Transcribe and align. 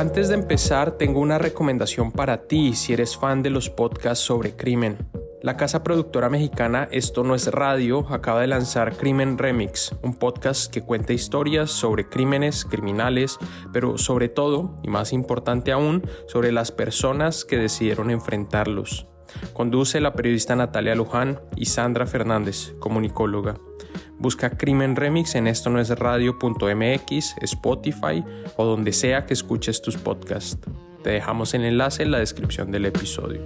Antes 0.00 0.30
de 0.30 0.34
empezar, 0.34 0.92
tengo 0.92 1.20
una 1.20 1.36
recomendación 1.36 2.10
para 2.10 2.46
ti 2.46 2.72
si 2.72 2.94
eres 2.94 3.18
fan 3.18 3.42
de 3.42 3.50
los 3.50 3.68
podcasts 3.68 4.24
sobre 4.24 4.56
crimen. 4.56 4.96
La 5.42 5.58
casa 5.58 5.82
productora 5.82 6.30
mexicana 6.30 6.88
Esto 6.90 7.22
no 7.22 7.34
es 7.34 7.48
radio 7.48 8.06
acaba 8.08 8.40
de 8.40 8.46
lanzar 8.46 8.96
Crimen 8.96 9.36
Remix, 9.36 9.94
un 10.02 10.14
podcast 10.14 10.72
que 10.72 10.80
cuenta 10.80 11.12
historias 11.12 11.70
sobre 11.70 12.08
crímenes, 12.08 12.64
criminales, 12.64 13.36
pero 13.74 13.98
sobre 13.98 14.30
todo, 14.30 14.80
y 14.82 14.88
más 14.88 15.12
importante 15.12 15.70
aún, 15.70 16.02
sobre 16.28 16.50
las 16.50 16.72
personas 16.72 17.44
que 17.44 17.58
decidieron 17.58 18.10
enfrentarlos. 18.10 19.06
Conduce 19.52 20.00
la 20.00 20.14
periodista 20.14 20.56
Natalia 20.56 20.94
Luján 20.94 21.42
y 21.56 21.66
Sandra 21.66 22.06
Fernández, 22.06 22.72
comunicóloga. 22.78 23.56
Busca 24.20 24.50
Crimen 24.50 24.96
Remix 24.96 25.34
en 25.34 25.46
esto 25.46 25.70
no 25.70 25.80
es 25.80 25.88
radio.mx, 25.88 27.36
Spotify 27.40 28.22
o 28.58 28.64
donde 28.66 28.92
sea 28.92 29.24
que 29.24 29.32
escuches 29.32 29.80
tus 29.80 29.96
podcasts. 29.96 30.58
Te 31.02 31.08
dejamos 31.08 31.54
el 31.54 31.64
enlace 31.64 32.02
en 32.02 32.10
la 32.10 32.18
descripción 32.18 32.70
del 32.70 32.84
episodio. 32.84 33.40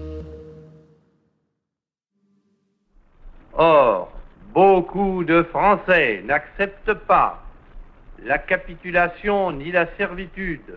Or, 3.52 4.08
beaucoup 4.52 5.24
de 5.24 5.44
Français 5.44 6.24
n'acceptent 6.24 7.06
pas 7.06 7.34
la 8.24 8.44
capitulation 8.44 9.56
ni 9.56 9.70
la 9.70 9.86
servitude 9.96 10.74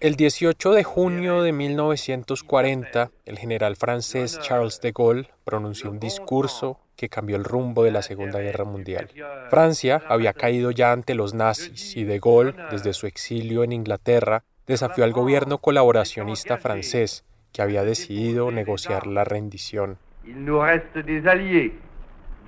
el 0.00 0.16
18 0.16 0.72
de 0.72 0.82
junio 0.82 1.42
de 1.42 1.52
1940, 1.52 3.10
el 3.26 3.38
general 3.38 3.76
francés 3.76 4.40
Charles 4.40 4.80
de 4.80 4.92
Gaulle 4.92 5.28
pronunció 5.44 5.90
un 5.90 6.00
discurso 6.00 6.78
que 7.00 7.08
cambió 7.08 7.36
el 7.36 7.44
rumbo 7.44 7.82
de 7.82 7.92
la 7.92 8.02
Segunda 8.02 8.40
Guerra 8.40 8.66
Mundial. 8.66 9.08
Francia 9.48 10.02
había 10.06 10.34
caído 10.34 10.70
ya 10.70 10.92
ante 10.92 11.14
los 11.14 11.32
nazis 11.32 11.96
y 11.96 12.04
de 12.04 12.18
Gaulle, 12.18 12.54
desde 12.70 12.92
su 12.92 13.06
exilio 13.06 13.64
en 13.64 13.72
Inglaterra, 13.72 14.44
desafió 14.66 15.04
al 15.04 15.12
gobierno 15.12 15.56
colaboracionista 15.56 16.58
francés, 16.58 17.24
que 17.54 17.62
había 17.62 17.84
decidido 17.84 18.50
negociar 18.50 19.06
la 19.06 19.24
rendición. 19.24 19.96
Il 20.26 20.44
nous 20.44 20.60
reste 20.60 21.02
des 21.02 21.26
alliés 21.26 21.72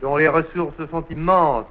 dont 0.02 0.18
les 0.18 0.28
ressources 0.28 0.86
sont 0.90 1.06
immenses 1.10 1.64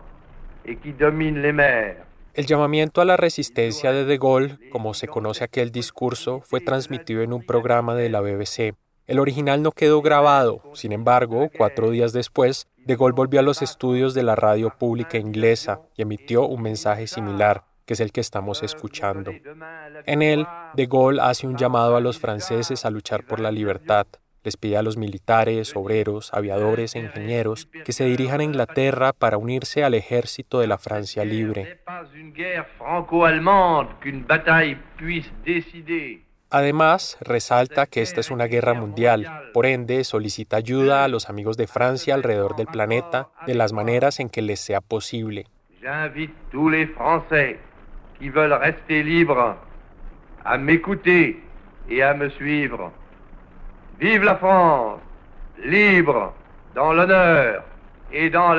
et 0.65 0.75
qui 0.81 0.91
dominent 0.93 1.39
les 1.39 1.53
mers. 1.53 1.97
El 2.33 2.47
llamamiento 2.47 3.01
a 3.01 3.05
la 3.05 3.15
resistencia 3.15 3.91
de 3.91 4.05
De 4.05 4.17
Gaulle, 4.17 4.57
como 4.71 4.95
se 4.95 5.07
conoce 5.07 5.43
aquel 5.43 5.71
discurso, 5.71 6.41
fue 6.43 6.61
transmitido 6.61 7.21
en 7.21 7.31
un 7.31 7.45
programa 7.45 7.93
de 7.93 8.09
la 8.09 8.21
BBC. 8.21 8.73
El 9.07 9.19
original 9.19 9.61
no 9.61 9.71
quedó 9.71 10.01
grabado, 10.01 10.61
sin 10.73 10.91
embargo, 10.91 11.49
cuatro 11.57 11.89
días 11.89 12.13
después, 12.13 12.67
De 12.77 12.95
Gaulle 12.95 13.15
volvió 13.15 13.39
a 13.39 13.43
los 13.43 13.61
estudios 13.61 14.13
de 14.13 14.23
la 14.23 14.35
radio 14.35 14.69
pública 14.77 15.17
inglesa 15.17 15.81
y 15.95 16.03
emitió 16.03 16.45
un 16.45 16.61
mensaje 16.61 17.07
similar, 17.07 17.65
que 17.85 17.93
es 17.93 17.99
el 17.99 18.11
que 18.11 18.21
estamos 18.21 18.63
escuchando. 18.63 19.31
En 20.05 20.21
él, 20.21 20.47
De 20.75 20.85
Gaulle 20.85 21.19
hace 21.21 21.47
un 21.47 21.57
llamado 21.57 21.95
a 21.95 22.01
los 22.01 22.19
franceses 22.19 22.85
a 22.85 22.89
luchar 22.89 23.25
por 23.25 23.39
la 23.39 23.51
libertad, 23.51 24.07
les 24.43 24.57
pide 24.57 24.77
a 24.77 24.81
los 24.81 24.97
militares, 24.97 25.75
obreros, 25.75 26.33
aviadores 26.33 26.95
e 26.95 26.99
ingenieros 26.99 27.67
que 27.85 27.93
se 27.93 28.05
dirijan 28.05 28.41
a 28.41 28.43
Inglaterra 28.43 29.13
para 29.13 29.37
unirse 29.37 29.83
al 29.83 29.93
ejército 29.93 30.59
de 30.59 30.67
la 30.67 30.77
Francia 30.77 31.23
libre. 31.23 31.81
Además, 36.51 37.17
resalta 37.21 37.85
que 37.85 38.01
esta 38.01 38.19
es 38.19 38.29
una 38.29 38.45
guerra 38.45 38.73
mundial, 38.73 39.25
por 39.53 39.65
ende 39.65 40.03
solicita 40.03 40.57
ayuda 40.57 41.05
a 41.05 41.07
los 41.07 41.29
amigos 41.29 41.55
de 41.55 41.67
Francia 41.67 42.13
alrededor 42.13 42.57
del 42.57 42.67
planeta 42.67 43.29
de 43.47 43.55
las 43.55 43.71
maneras 43.71 44.19
en 44.19 44.29
que 44.29 44.41
les 44.41 44.59
sea 44.59 44.81
posible. 44.81 45.45
J'invite 45.81 46.33
tous 46.51 46.69
les 46.69 46.87
Français 46.87 47.57
qui 48.19 48.29
veulent 48.29 48.53
rester 48.53 49.01
libres 49.01 49.55
à 50.43 50.57
m'écouter 50.57 51.41
et 51.89 52.03
à 52.03 52.13
me 52.13 52.29
suivre. 52.29 52.91
Vive 53.99 54.23
la 54.23 54.35
France, 54.35 54.99
libre, 55.63 56.33
dans 56.75 56.93
l'honneur 56.93 57.63
et 58.11 58.29
dans. 58.29 58.51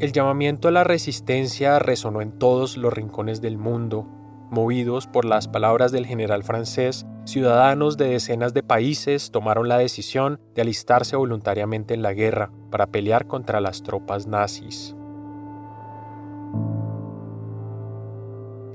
El 0.00 0.12
llamamiento 0.12 0.68
a 0.68 0.70
la 0.70 0.82
resistencia 0.82 1.78
resonó 1.78 2.22
en 2.22 2.38
todos 2.38 2.76
los 2.76 2.92
rincones 2.92 3.40
del 3.40 3.58
mundo. 3.58 4.23
Movidos 4.54 5.08
por 5.08 5.24
las 5.24 5.48
palabras 5.48 5.90
del 5.90 6.06
general 6.06 6.44
francés, 6.44 7.06
ciudadanos 7.24 7.96
de 7.96 8.06
decenas 8.06 8.54
de 8.54 8.62
países 8.62 9.32
tomaron 9.32 9.66
la 9.68 9.78
decisión 9.78 10.38
de 10.54 10.62
alistarse 10.62 11.16
voluntariamente 11.16 11.92
en 11.92 12.02
la 12.02 12.12
guerra 12.12 12.52
para 12.70 12.86
pelear 12.86 13.26
contra 13.26 13.60
las 13.60 13.82
tropas 13.82 14.28
nazis. 14.28 14.94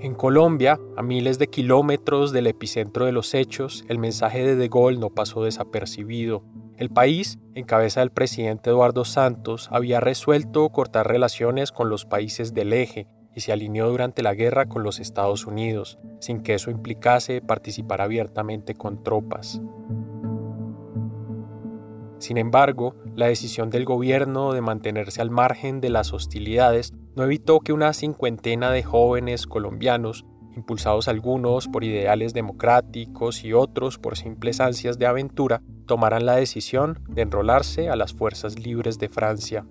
En 0.02 0.16
Colombia, 0.16 0.82
a 0.98 1.02
miles 1.02 1.40
de 1.40 1.48
kilómetros 1.48 2.34
del 2.34 2.48
epicentro 2.48 3.06
de 3.06 3.14
los 3.14 3.34
hechos, 3.34 3.86
el 3.88 4.00
mensaje 4.00 4.46
de 4.46 4.58
De 4.58 4.68
Gaulle 4.68 5.00
no 5.00 5.12
pasó 5.12 5.46
desapercibido. 5.46 6.44
El 6.76 6.90
país, 6.90 7.40
en 7.56 7.64
cabeza 7.64 8.02
del 8.02 8.12
presidente 8.12 8.70
Eduardo 8.70 9.06
Santos, 9.06 9.70
había 9.72 10.02
resuelto 10.02 10.68
cortar 10.72 11.08
relaciones 11.08 11.72
con 11.72 11.90
los 11.90 12.04
países 12.04 12.54
del 12.54 12.74
eje 12.74 13.08
se 13.40 13.52
alineó 13.52 13.90
durante 13.90 14.24
la 14.24 14.34
guerra 14.34 14.68
con 14.68 14.84
los 14.84 15.00
Estados 15.00 15.46
Unidos, 15.46 16.00
sin 16.20 16.42
que 16.42 16.56
eso 16.56 16.72
implicase 16.72 17.42
participar 17.42 18.02
abiertamente 18.02 18.76
con 18.76 19.04
tropas. 19.04 19.62
Sin 22.20 22.38
embargo, 22.38 22.96
la 23.16 23.28
decisión 23.28 23.70
del 23.70 23.86
gobierno 23.86 24.52
de 24.52 24.62
mantenerse 24.62 25.22
al 25.22 25.32
margen 25.32 25.80
de 25.80 25.90
las 25.90 26.14
hostilidades 26.14 26.94
no 27.16 27.24
evitó 27.24 27.62
que 27.62 27.74
una 27.74 27.94
cincuentena 27.94 28.72
de 28.72 28.84
jóvenes 28.84 29.48
colombianos, 29.48 30.26
impulsados 30.56 31.08
algunos 31.08 31.70
por 31.70 31.86
ideales 31.86 32.34
democráticos 32.34 33.46
y 33.46 33.54
otros 33.54 33.98
por 33.98 34.18
simples 34.18 34.60
ansias 34.60 35.00
de 35.00 35.06
aventura, 35.06 35.62
tomaran 35.86 36.26
la 36.26 36.36
decisión 36.36 37.00
de 37.08 37.22
enrolarse 37.22 37.90
a 37.90 37.96
las 37.96 38.14
fuerzas 38.14 38.60
libres 38.60 39.00
de 39.00 39.08
Francia. 39.08 39.66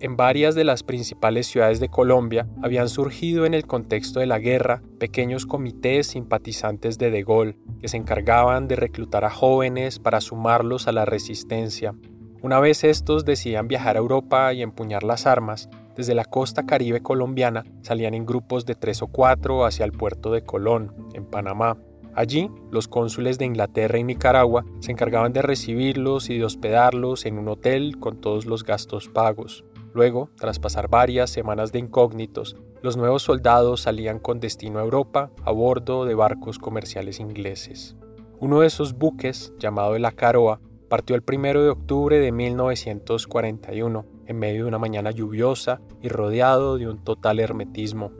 En 0.00 0.16
varias 0.16 0.54
de 0.54 0.62
las 0.62 0.84
principales 0.84 1.48
ciudades 1.48 1.80
de 1.80 1.88
Colombia 1.88 2.46
habían 2.62 2.88
surgido 2.88 3.46
en 3.46 3.54
el 3.54 3.66
contexto 3.66 4.20
de 4.20 4.26
la 4.26 4.38
guerra 4.38 4.80
pequeños 5.00 5.44
comités 5.44 6.06
simpatizantes 6.06 6.98
de 6.98 7.10
De 7.10 7.24
Gaulle 7.24 7.56
que 7.80 7.88
se 7.88 7.96
encargaban 7.96 8.68
de 8.68 8.76
reclutar 8.76 9.24
a 9.24 9.30
jóvenes 9.30 9.98
para 9.98 10.20
sumarlos 10.20 10.86
a 10.86 10.92
la 10.92 11.04
resistencia. 11.04 11.96
Una 12.42 12.60
vez 12.60 12.84
estos 12.84 13.24
decidían 13.24 13.66
viajar 13.66 13.96
a 13.96 13.98
Europa 13.98 14.52
y 14.52 14.62
empuñar 14.62 15.02
las 15.02 15.26
armas, 15.26 15.68
desde 15.96 16.14
la 16.14 16.24
costa 16.24 16.64
caribe 16.64 17.00
colombiana 17.00 17.64
salían 17.82 18.14
en 18.14 18.24
grupos 18.24 18.66
de 18.66 18.76
tres 18.76 19.02
o 19.02 19.08
cuatro 19.08 19.64
hacia 19.64 19.84
el 19.84 19.90
puerto 19.90 20.30
de 20.30 20.42
Colón, 20.42 20.94
en 21.14 21.24
Panamá. 21.24 21.76
Allí, 22.14 22.50
los 22.70 22.86
cónsules 22.86 23.38
de 23.38 23.46
Inglaterra 23.46 23.98
y 23.98 24.04
Nicaragua 24.04 24.64
se 24.78 24.92
encargaban 24.92 25.32
de 25.32 25.42
recibirlos 25.42 26.30
y 26.30 26.38
de 26.38 26.44
hospedarlos 26.44 27.26
en 27.26 27.38
un 27.38 27.48
hotel 27.48 27.98
con 27.98 28.20
todos 28.20 28.46
los 28.46 28.64
gastos 28.64 29.08
pagos. 29.08 29.64
Luego, 29.94 30.30
tras 30.36 30.58
pasar 30.58 30.88
varias 30.88 31.30
semanas 31.30 31.72
de 31.72 31.78
incógnitos, 31.78 32.56
los 32.82 32.96
nuevos 32.96 33.22
soldados 33.22 33.82
salían 33.82 34.18
con 34.18 34.40
destino 34.40 34.78
a 34.78 34.82
Europa 34.82 35.30
a 35.44 35.50
bordo 35.50 36.04
de 36.04 36.14
barcos 36.14 36.58
comerciales 36.58 37.20
ingleses. 37.20 37.96
Uno 38.40 38.60
de 38.60 38.68
esos 38.68 38.94
buques, 38.94 39.52
llamado 39.58 39.96
el 39.96 40.04
Acaroa, 40.04 40.60
partió 40.88 41.16
el 41.16 41.24
1 41.26 41.62
de 41.62 41.70
octubre 41.70 42.18
de 42.18 42.32
1941, 42.32 44.06
en 44.26 44.38
medio 44.38 44.62
de 44.62 44.68
una 44.68 44.78
mañana 44.78 45.10
lluviosa 45.10 45.80
y 46.00 46.08
rodeado 46.08 46.78
de 46.78 46.88
un 46.88 47.02
total 47.02 47.40
hermetismo. 47.40 48.12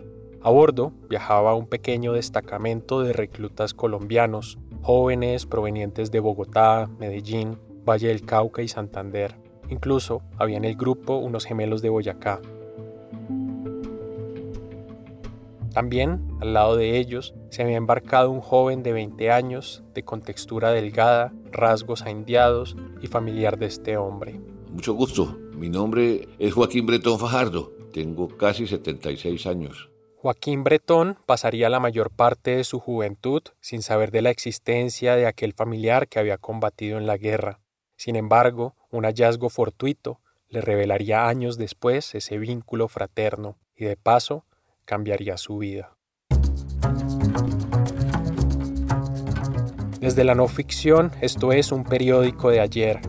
A 0.43 0.51
bordo 0.51 0.93
viajaba 1.09 1.55
un 1.55 1.67
pequeño 1.67 2.13
destacamento 2.13 3.03
de 3.03 3.13
reclutas 3.13 3.75
colombianos, 3.75 4.59
jóvenes 4.83 5.47
provenientes 5.47 6.11
de 6.11 6.21
Bogotá, 6.21 6.89
Medellín, 6.99 7.59
Valle 7.89 8.09
del 8.09 8.25
Cauca 8.25 8.63
y 8.63 8.69
Santander. 8.69 9.37
Incluso 9.69 10.23
había 10.37 10.57
en 10.57 10.65
el 10.65 10.77
grupo 10.77 11.17
unos 11.17 11.45
gemelos 11.45 11.83
de 11.83 11.89
Boyacá. 11.89 12.41
También, 15.73 16.27
al 16.41 16.55
lado 16.55 16.77
de 16.77 16.99
ellos, 16.99 17.35
se 17.51 17.63
había 17.63 17.77
embarcado 17.77 18.31
un 18.31 18.41
joven 18.41 18.83
de 18.83 18.93
20 18.93 19.31
años, 19.31 19.85
de 19.95 20.03
contextura 20.03 20.73
delgada, 20.73 21.33
rasgos 21.53 22.03
aindiados 22.03 22.77
y 23.01 23.07
familiar 23.07 23.59
de 23.59 23.67
este 23.67 23.97
hombre. 23.97 24.41
Mucho 24.71 24.95
gusto, 24.95 25.37
mi 25.55 25.69
nombre 25.69 26.29
es 26.39 26.55
Joaquín 26.55 26.87
Bretón 26.87 27.19
Fajardo, 27.19 27.73
tengo 27.93 28.29
casi 28.29 28.67
76 28.67 29.47
años. 29.47 29.89
Joaquín 30.17 30.65
Bretón 30.65 31.17
pasaría 31.27 31.69
la 31.69 31.79
mayor 31.79 32.11
parte 32.11 32.57
de 32.57 32.65
su 32.65 32.81
juventud 32.81 33.43
sin 33.61 33.83
saber 33.83 34.11
de 34.11 34.23
la 34.23 34.31
existencia 34.31 35.15
de 35.15 35.27
aquel 35.27 35.53
familiar 35.53 36.09
que 36.09 36.19
había 36.19 36.39
combatido 36.39 36.99
en 36.99 37.07
la 37.07 37.17
guerra. 37.17 37.61
Sin 37.97 38.17
embargo, 38.17 38.75
un 38.91 39.05
hallazgo 39.05 39.49
fortuito 39.49 40.21
le 40.49 40.61
revelaría 40.61 41.29
años 41.29 41.59
después 41.59 42.15
ese 42.15 42.39
vínculo 42.39 42.89
fraterno 42.89 43.57
y 43.77 43.85
de 43.85 43.97
paso 43.97 44.45
cambiaría 44.85 45.37
su 45.37 45.59
vida. 45.59 45.95
Desde 50.01 50.25
la 50.25 50.35
no 50.35 50.49
ficción, 50.49 51.13
esto 51.21 51.53
es 51.53 51.71
un 51.71 51.85
periódico 51.85 52.51
de 52.51 52.61
ayer, 52.61 53.01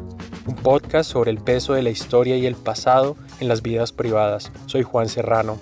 un 0.46 0.56
podcast 0.56 1.10
sobre 1.10 1.32
el 1.32 1.38
peso 1.38 1.74
de 1.74 1.84
la 1.84 1.92
historia 1.92 2.36
y 2.36 2.46
el 2.46 2.56
pasado 2.56 3.16
en 3.40 3.48
las 3.48 3.62
vidas 3.62 3.94
privadas. 3.94 4.52
Soy 4.66 4.84
Juan 4.84 5.08
Serrano. 5.08 5.58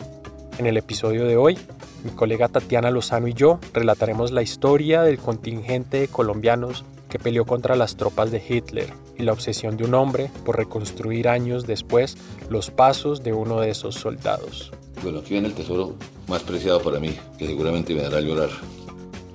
En 0.58 0.66
el 0.66 0.78
episodio 0.78 1.26
de 1.26 1.38
hoy, 1.38 1.60
mi 2.04 2.10
colega 2.12 2.48
Tatiana 2.48 2.90
Lozano 2.90 3.28
y 3.28 3.34
yo 3.34 3.60
relataremos 3.74 4.32
la 4.32 4.42
historia 4.42 5.04
del 5.04 5.20
contingente 5.20 6.00
de 6.00 6.08
colombianos 6.08 6.86
que 7.10 7.20
peleó 7.20 7.46
contra 7.46 7.76
las 7.76 7.96
tropas 7.96 8.32
de 8.32 8.44
Hitler 8.48 8.92
y 9.18 9.24
la 9.24 9.34
obsesión 9.34 9.78
de 9.78 9.86
un 9.86 9.94
hombre 9.94 10.32
por 10.46 10.58
reconstruir 10.58 11.28
años 11.28 11.66
después 11.66 12.18
los 12.50 12.72
pasos 12.72 13.24
de 13.24 13.34
uno 13.34 13.62
de 13.62 13.70
esos 13.70 13.96
soldados. 13.96 14.72
Bueno, 15.04 15.20
aquí 15.20 15.32
viene 15.32 15.48
el 15.48 15.54
tesoro 15.54 15.96
más 16.28 16.44
preciado 16.44 16.82
para 16.82 17.00
mí, 17.00 17.16
que 17.38 17.48
seguramente 17.48 17.94
me 17.94 18.04
hará 18.04 18.20
llorar. 18.22 18.50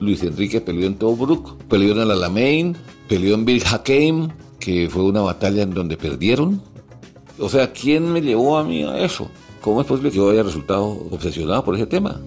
Luis 0.00 0.22
Enrique 0.24 0.60
peleó 0.60 0.86
en 0.86 0.96
Tobruk, 0.96 1.56
peleó 1.64 1.92
en 1.92 2.00
el 2.00 2.10
Alamein, 2.10 2.76
peleó 3.08 3.34
en 3.34 3.44
Bir 3.44 3.62
Hakeim, 3.64 4.30
que 4.58 4.88
fue 4.90 5.04
una 5.04 5.20
batalla 5.20 5.62
en 5.62 5.74
donde 5.74 5.96
perdieron. 5.96 6.60
O 7.38 7.48
sea, 7.48 7.72
¿quién 7.72 8.12
me 8.12 8.20
llevó 8.20 8.58
a 8.58 8.64
mí 8.64 8.82
a 8.82 8.98
eso? 8.98 9.28
¿Cómo 9.60 9.80
es 9.80 9.86
posible 9.86 10.10
que 10.10 10.16
yo 10.16 10.30
haya 10.30 10.42
resultado 10.42 10.86
obsesionado 11.10 11.64
por 11.64 11.76
ese 11.76 11.86
tema? 11.86 12.20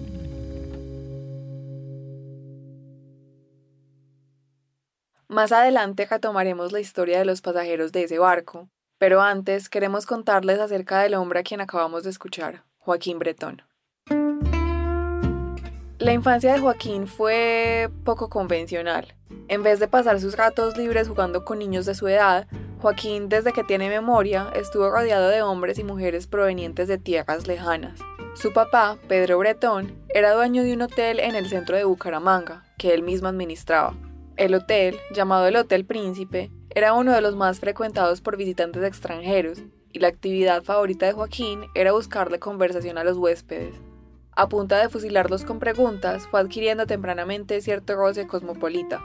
Más 5.36 5.52
adelante 5.52 6.06
retomaremos 6.06 6.72
la 6.72 6.80
historia 6.80 7.18
de 7.18 7.26
los 7.26 7.42
pasajeros 7.42 7.92
de 7.92 8.04
ese 8.04 8.18
barco, 8.18 8.70
pero 8.96 9.20
antes 9.20 9.68
queremos 9.68 10.06
contarles 10.06 10.58
acerca 10.58 11.00
del 11.00 11.12
hombre 11.12 11.40
a 11.40 11.42
quien 11.42 11.60
acabamos 11.60 12.04
de 12.04 12.08
escuchar, 12.08 12.64
Joaquín 12.78 13.18
Bretón. 13.18 13.60
La 15.98 16.14
infancia 16.14 16.54
de 16.54 16.60
Joaquín 16.60 17.06
fue 17.06 17.90
poco 18.02 18.30
convencional. 18.30 19.14
En 19.48 19.62
vez 19.62 19.78
de 19.78 19.88
pasar 19.88 20.20
sus 20.20 20.38
ratos 20.38 20.78
libres 20.78 21.06
jugando 21.06 21.44
con 21.44 21.58
niños 21.58 21.84
de 21.84 21.94
su 21.94 22.08
edad, 22.08 22.46
Joaquín, 22.80 23.28
desde 23.28 23.52
que 23.52 23.62
tiene 23.62 23.90
memoria, 23.90 24.50
estuvo 24.54 24.88
rodeado 24.88 25.28
de 25.28 25.42
hombres 25.42 25.78
y 25.78 25.84
mujeres 25.84 26.26
provenientes 26.26 26.88
de 26.88 26.96
tierras 26.96 27.46
lejanas. 27.46 28.00
Su 28.36 28.54
papá, 28.54 28.96
Pedro 29.06 29.36
Bretón, 29.36 30.02
era 30.14 30.32
dueño 30.32 30.62
de 30.62 30.72
un 30.72 30.80
hotel 30.80 31.20
en 31.20 31.34
el 31.34 31.46
centro 31.50 31.76
de 31.76 31.84
Bucaramanga, 31.84 32.64
que 32.78 32.94
él 32.94 33.02
mismo 33.02 33.28
administraba. 33.28 33.94
El 34.36 34.54
hotel, 34.54 34.96
llamado 35.14 35.46
el 35.46 35.56
Hotel 35.56 35.86
Príncipe, 35.86 36.50
era 36.74 36.92
uno 36.92 37.12
de 37.12 37.22
los 37.22 37.34
más 37.34 37.58
frecuentados 37.58 38.20
por 38.20 38.36
visitantes 38.36 38.84
extranjeros, 38.84 39.60
y 39.94 39.98
la 39.98 40.08
actividad 40.08 40.62
favorita 40.62 41.06
de 41.06 41.14
Joaquín 41.14 41.60
era 41.74 41.92
buscarle 41.92 42.38
conversación 42.38 42.98
a 42.98 43.04
los 43.04 43.16
huéspedes. 43.16 43.74
A 44.32 44.50
punta 44.50 44.78
de 44.78 44.90
fusilarlos 44.90 45.44
con 45.44 45.58
preguntas, 45.58 46.26
fue 46.30 46.38
adquiriendo 46.38 46.86
tempranamente 46.86 47.62
cierto 47.62 47.96
roce 47.96 48.26
cosmopolita. 48.26 49.00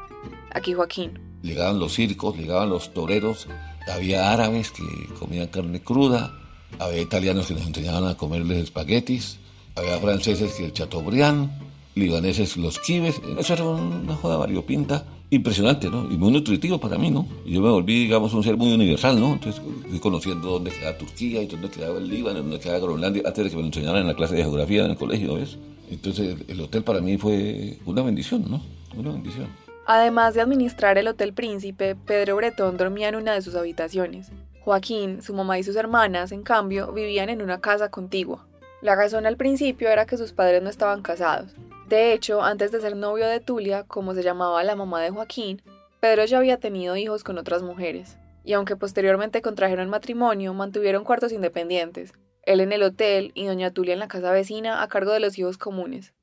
Aquí 0.54 0.74
Joaquín. 0.74 1.18
Llegaban 1.42 1.80
los 1.80 1.94
circos, 1.94 2.36
llegaban 2.36 2.70
los 2.70 2.94
toreros, 2.94 3.48
había 3.90 4.34
árabes 4.34 4.72
que 4.72 4.84
comían 5.18 5.48
carne 5.48 5.82
cruda, 5.82 6.38
había 6.78 7.02
italianos 7.02 7.48
que 7.48 7.54
nos 7.54 7.66
enseñaban 7.66 8.06
a 8.06 8.18
comerles 8.18 8.66
espaguetis, 8.66 9.40
había 9.78 9.98
franceses 9.98 10.56
que 10.56 10.66
el 10.66 10.74
chateaubriand, 10.74 11.50
libaneses 11.96 12.58
los 12.58 12.80
kibes, 12.80 13.22
eso 13.40 13.54
era 13.54 13.64
una 13.64 14.16
joda 14.18 14.36
variopinta 14.36 15.06
impresionante, 15.32 15.90
¿no? 15.90 16.12
Y 16.12 16.18
muy 16.18 16.32
nutritivo 16.32 16.78
para 16.78 16.98
mí, 16.98 17.10
¿no? 17.10 17.26
Y 17.46 17.54
yo 17.54 17.62
me 17.62 17.70
volví, 17.70 18.04
digamos, 18.04 18.34
un 18.34 18.44
ser 18.44 18.58
muy 18.58 18.74
universal, 18.74 19.18
¿no? 19.20 19.34
Entonces 19.34 19.62
fui 19.90 20.00
conociendo 20.00 20.50
dónde 20.50 20.72
quedaba 20.72 20.98
Turquía 20.98 21.42
y 21.42 21.48
dónde 21.48 21.70
quedaba 21.70 21.98
el 21.98 22.10
Líbano, 22.10 22.40
dónde 22.40 22.60
quedaba 22.60 22.80
Groenlandia, 22.80 23.24
antes 23.26 23.46
de 23.46 23.50
que 23.50 23.56
me 23.56 23.62
lo 23.62 23.68
enseñaran 23.68 24.02
en 24.02 24.08
la 24.08 24.14
clase 24.14 24.36
de 24.36 24.44
geografía 24.44 24.84
en 24.84 24.92
el 24.92 24.98
colegio, 24.98 25.36
¿ves? 25.36 25.58
Entonces 25.90 26.36
el 26.48 26.60
hotel 26.60 26.84
para 26.84 27.00
mí 27.00 27.18
fue 27.18 27.78
una 27.86 28.02
bendición, 28.02 28.46
¿no? 28.50 28.62
Una 28.96 29.12
bendición. 29.12 29.48
Además 29.86 30.34
de 30.34 30.42
administrar 30.42 30.98
el 30.98 31.08
Hotel 31.08 31.34
Príncipe, 31.34 31.96
Pedro 31.96 32.36
Bretón 32.36 32.78
dormía 32.78 33.08
en 33.08 33.16
una 33.16 33.34
de 33.34 33.42
sus 33.42 33.56
habitaciones. 33.56 34.32
Joaquín, 34.64 35.22
su 35.22 35.34
mamá 35.34 35.58
y 35.60 35.64
sus 35.64 35.76
hermanas, 35.76 36.34
en 36.34 36.44
cambio, 36.44 36.92
vivían 36.92 37.30
en 37.30 37.42
una 37.42 37.62
casa 37.62 37.90
contigua. 37.90 38.46
La 38.82 38.96
razón 38.96 39.26
al 39.26 39.38
principio 39.38 39.90
era 39.90 40.06
que 40.06 40.18
sus 40.18 40.34
padres 40.34 40.62
no 40.62 40.70
estaban 40.70 41.02
casados, 41.02 41.52
de 41.92 42.14
hecho, 42.14 42.42
antes 42.42 42.72
de 42.72 42.80
ser 42.80 42.96
novio 42.96 43.28
de 43.28 43.42
Tulia, 43.42 43.84
como 43.84 44.14
se 44.14 44.24
llamaba 44.24 44.64
la 44.64 44.78
mamá 44.78 45.02
de 45.02 45.10
Joaquín, 45.10 45.62
Pedro 46.00 46.24
ya 46.24 46.38
había 46.38 46.58
tenido 46.58 46.96
hijos 46.96 47.26
con 47.26 47.38
otras 47.38 47.64
mujeres, 47.64 48.18
y 48.46 48.54
aunque 48.54 48.78
posteriormente 48.78 49.42
contrajeron 49.42 49.90
matrimonio, 49.90 50.54
mantuvieron 50.54 51.04
cuartos 51.04 51.34
independientes, 51.34 52.14
él 52.44 52.62
en 52.62 52.72
el 52.72 52.84
hotel 52.84 53.34
y 53.36 53.46
doña 53.46 53.72
Tulia 53.72 53.92
en 53.92 54.00
la 54.00 54.08
casa 54.08 54.32
vecina 54.32 54.82
a 54.82 54.88
cargo 54.88 55.12
de 55.12 55.20
los 55.20 55.38
hijos 55.38 55.58
comunes. 55.58 56.14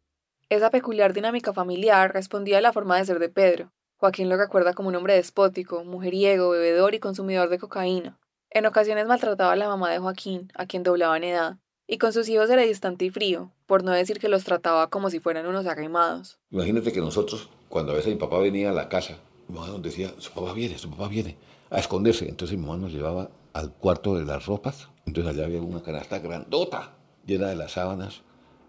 Esa 0.49 0.71
peculiar 0.71 1.13
dinámica 1.13 1.53
familiar 1.53 2.15
respondía 2.15 2.57
a 2.57 2.63
la 2.63 2.73
forma 2.73 2.97
de 2.97 3.05
ser 3.05 3.19
de 3.19 3.29
Pedro. 3.29 3.71
Joaquín 3.99 4.31
lo 4.31 4.39
recuerda 4.39 4.73
como 4.73 4.89
un 4.89 4.97
hombre 4.97 5.17
despótico, 5.17 5.85
mujeriego, 5.85 6.49
bebedor 6.49 6.95
y 6.95 6.99
consumidor 6.99 7.51
de 7.51 7.59
cocaína. 7.59 8.19
En 8.49 8.65
ocasiones 8.65 9.07
maltrataba 9.07 9.53
a 9.53 9.57
la 9.57 9.69
mamá 9.69 9.91
de 9.91 9.99
Joaquín, 9.99 10.51
a 10.55 10.65
quien 10.65 10.83
doblaba 10.83 11.19
en 11.19 11.25
edad, 11.25 11.57
y 11.91 11.97
con 11.97 12.13
sus 12.13 12.29
hijos 12.29 12.51
era 12.51 12.63
distante 12.63 13.07
y 13.07 13.11
frío, 13.11 13.51
por 13.67 13.83
no 13.83 13.93
decir 13.93 14.19
que 14.21 14.29
los 14.29 14.45
trataba 14.45 14.91
como 14.91 15.09
si 15.09 15.21
fueran 15.21 15.47
unos 15.47 15.67
arrimados. 15.67 16.39
Imagínate 16.51 16.93
que 16.93 17.01
nosotros, 17.01 17.49
cuando 17.71 17.93
a 17.93 17.95
veces 17.97 18.13
mi 18.13 18.21
papá 18.21 18.39
venía 18.39 18.71
a 18.71 18.75
la 18.75 18.91
casa, 18.91 19.17
mi 19.49 19.55
mamá 19.55 19.69
nos 19.69 19.83
decía, 19.83 20.13
su 20.19 20.31
papá 20.31 20.53
viene, 20.53 20.77
su 20.77 20.91
papá 20.91 21.09
viene, 21.09 21.39
a 21.71 21.79
esconderse. 21.79 22.29
Entonces 22.29 22.59
mi 22.59 22.67
mamá 22.67 22.77
nos 22.77 22.93
llevaba 22.93 23.31
al 23.55 23.73
cuarto 23.73 24.15
de 24.17 24.27
las 24.27 24.45
ropas, 24.45 24.91
entonces 25.07 25.35
allá 25.35 25.47
había 25.47 25.63
una 25.63 25.83
canasta 25.83 26.19
grandota, 26.19 26.93
llena 27.25 27.49
de 27.49 27.57
las 27.57 27.73
sábanas 27.73 28.21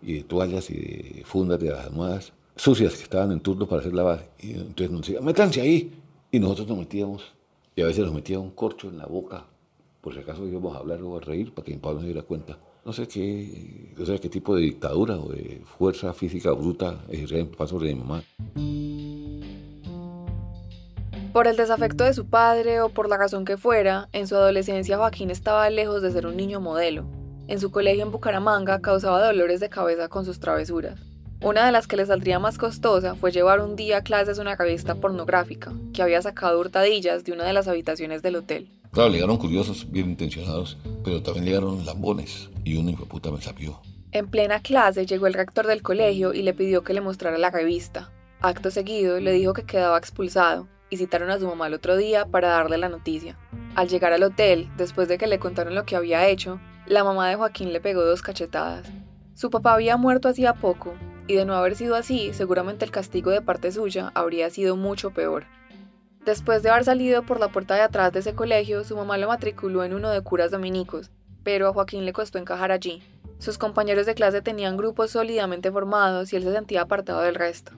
y 0.01 0.13
de 0.13 0.23
toallas 0.23 0.69
y 0.69 0.75
de 0.75 1.23
fundas 1.25 1.59
de 1.59 1.71
las 1.71 1.85
almohadas, 1.85 2.31
sucias 2.55 2.95
que 2.95 3.03
estaban 3.03 3.33
en 3.33 3.41
turno 3.41 3.67
para 3.67 3.81
hacer 3.81 3.93
lavar. 3.93 4.29
Y 4.39 4.51
entonces 4.51 4.91
nos 4.91 5.01
decía, 5.01 5.19
métanse 5.19 5.59
ahí. 5.59 5.93
Y 6.31 6.39
nosotros 6.39 6.67
nos 6.67 6.77
metíamos, 6.77 7.23
y 7.75 7.81
a 7.81 7.85
veces 7.85 8.05
nos 8.05 8.13
metía 8.13 8.39
un 8.39 8.51
corcho 8.51 8.87
en 8.87 8.99
la 8.99 9.07
boca, 9.07 9.45
por 9.99 10.13
si 10.13 10.19
acaso 10.19 10.47
íbamos 10.47 10.75
a 10.75 10.79
hablar 10.79 11.01
o 11.01 11.17
a 11.17 11.19
reír, 11.19 11.51
para 11.53 11.65
que 11.65 11.71
mi 11.73 11.79
papá 11.79 11.95
no 11.95 12.01
se 12.01 12.05
diera 12.05 12.21
cuenta 12.21 12.59
no 12.85 12.93
sé 12.93 13.07
qué, 13.07 13.93
no 13.97 14.05
sé 14.05 14.19
qué 14.19 14.29
tipo 14.29 14.55
de 14.55 14.61
dictadura 14.61 15.17
o 15.17 15.29
de 15.29 15.61
fuerza 15.77 16.13
física 16.13 16.51
bruta 16.51 17.03
ejercía 17.09 17.39
en 17.39 17.67
sobre 17.67 17.93
mi 17.93 17.99
mamá. 17.99 18.23
Por 21.33 21.47
el 21.47 21.57
desafecto 21.57 22.03
de 22.03 22.13
su 22.13 22.25
padre 22.25 22.81
o 22.81 22.89
por 22.89 23.07
la 23.07 23.17
razón 23.17 23.45
que 23.45 23.57
fuera, 23.57 24.09
en 24.13 24.27
su 24.27 24.35
adolescencia 24.35 24.97
Joaquín 24.97 25.29
estaba 25.29 25.69
lejos 25.69 26.01
de 26.01 26.11
ser 26.11 26.25
un 26.25 26.35
niño 26.35 26.59
modelo. 26.59 27.05
En 27.47 27.59
su 27.59 27.71
colegio 27.71 28.03
en 28.03 28.11
Bucaramanga 28.11 28.81
causaba 28.81 29.25
dolores 29.25 29.59
de 29.59 29.69
cabeza 29.69 30.07
con 30.07 30.25
sus 30.25 30.39
travesuras. 30.39 31.08
Una 31.41 31.65
de 31.65 31.71
las 31.71 31.87
que 31.87 31.95
le 31.95 32.05
saldría 32.05 32.37
más 32.37 32.57
costosa 32.57 33.15
fue 33.15 33.31
llevar 33.31 33.61
un 33.61 33.77
día 33.77 33.97
a 33.97 34.03
clases 34.03 34.39
una 34.39 34.57
revista 34.57 34.95
pornográfica, 34.95 35.71
que 35.93 36.01
había 36.01 36.21
sacado 36.21 36.59
hurtadillas 36.59 37.23
de 37.23 37.31
una 37.31 37.45
de 37.45 37.53
las 37.53 37.69
habitaciones 37.69 38.21
del 38.21 38.35
hotel. 38.35 38.69
Claro, 38.91 39.09
llegaron 39.11 39.37
curiosos, 39.37 39.89
bien 39.89 40.09
intencionados, 40.09 40.77
pero 41.01 41.23
también 41.23 41.45
llegaron 41.45 41.85
lambones 41.85 42.49
y 42.65 42.75
uno 42.75 42.89
hijo 42.89 43.05
puta 43.05 43.31
me 43.31 43.41
sapió. 43.41 43.79
En 44.11 44.27
plena 44.27 44.59
clase 44.59 45.05
llegó 45.05 45.27
el 45.27 45.33
rector 45.33 45.65
del 45.65 45.81
colegio 45.81 46.33
y 46.33 46.41
le 46.41 46.53
pidió 46.53 46.83
que 46.83 46.93
le 46.93 46.99
mostrara 46.99 47.37
la 47.37 47.51
revista. 47.51 48.11
Acto 48.41 48.69
seguido 48.69 49.17
le 49.21 49.31
dijo 49.31 49.53
que 49.53 49.63
quedaba 49.63 49.97
expulsado 49.97 50.67
y 50.89 50.97
citaron 50.97 51.29
a 51.29 51.39
su 51.39 51.47
mamá 51.47 51.67
el 51.67 51.75
otro 51.75 51.95
día 51.95 52.25
para 52.25 52.49
darle 52.49 52.77
la 52.77 52.89
noticia. 52.89 53.37
Al 53.75 53.87
llegar 53.87 54.11
al 54.11 54.23
hotel, 54.23 54.69
después 54.75 55.07
de 55.07 55.17
que 55.17 55.27
le 55.27 55.39
contaron 55.39 55.73
lo 55.73 55.85
que 55.85 55.95
había 55.95 56.27
hecho, 56.27 56.59
la 56.85 57.05
mamá 57.05 57.29
de 57.29 57.35
Joaquín 57.35 57.71
le 57.71 57.79
pegó 57.79 58.03
dos 58.03 58.21
cachetadas. 58.21 58.91
Su 59.35 59.49
papá 59.49 59.73
había 59.73 59.95
muerto 59.95 60.27
hacía 60.27 60.53
poco, 60.53 60.95
y 61.29 61.35
de 61.35 61.45
no 61.45 61.53
haber 61.53 61.75
sido 61.75 61.95
así, 61.95 62.33
seguramente 62.33 62.83
el 62.83 62.89
castigo 62.89 63.29
de 63.29 63.43
parte 63.43 63.71
suya 63.71 64.11
habría 64.15 64.49
sido 64.49 64.75
mucho 64.75 65.11
peor. 65.11 65.45
Después 66.25 66.63
de 66.63 66.71
haber 66.71 66.83
salido 66.83 67.21
por 67.21 67.39
la 67.39 67.49
puerta 67.49 67.75
de 67.75 67.81
atrás 67.81 68.11
de 68.11 68.21
ese 68.21 68.33
colegio, 68.33 68.83
su 68.83 68.97
mamá 68.97 69.15
lo 69.19 69.27
matriculó 69.27 69.83
en 69.83 69.93
uno 69.93 70.09
de 70.09 70.21
curas 70.21 70.49
dominicos, 70.49 71.11
pero 71.43 71.67
a 71.67 71.73
Joaquín 71.73 72.03
le 72.03 72.13
costó 72.13 72.39
encajar 72.39 72.71
allí. 72.71 73.03
Sus 73.37 73.59
compañeros 73.59 74.07
de 74.07 74.15
clase 74.15 74.41
tenían 74.41 74.75
grupos 74.75 75.11
sólidamente 75.11 75.71
formados 75.71 76.33
y 76.33 76.35
él 76.35 76.41
se 76.41 76.51
sentía 76.51 76.81
apartado 76.81 77.21
del 77.21 77.35
resto. 77.35 77.73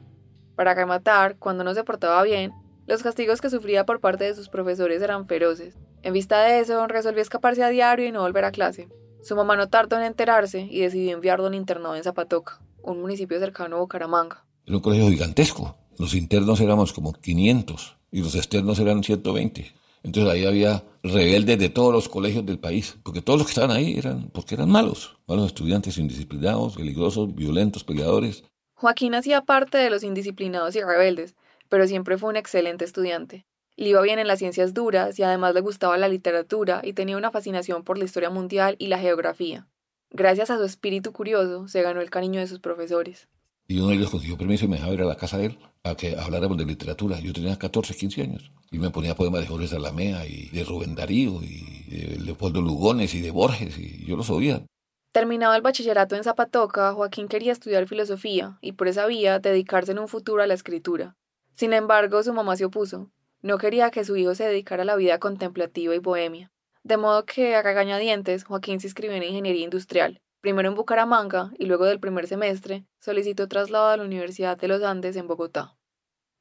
Para 0.55 0.73
rematar, 0.73 1.35
cuando 1.35 1.65
no 1.65 1.73
se 1.73 1.83
portaba 1.83 2.23
bien, 2.23 2.53
los 2.87 3.03
castigos 3.03 3.41
que 3.41 3.49
sufría 3.49 3.85
por 3.85 3.99
parte 3.99 4.23
de 4.23 4.33
sus 4.33 4.47
profesores 4.47 5.01
eran 5.01 5.27
feroces. 5.27 5.75
En 6.03 6.13
vista 6.13 6.41
de 6.41 6.59
eso, 6.59 6.87
resolvió 6.87 7.21
escaparse 7.21 7.65
a 7.65 7.69
diario 7.69 8.07
y 8.07 8.13
no 8.13 8.21
volver 8.21 8.45
a 8.45 8.51
clase. 8.51 8.87
Su 9.21 9.35
mamá 9.35 9.57
no 9.57 9.67
tardó 9.67 9.97
en 9.97 10.03
enterarse 10.03 10.61
y 10.61 10.79
decidió 10.79 11.15
enviarlo 11.15 11.45
a 11.45 11.49
un 11.49 11.53
internado 11.53 11.97
en 11.97 12.03
Zapatoca, 12.03 12.61
un 12.83 13.01
municipio 13.01 13.39
cercano 13.39 13.77
a 13.77 13.79
Bucaramanga. 13.79 14.45
Era 14.65 14.77
un 14.77 14.81
colegio 14.81 15.09
gigantesco. 15.09 15.77
Los 15.97 16.13
internos 16.13 16.59
éramos 16.61 16.93
como 16.93 17.13
500 17.13 17.97
y 18.11 18.21
los 18.21 18.35
externos 18.35 18.79
eran 18.79 19.03
120. 19.03 19.73
Entonces 20.03 20.31
ahí 20.31 20.45
había 20.45 20.83
rebeldes 21.03 21.59
de 21.59 21.69
todos 21.69 21.93
los 21.93 22.09
colegios 22.09 22.45
del 22.45 22.59
país, 22.59 22.97
porque 23.03 23.21
todos 23.21 23.39
los 23.39 23.47
que 23.47 23.51
estaban 23.51 23.75
ahí 23.75 23.97
eran 23.97 24.29
porque 24.29 24.55
eran 24.55 24.69
malos, 24.69 25.17
malos 25.27 25.47
estudiantes 25.47 25.97
indisciplinados, 25.97 26.75
peligrosos, 26.75 27.33
violentos, 27.35 27.83
peleadores. 27.83 28.43
Joaquín 28.73 29.13
hacía 29.13 29.41
parte 29.41 29.77
de 29.77 29.89
los 29.89 30.03
indisciplinados 30.03 30.75
y 30.75 30.81
rebeldes, 30.81 31.35
pero 31.69 31.87
siempre 31.87 32.17
fue 32.17 32.29
un 32.29 32.35
excelente 32.35 32.83
estudiante. 32.83 33.45
Le 33.75 33.89
iba 33.89 34.01
bien 34.01 34.19
en 34.19 34.27
las 34.27 34.39
ciencias 34.39 34.73
duras 34.73 35.17
y 35.19 35.23
además 35.23 35.53
le 35.53 35.61
gustaba 35.61 35.97
la 35.97 36.07
literatura 36.07 36.81
y 36.83 36.93
tenía 36.93 37.17
una 37.17 37.31
fascinación 37.31 37.83
por 37.83 37.97
la 37.97 38.05
historia 38.05 38.29
mundial 38.29 38.75
y 38.79 38.87
la 38.87 38.99
geografía. 38.99 39.67
Gracias 40.11 40.51
a 40.51 40.57
su 40.57 40.65
espíritu 40.65 41.13
curioso, 41.13 41.67
se 41.67 41.81
ganó 41.81 42.01
el 42.01 42.09
cariño 42.09 42.39
de 42.39 42.47
sus 42.47 42.59
profesores. 42.59 43.29
Y 43.67 43.79
uno 43.79 43.87
de 43.87 43.95
ellos 43.95 44.09
consiguió 44.09 44.37
permiso 44.37 44.65
y 44.65 44.67
me 44.67 44.75
dejaba 44.75 44.93
ir 44.93 45.01
a 45.01 45.05
la 45.05 45.15
casa 45.15 45.37
de 45.37 45.45
él 45.45 45.59
a 45.83 45.95
que 45.95 46.17
habláramos 46.17 46.57
de 46.57 46.65
literatura. 46.65 47.19
Yo 47.21 47.31
tenía 47.31 47.57
14, 47.57 47.95
15 47.95 48.21
años. 48.21 48.51
Y 48.69 48.79
me 48.79 48.89
ponía 48.89 49.15
poemas 49.15 49.41
de 49.41 49.47
Jorge 49.47 49.67
Salamea 49.67 50.25
y 50.27 50.49
de 50.49 50.65
Rubén 50.65 50.95
Darío 50.95 51.41
y 51.41 51.85
de 51.89 52.19
Leopoldo 52.19 52.61
Lugones 52.61 53.13
y 53.13 53.21
de 53.21 53.31
Borges 53.31 53.77
y 53.77 54.05
yo 54.05 54.17
los 54.17 54.29
oía. 54.29 54.65
Terminado 55.13 55.55
el 55.55 55.61
bachillerato 55.61 56.15
en 56.15 56.23
Zapatoca, 56.23 56.93
Joaquín 56.93 57.27
quería 57.27 57.51
estudiar 57.51 57.87
filosofía 57.87 58.57
y 58.61 58.73
por 58.73 58.87
esa 58.89 59.05
vía 59.05 59.39
dedicarse 59.39 59.91
en 59.91 59.99
un 59.99 60.07
futuro 60.07 60.43
a 60.43 60.47
la 60.47 60.53
escritura. 60.53 61.15
Sin 61.53 61.73
embargo, 61.73 62.23
su 62.23 62.33
mamá 62.33 62.55
se 62.55 62.65
opuso. 62.65 63.11
No 63.41 63.57
quería 63.57 63.91
que 63.91 64.05
su 64.05 64.15
hijo 64.15 64.35
se 64.35 64.45
dedicara 64.45 64.83
a 64.83 64.85
la 64.85 64.95
vida 64.95 65.19
contemplativa 65.19 65.95
y 65.95 65.99
bohemia. 65.99 66.51
De 66.83 66.97
modo 66.97 67.25
que, 67.25 67.55
a 67.55 67.61
regañadientes, 67.61 68.43
Joaquín 68.43 68.79
se 68.79 68.87
inscribió 68.87 69.15
en 69.15 69.23
ingeniería 69.23 69.63
industrial, 69.63 70.19
primero 70.41 70.67
en 70.67 70.75
Bucaramanga 70.75 71.51
y 71.57 71.65
luego 71.65 71.85
del 71.85 71.99
primer 71.99 72.27
semestre 72.27 72.85
solicitó 72.99 73.47
traslado 73.47 73.89
a 73.89 73.97
la 73.97 74.03
Universidad 74.03 74.57
de 74.57 74.67
los 74.67 74.81
Andes 74.83 75.15
en 75.15 75.27
Bogotá. 75.27 75.77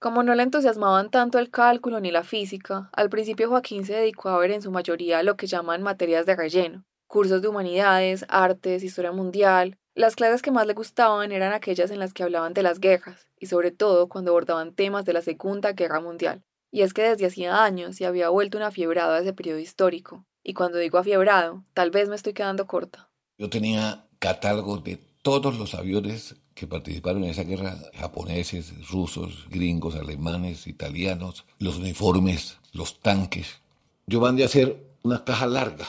Como 0.01 0.23
no 0.23 0.35
le 0.35 0.43
entusiasmaban 0.43 1.11
tanto 1.11 1.39
el 1.39 1.51
cálculo 1.51 2.01
ni 2.01 2.11
la 2.11 2.25
física, 2.25 2.89
al 2.95 3.11
principio 3.11 3.51
Joaquín 3.51 3.85
se 3.85 3.93
dedicó 3.93 4.31
a 4.31 4.39
ver 4.39 4.51
en 4.51 4.63
su 4.63 4.71
mayoría 4.71 5.23
lo 5.23 5.37
que 5.37 5.47
llaman 5.47 5.83
materias 5.83 6.25
de 6.25 6.37
relleno, 6.37 6.85
cursos 7.07 7.43
de 7.43 7.49
humanidades, 7.49 8.25
artes, 8.31 8.83
historia 8.83 9.13
mundial. 9.13 9.77
Las 9.95 10.17
clases 10.17 10.41
que 10.41 10.53
más 10.53 10.67
le 10.67 10.73
gustaban 10.73 11.33
eran 11.33 11.53
aquellas 11.53 11.91
en 11.91 11.99
las 11.99 12.15
que 12.15 12.23
hablaban 12.23 12.55
de 12.55 12.63
las 12.63 12.81
guerras, 12.81 13.29
y 13.39 13.47
sobre 13.47 13.73
todo 13.73 14.09
cuando 14.09 14.31
abordaban 14.31 14.75
temas 14.75 15.05
de 15.05 15.13
la 15.13 15.21
Segunda 15.21 15.73
Guerra 15.73 16.01
Mundial. 16.01 16.43
Y 16.71 16.81
es 16.81 16.95
que 16.95 17.03
desde 17.03 17.27
hacía 17.27 17.63
años 17.63 17.97
se 17.97 18.07
había 18.07 18.31
vuelto 18.31 18.57
una 18.57 18.71
fiebrado 18.71 19.13
a 19.13 19.19
ese 19.19 19.35
periodo 19.35 19.59
histórico. 19.59 20.25
Y 20.43 20.55
cuando 20.55 20.79
digo 20.79 20.99
afiebrado, 20.99 21.65
tal 21.75 21.91
vez 21.91 22.09
me 22.09 22.17
estoy 22.17 22.33
quedando 22.33 22.67
corta. 22.67 23.09
Yo 23.39 23.51
tenía 23.51 24.07
catálogos 24.19 24.83
de 24.85 24.99
todos 25.23 25.59
los 25.59 25.75
aviones 25.75 26.37
que 26.55 26.67
participaron 26.67 27.25
en 27.25 27.31
esa 27.31 27.45
guerra, 27.45 27.77
japoneses, 27.95 28.89
rusos, 28.89 29.47
gringos, 29.49 29.95
alemanes, 29.95 30.67
italianos, 30.67 31.45
los 31.59 31.79
uniformes, 31.79 32.59
los 32.73 33.01
tanques. 33.01 33.61
Yo 34.07 34.21
mandé 34.21 34.43
a 34.43 34.47
hacer 34.47 34.77
una 35.03 35.25
caja 35.25 35.47
larga, 35.47 35.87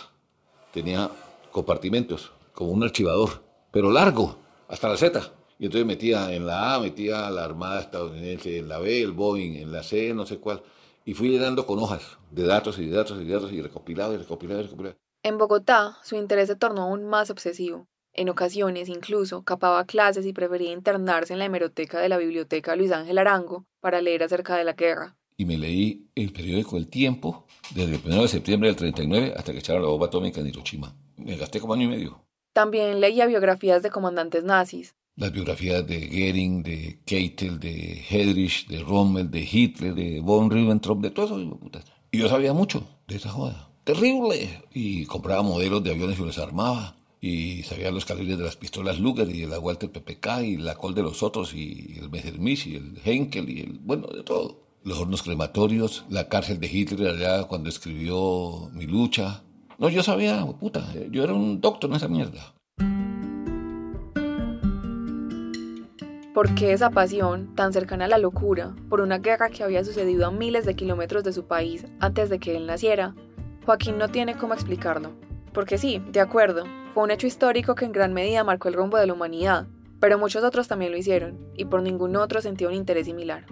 tenía 0.73 1.09
compartimentos, 1.51 2.31
como 2.53 2.71
un 2.71 2.83
archivador, 2.83 3.43
pero 3.71 3.91
largo, 3.91 4.37
hasta 4.67 4.89
la 4.89 4.97
Z. 4.97 5.33
Y 5.59 5.65
entonces 5.65 5.85
metía 5.85 6.33
en 6.33 6.47
la 6.47 6.73
A, 6.73 6.79
metía 6.79 7.29
la 7.29 7.43
Armada 7.43 7.81
estadounidense, 7.81 8.57
en 8.57 8.69
la 8.69 8.79
B, 8.79 9.01
el 9.01 9.11
Boeing, 9.11 9.55
en 9.55 9.71
la 9.71 9.83
C, 9.83 10.13
no 10.13 10.25
sé 10.25 10.37
cuál. 10.37 10.63
Y 11.05 11.13
fui 11.13 11.29
llenando 11.29 11.65
con 11.65 11.79
hojas 11.79 12.17
de 12.29 12.43
datos 12.43 12.77
y 12.79 12.85
de 12.85 12.95
datos 12.95 13.19
y 13.21 13.25
de 13.25 13.33
datos 13.33 13.51
y 13.51 13.61
recopilado 13.61 14.13
y 14.13 14.17
recopilado 14.17 14.59
y 14.59 14.63
recopilado. 14.63 14.97
En 15.23 15.37
Bogotá, 15.37 15.97
su 16.03 16.15
interés 16.15 16.47
se 16.47 16.55
tornó 16.55 16.83
aún 16.83 17.05
más 17.05 17.29
obsesivo. 17.29 17.87
En 18.13 18.29
ocasiones, 18.29 18.89
incluso, 18.89 19.43
capaba 19.43 19.85
clases 19.85 20.25
y 20.25 20.33
prefería 20.33 20.73
internarse 20.73 21.33
en 21.33 21.39
la 21.39 21.45
hemeroteca 21.45 21.99
de 21.99 22.09
la 22.09 22.17
biblioteca 22.17 22.75
Luis 22.75 22.91
Ángel 22.91 23.17
Arango 23.17 23.65
para 23.79 24.01
leer 24.01 24.23
acerca 24.23 24.57
de 24.57 24.63
la 24.63 24.73
guerra. 24.73 25.15
Y 25.37 25.45
me 25.45 25.57
leí 25.57 26.09
el 26.15 26.33
periódico 26.33 26.77
El 26.77 26.87
Tiempo 26.87 27.45
desde 27.73 27.95
el 27.95 28.01
1 28.05 28.21
de 28.23 28.27
septiembre 28.27 28.69
del 28.69 28.75
39 28.75 29.33
hasta 29.35 29.53
que 29.53 29.59
echaron 29.59 29.83
la 29.83 29.89
bomba 29.89 30.07
atómica 30.07 30.41
en 30.41 30.47
Hiroshima. 30.47 30.93
Me 31.17 31.37
gasté 31.37 31.59
como 31.59 31.73
año 31.73 31.83
y 31.83 31.87
medio. 31.87 32.25
También 32.53 32.99
leía 32.99 33.27
biografías 33.27 33.81
de 33.81 33.89
comandantes 33.89 34.43
nazis. 34.43 34.95
Las 35.21 35.31
biografías 35.31 35.85
de 35.85 36.07
Goering, 36.07 36.63
de 36.63 36.99
Keitel, 37.05 37.59
de 37.59 38.03
Heydrich, 38.09 38.65
de 38.67 38.81
Rommel, 38.81 39.29
de 39.29 39.47
Hitler, 39.51 39.93
de 39.93 40.19
von 40.19 40.49
Ribbentrop, 40.49 40.99
de 40.99 41.11
todo 41.11 41.27
eso. 41.27 41.59
Y 42.11 42.17
yo 42.17 42.27
sabía 42.27 42.53
mucho 42.53 42.87
de 43.07 43.17
esa 43.17 43.29
joda. 43.29 43.69
Terrible. 43.83 44.63
Y 44.73 45.05
compraba 45.05 45.43
modelos 45.43 45.83
de 45.83 45.91
aviones 45.91 46.17
y 46.17 46.23
los 46.23 46.39
armaba 46.39 46.95
y 47.21 47.61
sabía 47.61 47.91
los 47.91 48.05
calibres 48.05 48.39
de 48.39 48.45
las 48.45 48.55
pistolas 48.55 48.99
Luger 48.99 49.29
y 49.29 49.45
la 49.45 49.59
Walter 49.59 49.91
PPK 49.91 50.41
y 50.43 50.57
la 50.57 50.73
Col 50.73 50.95
de 50.95 51.03
los 51.03 51.21
otros 51.21 51.53
y 51.53 51.99
el 51.99 52.09
Messerschmitt 52.09 52.65
y 52.65 52.75
el 52.77 52.99
Henkel 53.05 53.47
y 53.47 53.59
el, 53.61 53.77
bueno, 53.77 54.07
de 54.07 54.23
todo. 54.23 54.63
Los 54.83 54.97
hornos 54.97 55.21
crematorios, 55.21 56.03
la 56.09 56.29
cárcel 56.29 56.59
de 56.59 56.65
Hitler 56.65 57.09
allá 57.09 57.43
cuando 57.43 57.69
escribió 57.69 58.71
Mi 58.73 58.87
lucha. 58.87 59.43
No, 59.77 59.87
yo 59.87 60.01
sabía, 60.01 60.43
puta, 60.47 60.91
yo 61.11 61.23
era 61.23 61.35
un 61.35 61.61
doctor 61.61 61.91
en 61.91 61.97
esa 61.97 62.07
mierda. 62.07 62.55
¿Por 66.41 66.55
qué 66.55 66.73
esa 66.73 66.89
pasión, 66.89 67.53
tan 67.53 67.71
cercana 67.71 68.05
a 68.05 68.07
la 68.07 68.17
locura, 68.17 68.73
por 68.89 68.99
una 68.99 69.19
guerra 69.19 69.49
que 69.49 69.63
había 69.63 69.85
sucedido 69.85 70.25
a 70.25 70.31
miles 70.31 70.65
de 70.65 70.73
kilómetros 70.73 71.23
de 71.23 71.33
su 71.33 71.45
país 71.45 71.85
antes 71.99 72.31
de 72.31 72.39
que 72.39 72.57
él 72.57 72.65
naciera? 72.65 73.13
Joaquín 73.63 73.99
no 73.99 74.09
tiene 74.09 74.35
cómo 74.35 74.55
explicarlo. 74.55 75.11
Porque 75.53 75.77
sí, 75.77 76.01
de 76.11 76.19
acuerdo, 76.19 76.63
fue 76.95 77.03
un 77.03 77.11
hecho 77.11 77.27
histórico 77.27 77.75
que 77.75 77.85
en 77.85 77.91
gran 77.91 78.11
medida 78.15 78.43
marcó 78.43 78.69
el 78.69 78.73
rumbo 78.73 78.97
de 78.97 79.05
la 79.05 79.13
humanidad, 79.13 79.67
pero 79.99 80.17
muchos 80.17 80.43
otros 80.43 80.67
también 80.67 80.91
lo 80.91 80.97
hicieron, 80.97 81.37
y 81.55 81.65
por 81.65 81.83
ningún 81.83 82.15
otro 82.15 82.41
sentía 82.41 82.69
un 82.69 82.73
interés 82.73 83.05
similar. 83.05 83.45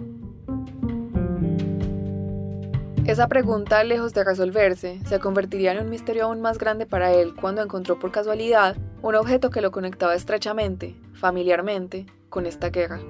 Esa 3.06 3.28
pregunta, 3.28 3.84
lejos 3.84 4.14
de 4.14 4.24
resolverse, 4.24 4.98
se 5.06 5.20
convertiría 5.20 5.70
en 5.70 5.84
un 5.84 5.90
misterio 5.90 6.24
aún 6.24 6.40
más 6.40 6.58
grande 6.58 6.86
para 6.86 7.12
él 7.12 7.36
cuando 7.40 7.62
encontró 7.62 8.00
por 8.00 8.10
casualidad 8.10 8.76
un 9.02 9.14
objeto 9.14 9.50
que 9.50 9.62
lo 9.62 9.70
conectaba 9.70 10.14
estrechamente, 10.14 10.94
familiarmente, 11.14 12.06
con 12.28 12.46
esta 12.46 12.68
guerra. 12.68 13.00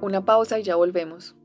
Una 0.00 0.24
pausa 0.24 0.58
y 0.58 0.64
ya 0.64 0.76
volvemos. 0.76 1.36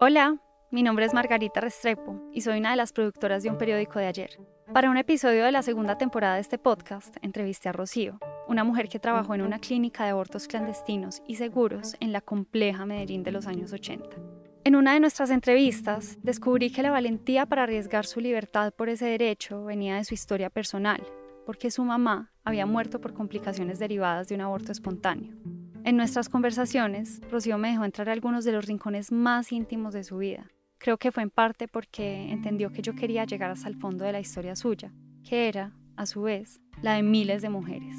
Hola, 0.00 0.36
mi 0.70 0.82
nombre 0.82 1.06
es 1.06 1.14
Margarita 1.14 1.60
Restrepo 1.62 2.20
y 2.30 2.42
soy 2.42 2.58
una 2.58 2.72
de 2.72 2.76
las 2.76 2.92
productoras 2.92 3.42
de 3.42 3.48
un 3.48 3.56
periódico 3.56 3.98
de 3.98 4.06
ayer. 4.06 4.38
Para 4.72 4.90
un 4.90 4.98
episodio 4.98 5.44
de 5.44 5.52
la 5.52 5.62
segunda 5.62 5.96
temporada 5.96 6.34
de 6.34 6.42
este 6.42 6.58
podcast, 6.58 7.16
entrevisté 7.22 7.70
a 7.70 7.72
Rocío, 7.72 8.18
una 8.48 8.64
mujer 8.64 8.88
que 8.88 8.98
trabajó 8.98 9.34
en 9.34 9.42
una 9.42 9.60
clínica 9.60 10.04
de 10.04 10.10
abortos 10.10 10.46
clandestinos 10.46 11.22
y 11.26 11.36
seguros 11.36 11.96
en 12.00 12.12
la 12.12 12.20
compleja 12.20 12.84
Medellín 12.84 13.22
de 13.22 13.32
los 13.32 13.46
años 13.46 13.72
80. 13.72 14.23
En 14.66 14.76
una 14.76 14.94
de 14.94 15.00
nuestras 15.00 15.28
entrevistas, 15.28 16.18
descubrí 16.22 16.70
que 16.70 16.82
la 16.82 16.90
valentía 16.90 17.44
para 17.44 17.64
arriesgar 17.64 18.06
su 18.06 18.20
libertad 18.20 18.72
por 18.72 18.88
ese 18.88 19.04
derecho 19.04 19.62
venía 19.62 19.96
de 19.96 20.04
su 20.04 20.14
historia 20.14 20.48
personal, 20.48 21.02
porque 21.44 21.70
su 21.70 21.84
mamá 21.84 22.32
había 22.44 22.64
muerto 22.64 22.98
por 22.98 23.12
complicaciones 23.12 23.78
derivadas 23.78 24.28
de 24.28 24.36
un 24.36 24.40
aborto 24.40 24.72
espontáneo. 24.72 25.34
En 25.84 25.98
nuestras 25.98 26.30
conversaciones, 26.30 27.20
Rocío 27.30 27.58
me 27.58 27.72
dejó 27.72 27.84
entrar 27.84 28.08
a 28.08 28.12
algunos 28.12 28.46
de 28.46 28.52
los 28.52 28.64
rincones 28.64 29.12
más 29.12 29.52
íntimos 29.52 29.92
de 29.92 30.02
su 30.02 30.16
vida. 30.16 30.50
Creo 30.78 30.96
que 30.96 31.12
fue 31.12 31.24
en 31.24 31.30
parte 31.30 31.68
porque 31.68 32.32
entendió 32.32 32.72
que 32.72 32.80
yo 32.80 32.94
quería 32.94 33.26
llegar 33.26 33.50
hasta 33.50 33.68
el 33.68 33.76
fondo 33.76 34.06
de 34.06 34.12
la 34.12 34.20
historia 34.20 34.56
suya, 34.56 34.94
que 35.28 35.46
era, 35.46 35.74
a 35.96 36.06
su 36.06 36.22
vez, 36.22 36.62
la 36.80 36.94
de 36.94 37.02
miles 37.02 37.42
de 37.42 37.50
mujeres. 37.50 37.98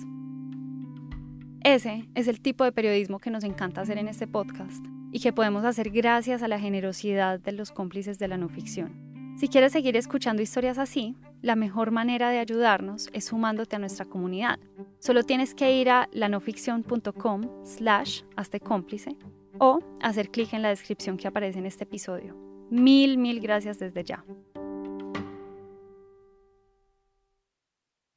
Ese 1.64 2.10
es 2.16 2.28
el 2.28 2.42
tipo 2.42 2.64
de 2.64 2.72
periodismo 2.72 3.20
que 3.20 3.30
nos 3.30 3.44
encanta 3.44 3.82
hacer 3.82 4.00
en 4.00 4.08
este 4.08 4.26
podcast 4.26 4.84
y 5.16 5.22
que 5.22 5.32
podemos 5.32 5.64
hacer 5.64 5.92
gracias 5.92 6.44
a 6.44 6.50
la 6.50 6.60
generosidad 6.60 7.40
de 7.40 7.54
los 7.54 7.72
cómplices 7.72 8.20
de 8.20 8.28
la 8.28 8.36
no 8.36 8.50
ficción. 8.50 9.38
Si 9.38 9.48
quieres 9.48 9.72
seguir 9.72 9.96
escuchando 9.96 10.42
historias 10.42 10.78
así, 10.78 11.16
la 11.42 11.56
mejor 11.56 11.92
manera 11.92 12.32
de 12.32 12.40
ayudarnos 12.40 13.08
es 13.14 13.24
sumándote 13.24 13.78
a 13.78 13.80
nuestra 13.80 14.04
comunidad. 14.04 14.60
Solo 15.00 15.24
tienes 15.24 15.56
que 15.56 15.72
ir 15.72 15.90
a 15.90 16.10
lanoficción.com 16.12 17.64
slash 17.64 18.24
hazte 18.36 18.60
cómplice 18.60 19.16
o 19.58 19.80
hacer 20.02 20.32
clic 20.32 20.52
en 20.52 20.64
la 20.64 20.68
descripción 20.68 21.16
que 21.16 21.30
aparece 21.30 21.60
en 21.60 21.66
este 21.66 21.86
episodio. 21.86 22.36
Mil, 22.70 23.18
mil 23.18 23.40
gracias 23.40 23.80
desde 23.80 24.04
ya. 24.04 24.26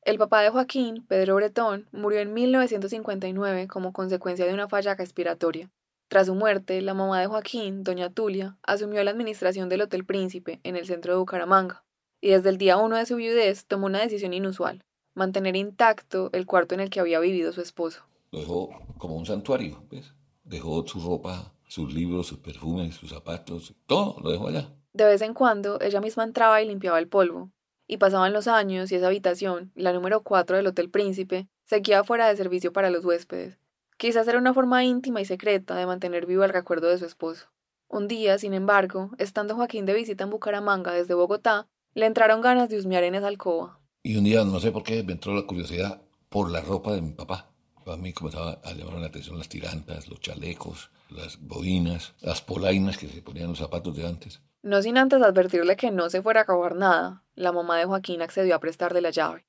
El 0.02 0.19
papá 0.19 0.40
de 0.40 0.50
Joaquín, 0.50 1.07
Pedro 1.07 1.37
Bretón, 1.37 1.87
murió 1.93 2.19
en 2.19 2.35
1959 2.35 3.69
como 3.69 3.93
consecuencia 3.93 4.47
de 4.47 4.55
una 4.55 4.67
falla 4.67 4.97
respiratoria. 4.97 5.71
Tras 6.09 6.27
su 6.27 6.35
muerte, 6.35 6.81
la 6.81 6.95
mamá 6.95 7.21
de 7.21 7.27
Joaquín, 7.27 7.85
doña 7.85 8.09
Tulia, 8.09 8.57
asumió 8.62 9.05
la 9.05 9.11
administración 9.11 9.69
del 9.69 9.83
Hotel 9.83 10.07
Príncipe 10.07 10.59
en 10.62 10.75
el 10.75 10.87
centro 10.87 11.12
de 11.12 11.19
Bucaramanga, 11.19 11.85
y 12.23 12.31
desde 12.31 12.49
el 12.49 12.57
día 12.57 12.79
uno 12.79 12.97
de 12.97 13.05
su 13.05 13.17
viudez 13.17 13.67
tomó 13.67 13.87
una 13.87 14.00
decisión 14.00 14.33
inusual, 14.33 14.83
mantener 15.15 15.55
intacto 15.55 16.31
el 16.33 16.47
cuarto 16.47 16.75
en 16.75 16.81
el 16.81 16.88
que 16.88 17.00
había 17.00 17.21
vivido 17.21 17.53
su 17.53 17.61
esposo. 17.61 18.05
Lo 18.31 18.38
dejó 18.38 18.71
como 18.97 19.17
un 19.17 19.27
santuario, 19.27 19.85
¿ves? 19.91 20.15
Dejó 20.45 20.87
su 20.87 20.99
ropa, 20.99 21.53
sus 21.67 21.93
libros, 21.93 22.27
sus 22.27 22.38
perfumes, 22.38 22.95
sus 22.95 23.11
zapatos, 23.11 23.75
todo 23.87 24.17
lo 24.23 24.31
dejó 24.31 24.49
allá. 24.49 24.73
De 24.95 25.05
vez 25.05 25.21
en 25.21 25.35
cuando, 25.35 25.79
ella 25.83 26.00
misma 26.00 26.25
entraba 26.25 26.62
y 26.62 26.67
limpiaba 26.67 26.99
el 26.99 27.09
polvo, 27.09 27.50
y 27.87 27.99
pasaban 27.99 28.33
los 28.33 28.49
años 28.49 28.91
y 28.91 28.95
esa 28.95 29.09
habitación, 29.09 29.73
la 29.75 29.93
número 29.93 30.23
4 30.23 30.57
del 30.57 30.69
Hotel 30.69 30.88
Príncipe, 30.88 31.49
seguía 31.67 32.03
fuera 32.03 32.29
de 32.29 32.37
servicio 32.37 32.73
para 32.73 32.88
los 32.88 33.05
huéspedes, 33.05 33.59
Quizás 33.99 34.28
era 34.28 34.38
una 34.38 34.55
forma 34.55 34.85
íntima 34.85 35.21
y 35.21 35.25
secreta 35.25 35.75
de 35.75 35.85
mantener 35.85 36.25
vivo 36.25 36.45
el 36.45 36.50
recuerdo 36.50 36.88
de 36.88 36.99
su 36.99 37.05
esposo. 37.05 37.49
Un 37.88 38.07
día, 38.07 38.38
sin 38.38 38.55
embargo, 38.55 39.11
estando 39.19 39.57
Joaquín 39.57 39.87
de 39.87 39.95
visita 39.95 40.23
en 40.23 40.31
Bucaramanga 40.31 40.93
desde 40.93 41.14
Bogotá, 41.14 41.67
le 41.95 42.07
entraron 42.07 42.40
ganas 42.40 42.69
de 42.69 42.78
husmear 42.78 43.02
en 43.02 43.17
esa 43.17 43.26
alcoba. 43.26 43.81
Y 44.05 44.17
un 44.17 44.23
día, 44.23 44.45
no 44.45 44.61
sé 44.61 44.71
por 44.71 44.85
qué, 44.85 45.02
me 45.02 45.14
entró 45.14 45.35
la 45.35 45.43
curiosidad 45.43 46.00
por 46.28 46.49
la 46.49 46.61
ropa 46.61 46.93
de 46.93 47.02
mi 47.02 47.11
papá. 47.11 47.50
A 47.87 47.97
mí 47.97 48.12
comenzaba 48.12 48.61
a 48.62 48.73
llamar 48.73 49.00
la 49.00 49.09
atención 49.09 49.37
las 49.37 49.49
tirantas, 49.49 50.07
los 50.07 50.21
chalecos, 50.21 50.93
las 51.11 51.40
boinas, 51.40 52.14
las 52.21 52.40
polainas 52.40 52.99
que 52.99 53.09
se 53.09 53.21
ponían 53.21 53.49
los 53.49 53.59
zapatos 53.59 53.97
de 53.97 54.07
antes. 54.07 54.40
No 54.62 54.81
sin 54.81 54.97
antes 54.97 55.21
advertirle 55.21 55.75
que 55.75 55.90
no 55.90 56.09
se 56.09 56.23
fuera 56.23 56.43
a 56.43 56.45
robar 56.45 56.76
nada, 56.76 57.25
la 57.35 57.50
mamá 57.50 57.78
de 57.78 57.87
Joaquín 57.87 58.23
accedió 58.23 58.55
a 58.55 58.61
prestarle 58.61 59.00
la 59.00 59.11
llave. 59.11 59.45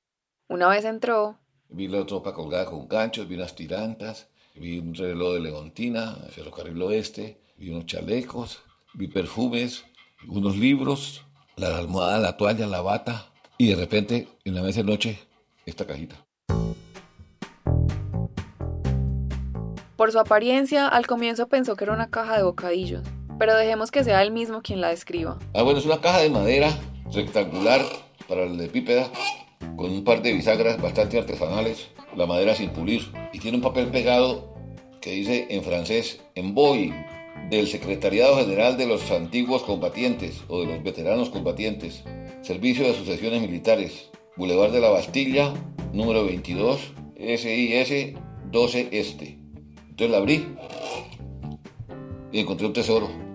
Una 0.48 0.66
vez 0.66 0.84
entró... 0.84 1.38
Vi 1.68 1.86
la 1.86 2.02
ropa 2.02 2.34
colgada 2.34 2.64
con 2.64 2.88
ganchos, 2.88 3.28
vi 3.28 3.36
unas 3.36 3.54
tirantas, 3.54 4.29
vi 4.54 4.78
un 4.78 4.94
reloj 4.94 5.34
de 5.34 5.40
Leontina, 5.40 6.16
Ferrocarril 6.30 6.82
Oeste, 6.82 7.40
vi 7.56 7.70
unos 7.70 7.86
chalecos, 7.86 8.60
vi 8.94 9.08
perfumes, 9.08 9.84
unos 10.28 10.56
libros, 10.56 11.22
la 11.56 11.78
almohada, 11.78 12.18
la 12.18 12.36
toalla, 12.36 12.66
la 12.66 12.80
bata, 12.80 13.26
y 13.58 13.68
de 13.68 13.76
repente, 13.76 14.28
en 14.44 14.54
la 14.54 14.62
mesa 14.62 14.80
de 14.80 14.84
noche, 14.84 15.18
esta 15.66 15.86
cajita. 15.86 16.24
Por 19.96 20.12
su 20.12 20.18
apariencia, 20.18 20.88
al 20.88 21.06
comienzo 21.06 21.48
pensó 21.48 21.76
que 21.76 21.84
era 21.84 21.92
una 21.92 22.10
caja 22.10 22.36
de 22.36 22.42
bocadillos, 22.42 23.06
pero 23.38 23.54
dejemos 23.54 23.90
que 23.90 24.02
sea 24.02 24.22
él 24.22 24.30
mismo 24.30 24.62
quien 24.62 24.80
la 24.80 24.88
describa. 24.88 25.38
Ah, 25.54 25.62
bueno, 25.62 25.78
es 25.78 25.84
una 25.84 26.00
caja 26.00 26.20
de 26.20 26.30
madera 26.30 26.70
rectangular 27.12 27.82
para 28.26 28.44
el 28.44 28.58
epípeda, 28.60 29.10
con 29.76 29.90
un 29.90 30.04
par 30.04 30.22
de 30.22 30.32
bisagras 30.32 30.80
bastante 30.80 31.18
artesanales, 31.18 31.88
la 32.16 32.26
madera 32.26 32.54
sin 32.54 32.70
pulir, 32.70 33.10
y 33.32 33.38
tiene 33.38 33.56
un 33.56 33.62
papel 33.62 33.88
pegado 33.88 34.54
que 35.00 35.12
dice 35.12 35.46
en 35.50 35.62
francés, 35.62 36.20
en 36.34 36.54
boy, 36.54 36.92
del 37.48 37.66
Secretariado 37.66 38.36
General 38.36 38.76
de 38.76 38.86
los 38.86 39.10
Antiguos 39.10 39.62
Combatientes 39.62 40.44
o 40.48 40.60
de 40.60 40.66
los 40.66 40.82
Veteranos 40.82 41.30
Combatientes, 41.30 42.04
Servicio 42.42 42.86
de 42.86 42.94
Sucesiones 42.94 43.42
Militares, 43.42 44.10
Boulevard 44.36 44.72
de 44.72 44.80
la 44.80 44.90
Bastilla, 44.90 45.52
número 45.92 46.24
22, 46.24 46.92
SIS 47.18 48.14
12 48.50 48.88
Este. 48.92 49.38
Entonces 49.88 50.10
la 50.10 50.18
abrí 50.18 50.46
y 52.32 52.40
encontré 52.40 52.66
un 52.66 52.72
tesoro. 52.72 53.29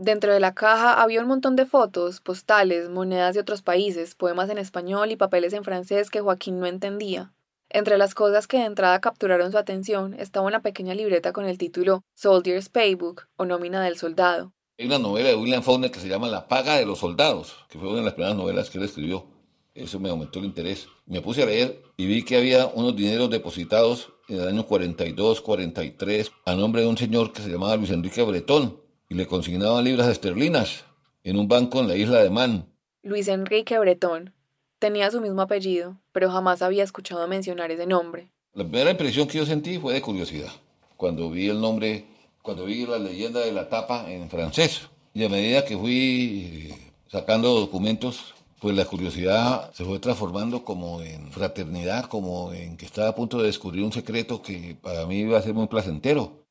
Dentro 0.00 0.32
de 0.32 0.38
la 0.38 0.54
caja 0.54 1.02
había 1.02 1.20
un 1.20 1.26
montón 1.26 1.56
de 1.56 1.66
fotos, 1.66 2.20
postales, 2.20 2.88
monedas 2.88 3.34
de 3.34 3.40
otros 3.40 3.62
países, 3.62 4.14
poemas 4.14 4.48
en 4.48 4.58
español 4.58 5.10
y 5.10 5.16
papeles 5.16 5.52
en 5.54 5.64
francés 5.64 6.08
que 6.08 6.20
Joaquín 6.20 6.60
no 6.60 6.66
entendía. 6.66 7.32
Entre 7.68 7.98
las 7.98 8.14
cosas 8.14 8.46
que 8.46 8.58
de 8.58 8.66
entrada 8.66 9.00
capturaron 9.00 9.50
su 9.50 9.58
atención 9.58 10.14
estaba 10.14 10.46
una 10.46 10.62
pequeña 10.62 10.94
libreta 10.94 11.32
con 11.32 11.46
el 11.46 11.58
título 11.58 12.04
Soldier's 12.14 12.68
Paybook 12.68 13.26
o 13.36 13.44
Nómina 13.44 13.82
del 13.82 13.98
Soldado. 13.98 14.52
Hay 14.78 14.86
una 14.86 15.00
novela 15.00 15.30
de 15.30 15.34
William 15.34 15.64
Faulkner 15.64 15.90
que 15.90 15.98
se 15.98 16.08
llama 16.08 16.28
La 16.28 16.46
paga 16.46 16.76
de 16.76 16.86
los 16.86 17.00
soldados, 17.00 17.56
que 17.68 17.80
fue 17.80 17.88
una 17.88 17.98
de 17.98 18.04
las 18.04 18.14
primeras 18.14 18.36
novelas 18.36 18.70
que 18.70 18.78
él 18.78 18.84
escribió. 18.84 19.26
Eso 19.74 19.98
me 19.98 20.10
aumentó 20.10 20.38
el 20.38 20.44
interés. 20.44 20.86
Me 21.06 21.20
puse 21.20 21.42
a 21.42 21.46
leer 21.46 21.82
y 21.96 22.06
vi 22.06 22.22
que 22.22 22.36
había 22.36 22.66
unos 22.66 22.94
dineros 22.94 23.30
depositados 23.30 24.12
en 24.28 24.40
el 24.40 24.46
año 24.46 24.64
42, 24.64 25.40
43, 25.40 26.30
a 26.44 26.54
nombre 26.54 26.82
de 26.82 26.86
un 26.86 26.96
señor 26.96 27.32
que 27.32 27.42
se 27.42 27.48
llamaba 27.48 27.74
Luis 27.74 27.90
Enrique 27.90 28.22
Bretón, 28.22 28.86
y 29.08 29.14
le 29.14 29.26
consignaban 29.26 29.84
libras 29.84 30.08
esterlinas 30.08 30.84
en 31.24 31.38
un 31.38 31.48
banco 31.48 31.80
en 31.80 31.88
la 31.88 31.96
isla 31.96 32.22
de 32.22 32.30
Man. 32.30 32.66
Luis 33.02 33.28
Enrique 33.28 33.78
Bretón. 33.78 34.34
Tenía 34.78 35.10
su 35.10 35.20
mismo 35.20 35.42
apellido, 35.42 35.98
pero 36.12 36.30
jamás 36.30 36.62
había 36.62 36.84
escuchado 36.84 37.26
mencionar 37.26 37.70
ese 37.70 37.86
nombre. 37.86 38.30
La 38.54 38.64
primera 38.64 38.90
impresión 38.90 39.26
que 39.26 39.38
yo 39.38 39.46
sentí 39.46 39.78
fue 39.78 39.94
de 39.94 40.02
curiosidad, 40.02 40.52
cuando 40.96 41.30
vi 41.30 41.48
el 41.48 41.60
nombre, 41.60 42.04
cuando 42.42 42.64
vi 42.64 42.86
la 42.86 42.98
leyenda 42.98 43.40
de 43.40 43.52
la 43.52 43.68
tapa 43.68 44.10
en 44.10 44.30
francés. 44.30 44.88
Y 45.14 45.24
a 45.24 45.28
medida 45.28 45.64
que 45.64 45.76
fui 45.76 46.72
sacando 47.08 47.58
documentos 47.58 48.34
pues 48.60 48.74
la 48.76 48.84
curiosidad 48.84 49.72
se 49.72 49.84
fue 49.84 49.98
transformando 49.98 50.64
como 50.64 51.00
en 51.00 51.30
fraternidad, 51.30 52.06
como 52.06 52.52
en 52.52 52.76
que 52.76 52.86
estaba 52.86 53.08
a 53.08 53.14
punto 53.14 53.38
de 53.38 53.46
descubrir 53.46 53.84
un 53.84 53.92
secreto 53.92 54.42
que 54.42 54.76
para 54.82 55.06
mí 55.06 55.20
iba 55.20 55.38
a 55.38 55.42
ser 55.42 55.54
muy 55.54 55.68
placentero. 55.68 56.44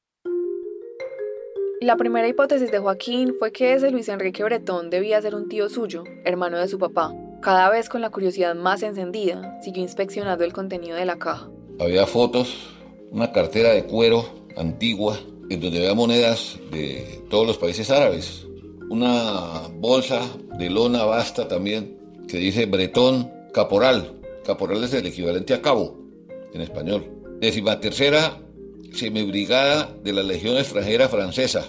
La 1.79 1.95
primera 1.95 2.27
hipótesis 2.27 2.71
de 2.71 2.79
Joaquín 2.79 3.35
fue 3.37 3.51
que 3.51 3.73
ese 3.73 3.91
Luis 3.91 4.09
Enrique 4.09 4.43
Bretón 4.43 4.89
debía 4.89 5.21
ser 5.21 5.35
un 5.35 5.47
tío 5.47 5.69
suyo, 5.69 6.05
hermano 6.25 6.57
de 6.57 6.67
su 6.67 6.79
papá. 6.79 7.13
Cada 7.39 7.69
vez 7.69 7.87
con 7.87 8.01
la 8.01 8.09
curiosidad 8.09 8.55
más 8.55 8.81
encendida, 8.81 9.59
siguió 9.61 9.83
inspeccionando 9.83 10.43
el 10.43 10.53
contenido 10.53 10.95
de 10.95 11.05
la 11.05 11.19
caja. 11.19 11.51
Había 11.79 12.07
fotos, 12.07 12.51
una 13.11 13.31
cartera 13.31 13.73
de 13.73 13.83
cuero 13.83 14.25
antigua, 14.55 15.19
en 15.51 15.61
donde 15.61 15.77
había 15.77 15.93
monedas 15.93 16.57
de 16.71 17.21
todos 17.29 17.45
los 17.45 17.59
países 17.59 17.91
árabes, 17.91 18.47
una 18.89 19.67
bolsa 19.75 20.21
de 20.57 20.71
lona 20.71 21.05
vasta 21.05 21.47
también 21.47 21.99
que 22.27 22.37
dice 22.37 22.65
Bretón 22.65 23.31
Caporal. 23.53 24.19
Caporal 24.43 24.83
es 24.83 24.95
el 24.95 25.05
equivalente 25.05 25.53
a 25.53 25.61
cabo 25.61 25.95
en 26.53 26.61
español. 26.61 27.05
Décima 27.39 27.79
tercera 27.79 28.39
semibrigada 28.93 29.93
de 30.03 30.13
la 30.13 30.23
Legión 30.23 30.57
extranjera 30.57 31.09
francesa. 31.09 31.65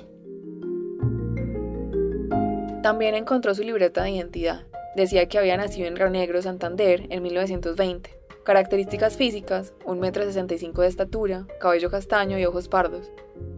También 2.83 3.15
encontró 3.15 3.55
su 3.55 3.63
libreta 3.63 4.03
de 4.03 4.11
identidad. 4.11 4.67
Decía 4.97 5.29
que 5.29 5.39
había 5.39 5.57
nacido 5.57 5.87
en 5.87 5.97
Río 5.97 6.11
Negro, 6.11 6.41
Santander, 6.43 7.07
en 7.11 7.23
1920. 7.23 8.11
Características 8.45 9.17
físicas, 9.17 9.75
1,65 9.85 10.63
m 10.65 10.73
de 10.83 10.87
estatura, 10.87 11.47
cabello 11.61 11.91
castaño 11.91 12.39
y 12.39 12.47
ojos 12.47 12.69
pardos. 12.69 13.11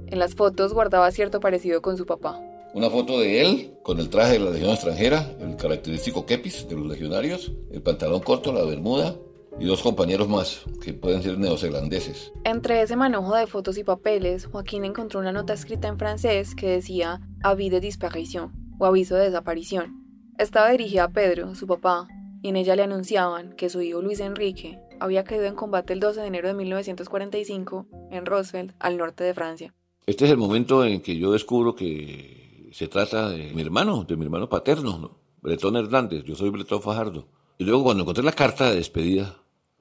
En 0.09 0.19
las 0.19 0.35
fotos 0.35 0.75
guardaba 0.75 1.11
cierto 1.13 1.39
parecido 1.39 1.81
con 1.81 1.97
su 1.97 2.07
papá. 2.07 2.41
Una 2.75 2.91
foto 2.91 3.21
de 3.21 3.43
él 3.43 3.75
con 3.83 4.01
el 4.01 4.11
traje 4.11 4.35
de 4.35 4.39
la 4.41 4.51
Legión 4.51 4.71
extranjera, 4.71 5.31
el 5.41 5.57
característico 5.57 6.27
kepis 6.27 6.69
de 6.69 6.77
los 6.77 6.87
legionarios, 6.87 7.53
el 7.71 7.83
pantalón 7.83 8.21
corto, 8.21 8.53
la 8.53 8.65
bermuda 8.65 9.17
y 9.59 9.67
dos 9.67 9.83
compañeros 9.83 10.29
más 10.29 10.63
que 10.83 10.93
pueden 10.93 11.23
ser 11.23 11.39
neozelandeses. 11.39 12.33
Entre 12.45 12.83
ese 12.83 12.97
manojo 12.97 13.35
de 13.35 13.47
fotos 13.47 13.79
y 13.79 13.85
papeles, 13.85 14.47
Joaquín 14.47 14.85
encontró 14.85 15.21
una 15.21 15.33
nota 15.33 15.53
escrita 15.53 15.89
en 15.89 15.99
francés 15.99 16.55
que 16.55 16.69
decía 16.69 17.21
avis 17.43 17.71
de 17.71 17.81
disparition 17.81 18.53
o 18.79 18.87
aviso 18.87 19.17
de 19.17 19.25
desaparición. 19.25 20.05
Estaba 20.39 20.71
dirigida 20.71 21.05
a 21.05 21.09
Pedro, 21.11 21.55
su 21.55 21.67
papá, 21.67 22.09
y 22.43 22.49
en 22.49 22.57
ella 22.57 22.77
le 22.77 22.83
anunciaban 22.83 23.53
que 23.53 23.69
su 23.69 23.83
hijo 23.83 24.01
Luis 24.01 24.21
Enrique 24.21 24.79
había 24.99 25.25
caído 25.25 25.45
en 25.45 25.55
combate 25.55 25.93
el 25.93 26.01
12 26.01 26.21
de 26.21 26.27
enero 26.27 26.49
de 26.49 26.55
1945 26.55 27.87
en 28.11 28.27
Roosevelt, 28.27 28.75
al 28.79 28.97
norte 28.97 29.25
de 29.25 29.35
Francia. 29.35 29.75
Este 30.07 30.25
es 30.25 30.31
el 30.31 30.39
momento 30.39 30.85
en 30.85 31.03
que 31.03 31.17
yo 31.17 31.33
descubro 31.33 31.75
que 31.75 32.71
se 32.73 32.89
trata 32.89 33.29
de 33.29 33.53
mi 33.53 33.63
hermano, 33.63 34.05
de 34.05 34.17
mi 34.17 34.25
hermano 34.25 34.49
paterno, 34.49 34.99
¿no? 34.99 35.19
Bretón 35.43 35.77
Hernández, 35.77 36.25
yo 36.25 36.35
soy 36.35 36.51
Bretón 36.51 36.83
Fajardo. 36.83 37.27
Y 37.61 37.65
luego 37.65 37.85
cuando 37.85 38.05
encontré 38.05 38.25
la 38.25 38.33
carta 38.33 38.71
de 38.71 38.77
despedida, 38.77 39.37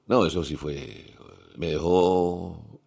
no, 0.06 0.26
eso 0.26 0.44
sí 0.44 0.54
fue, 0.54 1.16
me 1.56 1.68
dejó 1.68 2.78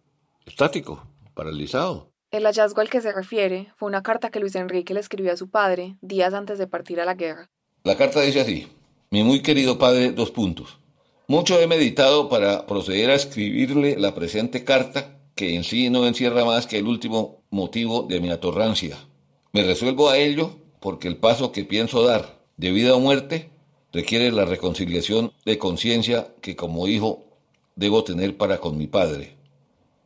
estático, 0.46 1.04
paralizado. 1.34 2.12
El 2.30 2.44
hallazgo 2.44 2.80
al 2.80 2.88
que 2.88 3.00
se 3.00 3.12
refiere 3.12 3.72
fue 3.76 3.88
una 3.88 4.04
carta 4.04 4.30
que 4.30 4.38
Luis 4.38 4.54
Enrique 4.54 4.94
le 4.94 5.00
escribió 5.00 5.32
a 5.32 5.36
su 5.36 5.50
padre 5.50 5.96
días 6.00 6.32
antes 6.32 6.60
de 6.60 6.68
partir 6.68 7.00
a 7.00 7.04
la 7.04 7.14
guerra. 7.14 7.50
La 7.82 7.96
carta 7.96 8.20
dice 8.20 8.40
así, 8.40 8.68
mi 9.10 9.24
muy 9.24 9.42
querido 9.42 9.78
padre, 9.78 10.12
dos 10.12 10.30
puntos. 10.30 10.78
Mucho 11.26 11.60
he 11.60 11.66
meditado 11.66 12.28
para 12.28 12.64
proceder 12.64 13.10
a 13.10 13.14
escribirle 13.14 13.98
la 13.98 14.14
presente 14.14 14.62
carta, 14.62 15.18
que 15.34 15.56
en 15.56 15.64
sí 15.64 15.90
no 15.90 16.06
encierra 16.06 16.44
más 16.44 16.68
que 16.68 16.78
el 16.78 16.86
último 16.86 17.42
motivo 17.50 18.04
de 18.04 18.20
mi 18.20 18.30
atorrancia 18.30 18.96
me 19.52 19.64
resuelvo 19.64 20.08
a 20.08 20.18
ello 20.18 20.56
porque 20.78 21.08
el 21.08 21.16
paso 21.16 21.50
que 21.50 21.64
pienso 21.64 22.04
dar 22.04 22.44
de 22.56 22.70
vida 22.70 22.94
o 22.94 23.00
muerte 23.00 23.50
requiere 23.94 24.32
la 24.32 24.44
reconciliación 24.44 25.32
de 25.46 25.56
conciencia 25.56 26.34
que 26.42 26.56
como 26.56 26.88
hijo 26.88 27.24
debo 27.76 28.02
tener 28.02 28.36
para 28.36 28.58
con 28.58 28.76
mi 28.76 28.88
padre. 28.88 29.36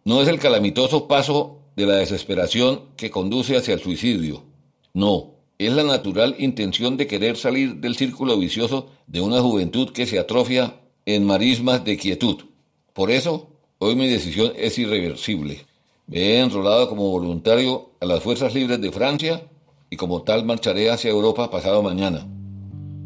No 0.05 0.21
es 0.21 0.29
el 0.29 0.39
calamitoso 0.39 1.09
paso 1.09 1.61
de 1.75 1.87
la 1.87 1.97
desesperación 1.97 2.83
que 2.97 3.11
conduce 3.11 3.57
hacia 3.57 3.73
el 3.73 3.81
suicidio. 3.81 4.45
No, 4.93 5.33
es 5.57 5.73
la 5.73 5.85
natural 5.85 6.37
intención 6.39 6.99
de 6.99 7.07
querer 7.07 7.39
salir 7.39 7.77
del 7.77 7.97
círculo 7.97 8.37
vicioso 8.39 8.91
de 9.07 9.23
una 9.23 9.41
juventud 9.41 9.91
que 9.91 10.07
se 10.07 10.19
atrofia 10.19 10.81
en 11.07 11.25
marismas 11.25 11.83
de 11.83 11.97
quietud. 11.97 12.45
Por 12.93 13.11
eso, 13.11 13.49
hoy 13.79 13.97
mi 13.97 14.07
decisión 14.07 14.53
es 14.57 14.79
irreversible. 14.79 15.65
Me 16.07 16.19
he 16.19 16.41
enrolado 16.41 16.91
como 16.91 17.11
voluntario 17.11 17.91
a 18.01 18.07
las 18.07 18.23
Fuerzas 18.23 18.55
Libres 18.55 18.83
de 18.83 18.93
Francia 18.93 19.47
y 19.89 19.97
como 19.97 20.23
tal 20.23 20.45
marcharé 20.45 20.91
hacia 20.91 21.11
Europa 21.11 21.51
pasado 21.51 21.83
mañana. 21.83 22.27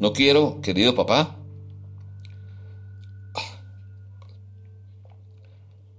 No 0.03 0.13
quiero, 0.13 0.61
querido 0.63 0.97
papá, 0.97 1.37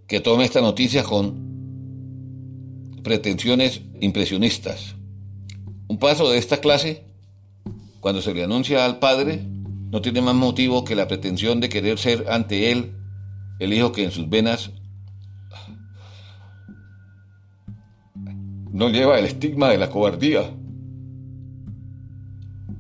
que 0.08 0.20
tome 0.20 0.44
esta 0.44 0.60
noticia 0.60 1.06
con 1.06 3.00
pretensiones 3.02 3.80
impresionistas. 4.02 4.98
Un 5.88 6.00
paso 6.00 6.30
de 6.30 6.38
esta 6.38 6.58
clase, 6.58 7.06
cuando 8.02 8.22
se 8.22 8.34
le 8.34 8.44
anuncia 8.44 8.84
al 8.84 9.00
padre, 9.00 9.42
no 9.90 10.02
tiene 10.02 10.20
más 10.20 10.36
motivo 10.36 10.84
que 10.84 10.96
la 10.96 11.08
pretensión 11.08 11.62
de 11.62 11.70
querer 11.70 11.98
ser 11.98 12.26
ante 12.30 12.74
él 12.74 12.98
el 13.60 13.72
hijo 13.72 13.94
que 13.94 14.04
en 14.04 14.12
sus 14.12 14.28
venas 14.28 14.72
no 18.70 18.90
lleva 18.90 19.18
el 19.18 19.24
estigma 19.24 19.70
de 19.70 19.78
la 19.78 19.90
cobardía. 19.90 20.54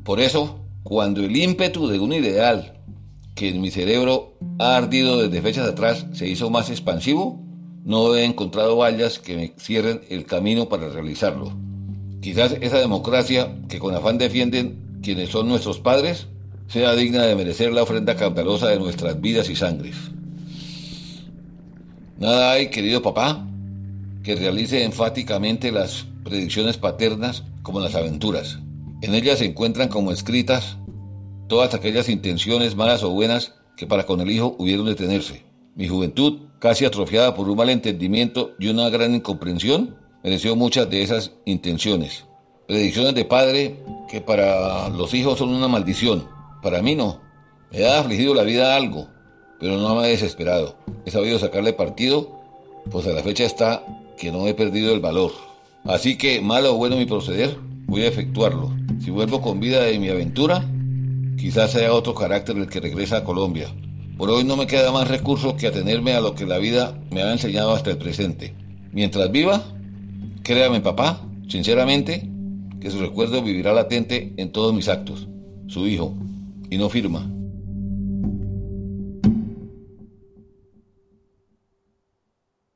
Por 0.03 0.19
eso, 0.19 0.59
cuando 0.83 1.23
el 1.23 1.35
ímpetu 1.35 1.87
de 1.87 1.99
un 1.99 2.13
ideal 2.13 2.73
que 3.35 3.49
en 3.49 3.61
mi 3.61 3.71
cerebro 3.71 4.37
ha 4.59 4.75
ardido 4.75 5.21
desde 5.21 5.41
fechas 5.41 5.67
atrás 5.67 6.05
se 6.13 6.27
hizo 6.27 6.49
más 6.49 6.69
expansivo, 6.69 7.41
no 7.83 8.15
he 8.15 8.23
encontrado 8.23 8.77
vallas 8.77 9.19
que 9.19 9.35
me 9.35 9.53
cierren 9.57 10.01
el 10.09 10.25
camino 10.25 10.69
para 10.69 10.89
realizarlo. 10.89 11.51
Quizás 12.21 12.55
esa 12.61 12.79
democracia 12.79 13.55
que 13.67 13.79
con 13.79 13.95
afán 13.95 14.17
defienden 14.17 14.99
quienes 15.01 15.29
son 15.29 15.47
nuestros 15.47 15.79
padres 15.79 16.27
sea 16.67 16.95
digna 16.95 17.23
de 17.23 17.35
merecer 17.35 17.73
la 17.73 17.83
ofrenda 17.83 18.15
caudalosa 18.15 18.67
de 18.67 18.79
nuestras 18.79 19.19
vidas 19.19 19.49
y 19.49 19.55
sangres. 19.55 19.95
Nada 22.17 22.51
hay, 22.51 22.69
querido 22.69 23.01
papá, 23.01 23.45
que 24.23 24.35
realice 24.35 24.83
enfáticamente 24.83 25.71
las 25.71 26.05
predicciones 26.23 26.77
paternas 26.77 27.43
como 27.61 27.81
las 27.81 27.95
aventuras. 27.95 28.59
En 29.03 29.13
ellas 29.15 29.39
se 29.39 29.45
encuentran 29.45 29.89
como 29.89 30.13
escritas 30.13 30.77
todas 31.49 31.73
aquellas 31.73 32.07
intenciones 32.07 32.77
malas 32.77 33.03
o 33.03 33.09
buenas 33.09 33.53
que 33.75 33.85
para 33.85 34.05
con 34.05 34.21
el 34.21 34.31
hijo 34.31 34.55
hubieron 34.57 34.85
de 34.85 34.95
tenerse. 34.95 35.43
Mi 35.75 35.89
juventud, 35.89 36.43
casi 36.59 36.85
atrofiada 36.85 37.35
por 37.35 37.49
un 37.49 37.57
mal 37.57 37.69
entendimiento 37.69 38.51
y 38.59 38.69
una 38.69 38.89
gran 38.89 39.13
incomprensión, 39.13 39.97
mereció 40.23 40.55
muchas 40.55 40.89
de 40.89 41.03
esas 41.03 41.33
intenciones. 41.43 42.23
Predicciones 42.65 43.13
de 43.13 43.25
padre 43.25 43.83
que 44.09 44.21
para 44.21 44.87
los 44.87 45.13
hijos 45.13 45.37
son 45.37 45.49
una 45.49 45.67
maldición. 45.67 46.25
Para 46.61 46.81
mí 46.81 46.95
no. 46.95 47.19
Me 47.73 47.85
ha 47.85 47.99
afligido 47.99 48.33
la 48.33 48.43
vida 48.43 48.73
algo, 48.73 49.09
pero 49.59 49.75
no 49.75 49.95
me 49.95 50.05
ha 50.05 50.07
desesperado. 50.07 50.77
He 51.05 51.11
sabido 51.11 51.39
sacarle 51.39 51.73
partido, 51.73 52.39
pues 52.89 53.05
a 53.05 53.11
la 53.11 53.21
fecha 53.21 53.43
está 53.43 53.83
que 54.17 54.31
no 54.31 54.47
he 54.47 54.53
perdido 54.53 54.93
el 54.93 55.01
valor. 55.01 55.33
Así 55.83 56.17
que, 56.17 56.39
malo 56.39 56.75
o 56.75 56.77
bueno 56.77 56.95
mi 56.95 57.05
proceder, 57.05 57.57
voy 57.85 58.03
a 58.03 58.07
efectuarlo. 58.07 58.82
Si 59.03 59.11
vuelvo 59.11 59.41
con 59.41 59.59
vida 59.59 59.81
de 59.81 59.99
mi 59.99 60.07
aventura, 60.07 60.63
quizás 61.37 61.73
sea 61.73 61.91
otro 61.91 62.15
carácter 62.15 62.55
el 62.55 62.69
que 62.69 62.79
regresa 62.79 63.17
a 63.17 63.23
Colombia. 63.25 63.67
Por 64.17 64.29
hoy 64.29 64.45
no 64.45 64.55
me 64.55 64.65
queda 64.65 64.93
más 64.93 65.09
recurso 65.09 65.57
que 65.57 65.67
atenerme 65.67 66.13
a 66.13 66.21
lo 66.21 66.35
que 66.35 66.45
la 66.45 66.57
vida 66.57 66.97
me 67.11 67.21
ha 67.21 67.33
enseñado 67.33 67.73
hasta 67.73 67.91
el 67.91 67.97
presente. 67.97 68.55
Mientras 68.93 69.29
viva, 69.29 69.61
créame 70.41 70.79
papá, 70.79 71.19
sinceramente, 71.49 72.29
que 72.79 72.91
su 72.91 73.01
recuerdo 73.01 73.43
vivirá 73.43 73.73
latente 73.73 74.33
en 74.37 74.53
todos 74.53 74.73
mis 74.73 74.87
actos. 74.87 75.27
Su 75.67 75.85
hijo, 75.85 76.15
y 76.69 76.77
no 76.77 76.87
firma. 76.87 77.29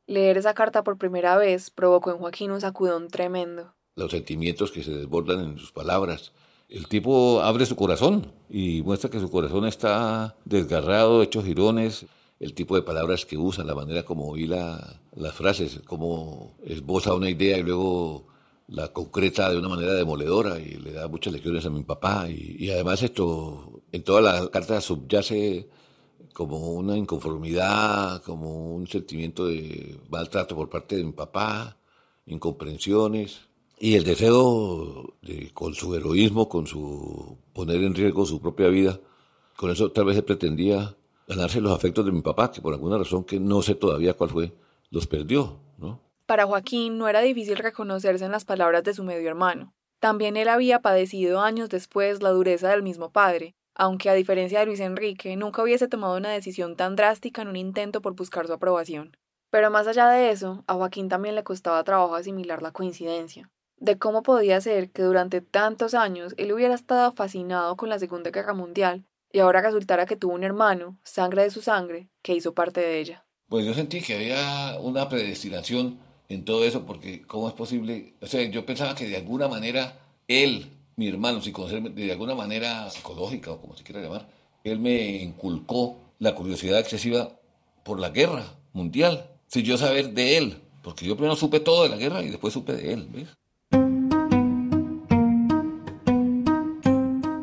Leer 0.07 0.37
esa 0.37 0.53
carta 0.53 0.83
por 0.83 0.97
primera 0.97 1.37
vez 1.37 1.69
provocó 1.69 2.11
en 2.11 2.17
Joaquín 2.17 2.51
un 2.51 2.59
sacudón 2.59 3.07
tremendo. 3.07 3.76
Los 3.97 4.12
sentimientos 4.12 4.71
que 4.71 4.83
se 4.83 4.91
desbordan 4.91 5.39
en 5.43 5.57
sus 5.57 5.71
palabras. 5.71 6.31
El 6.69 6.88
tipo 6.88 7.41
abre 7.41 7.65
su 7.65 7.75
corazón 7.75 8.31
y 8.47 8.83
muestra 8.83 9.10
que 9.10 9.19
su 9.19 9.31
corazón 9.31 9.65
está 9.65 10.36
desgarrado, 10.45 11.23
hecho 11.23 11.41
jirones. 11.41 12.05
El 12.39 12.53
tipo 12.53 12.75
de 12.75 12.83
palabras 12.83 13.25
que 13.25 13.39
usa, 13.39 13.63
la 13.63 13.73
manera 13.73 14.03
como 14.03 14.27
oí 14.27 14.45
las 14.45 15.33
frases, 15.33 15.81
como 15.88 16.55
esboza 16.63 17.15
una 17.15 17.27
idea 17.27 17.57
y 17.57 17.63
luego 17.63 18.27
la 18.67 18.93
concreta 18.93 19.49
de 19.49 19.57
una 19.57 19.69
manera 19.69 19.93
demoledora 19.95 20.60
y 20.60 20.75
le 20.75 20.91
da 20.91 21.07
muchas 21.07 21.33
lecciones 21.33 21.65
a 21.65 21.71
mi 21.71 21.81
papá. 21.81 22.29
Y, 22.29 22.57
y 22.60 22.69
además 22.69 23.01
esto, 23.01 23.81
en 23.91 24.03
toda 24.03 24.21
la 24.21 24.47
carta 24.49 24.79
subyace 24.79 25.67
como 26.33 26.73
una 26.73 26.95
inconformidad, 26.95 28.21
como 28.21 28.75
un 28.75 28.86
sentimiento 28.86 29.47
de 29.47 29.99
maltrato 30.10 30.55
por 30.55 30.69
parte 30.69 30.97
de 30.97 31.03
mi 31.03 31.13
papá, 31.13 31.77
incomprensiones 32.27 33.46
y 33.79 33.95
el 33.95 34.03
deseo 34.03 35.13
de, 35.21 35.51
con 35.53 35.73
su 35.73 35.95
heroísmo, 35.95 36.49
con 36.49 36.67
su 36.67 37.37
poner 37.53 37.83
en 37.83 37.95
riesgo 37.95 38.25
su 38.25 38.41
propia 38.41 38.67
vida, 38.67 38.99
con 39.55 39.71
eso 39.71 39.91
tal 39.91 40.05
vez 40.05 40.15
se 40.15 40.23
pretendía 40.23 40.95
ganarse 41.27 41.61
los 41.61 41.71
afectos 41.71 42.05
de 42.05 42.11
mi 42.11 42.21
papá, 42.21 42.51
que 42.51 42.61
por 42.61 42.73
alguna 42.73 42.97
razón 42.97 43.23
que 43.23 43.39
no 43.39 43.61
sé 43.61 43.75
todavía 43.75 44.13
cuál 44.13 44.29
fue, 44.29 44.53
los 44.89 45.07
perdió, 45.07 45.59
¿no? 45.77 46.01
Para 46.25 46.45
Joaquín 46.45 46.97
no 46.97 47.07
era 47.07 47.21
difícil 47.21 47.57
reconocerse 47.57 48.25
en 48.25 48.31
las 48.31 48.45
palabras 48.45 48.83
de 48.83 48.93
su 48.93 49.03
medio 49.03 49.29
hermano. 49.29 49.73
También 49.99 50.37
él 50.37 50.49
había 50.49 50.81
padecido 50.81 51.41
años 51.41 51.69
después 51.69 52.21
la 52.21 52.31
dureza 52.31 52.69
del 52.69 52.83
mismo 52.83 53.11
padre, 53.11 53.55
aunque 53.75 54.09
a 54.09 54.13
diferencia 54.13 54.59
de 54.59 54.65
Luis 54.65 54.79
Enrique, 54.79 55.35
nunca 55.35 55.63
hubiese 55.63 55.87
tomado 55.87 56.17
una 56.17 56.31
decisión 56.31 56.75
tan 56.75 56.95
drástica 56.95 57.41
en 57.41 57.47
un 57.47 57.55
intento 57.55 58.01
por 58.01 58.15
buscar 58.15 58.47
su 58.47 58.53
aprobación. 58.53 59.15
Pero 59.49 59.71
más 59.71 59.87
allá 59.87 60.09
de 60.09 60.31
eso, 60.31 60.63
a 60.67 60.73
Joaquín 60.73 61.09
también 61.09 61.35
le 61.35 61.43
costaba 61.43 61.83
trabajo 61.83 62.15
asimilar 62.15 62.61
la 62.61 62.71
coincidencia, 62.71 63.49
de 63.77 63.97
cómo 63.97 64.23
podía 64.23 64.59
ser 64.61 64.91
que 64.91 65.03
durante 65.03 65.41
tantos 65.41 65.93
años 65.93 66.33
él 66.37 66.51
hubiera 66.51 66.73
estado 66.73 67.11
fascinado 67.11 67.75
con 67.75 67.89
la 67.89 67.99
Segunda 67.99 68.31
Guerra 68.31 68.53
Mundial 68.53 69.05
y 69.31 69.39
ahora 69.39 69.61
resultara 69.61 70.05
que 70.05 70.15
tuvo 70.15 70.33
un 70.33 70.43
hermano, 70.43 70.99
sangre 71.03 71.43
de 71.43 71.49
su 71.49 71.61
sangre, 71.61 72.09
que 72.21 72.33
hizo 72.33 72.53
parte 72.53 72.81
de 72.81 72.99
ella. 72.99 73.25
Pues 73.49 73.65
yo 73.65 73.73
sentí 73.73 74.01
que 74.01 74.15
había 74.15 74.77
una 74.79 75.07
predestinación 75.07 75.99
en 76.29 76.43
todo 76.43 76.63
eso, 76.65 76.85
porque 76.85 77.21
¿cómo 77.25 77.47
es 77.47 77.53
posible? 77.53 78.15
O 78.21 78.27
sea, 78.27 78.43
yo 78.49 78.65
pensaba 78.65 78.95
que 78.95 79.07
de 79.07 79.17
alguna 79.17 79.47
manera 79.47 79.99
él 80.27 80.77
mi 80.97 81.07
hermano, 81.07 81.39
conocerme 81.53 81.91
de 81.91 82.11
alguna 82.11 82.33
manera 82.33 82.89
psicológica 82.89 83.51
o 83.51 83.61
como 83.61 83.77
se 83.77 83.83
quiera 83.83 84.01
llamar, 84.01 84.27
él 84.63 84.79
me 84.79 85.21
inculcó 85.21 85.99
la 86.17 86.33
curiosidad 86.33 86.79
excesiva 86.79 87.39
por 87.83 87.99
la 87.99 88.09
guerra 88.09 88.43
mundial, 88.73 89.29
sin 89.47 89.63
yo 89.63 89.77
saber 89.77 90.13
de 90.13 90.37
él, 90.37 90.57
porque 90.81 91.05
yo 91.05 91.15
primero 91.15 91.35
supe 91.35 91.59
todo 91.59 91.83
de 91.83 91.89
la 91.89 91.97
guerra 91.97 92.23
y 92.23 92.29
después 92.29 92.51
supe 92.51 92.73
de 92.73 92.93
él, 92.93 93.07
¿ves? 93.11 93.27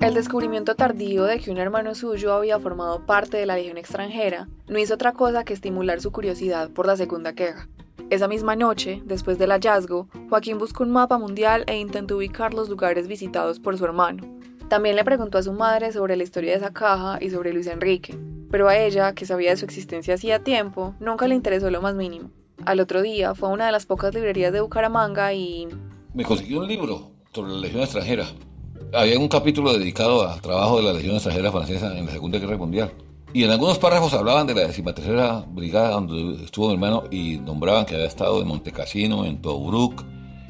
El 0.04 0.12
descubrimiento 0.12 0.74
tardío 0.74 1.24
de 1.24 1.40
que 1.40 1.50
un 1.50 1.56
hermano 1.56 1.94
suyo 1.94 2.34
había 2.34 2.60
formado 2.60 3.06
parte 3.06 3.38
de 3.38 3.46
la 3.46 3.56
Legión 3.56 3.78
extranjera 3.78 4.48
no 4.68 4.78
hizo 4.78 4.92
otra 4.92 5.12
cosa 5.12 5.44
que 5.44 5.54
estimular 5.54 6.02
su 6.02 6.12
curiosidad 6.12 6.68
por 6.68 6.86
la 6.86 6.98
Segunda 6.98 7.32
Guerra. 7.32 7.70
Esa 8.10 8.28
misma 8.28 8.54
noche, 8.54 9.00
después 9.06 9.38
del 9.38 9.50
hallazgo, 9.50 10.08
Joaquín 10.28 10.58
buscó 10.58 10.82
un 10.82 10.90
mapa 10.90 11.16
mundial 11.16 11.64
e 11.68 11.78
intentó 11.78 12.18
ubicar 12.18 12.52
los 12.52 12.68
lugares 12.68 13.08
visitados 13.08 13.60
por 13.60 13.78
su 13.78 13.86
hermano. 13.86 14.24
También 14.68 14.94
le 14.94 15.04
preguntó 15.04 15.38
a 15.38 15.42
su 15.42 15.54
madre 15.54 15.90
sobre 15.90 16.16
la 16.16 16.22
historia 16.22 16.50
de 16.50 16.58
esa 16.58 16.74
caja 16.74 17.16
y 17.22 17.30
sobre 17.30 17.54
Luis 17.54 17.66
Enrique, 17.66 18.14
pero 18.50 18.68
a 18.68 18.76
ella, 18.76 19.14
que 19.14 19.24
sabía 19.24 19.52
de 19.52 19.56
su 19.56 19.64
existencia 19.64 20.16
hacía 20.16 20.44
tiempo, 20.44 20.94
nunca 21.00 21.26
le 21.28 21.34
interesó 21.34 21.70
lo 21.70 21.80
más 21.80 21.94
mínimo. 21.94 22.30
Al 22.66 22.80
otro 22.80 23.00
día 23.00 23.34
fue 23.34 23.48
a 23.48 23.52
una 23.52 23.64
de 23.64 23.72
las 23.72 23.86
pocas 23.86 24.12
librerías 24.12 24.52
de 24.52 24.60
Bucaramanga 24.60 25.32
y... 25.32 25.66
Me 26.12 26.24
consiguió 26.24 26.60
un 26.60 26.68
libro 26.68 27.10
sobre 27.32 27.52
la 27.52 27.58
Legión 27.58 27.82
extranjera. 27.82 28.26
Había 28.94 29.18
un 29.18 29.26
capítulo 29.26 29.76
dedicado 29.76 30.28
al 30.28 30.40
trabajo 30.40 30.76
de 30.76 30.84
la 30.84 30.92
Legión 30.92 31.16
extranjera 31.16 31.50
francesa 31.50 31.98
en 31.98 32.06
la 32.06 32.12
Segunda 32.12 32.38
Guerra 32.38 32.56
Mundial. 32.56 32.92
Y 33.32 33.42
en 33.42 33.50
algunos 33.50 33.76
párrafos 33.80 34.14
hablaban 34.14 34.46
de 34.46 34.54
la 34.54 34.68
decimatercera 34.68 35.44
brigada 35.48 35.90
donde 35.90 36.44
estuvo 36.44 36.68
mi 36.68 36.74
hermano 36.74 37.02
y 37.10 37.38
nombraban 37.38 37.86
que 37.86 37.96
había 37.96 38.06
estado 38.06 38.40
en 38.40 38.46
Montecassino, 38.46 39.24
en 39.24 39.42
Tobruk, 39.42 40.04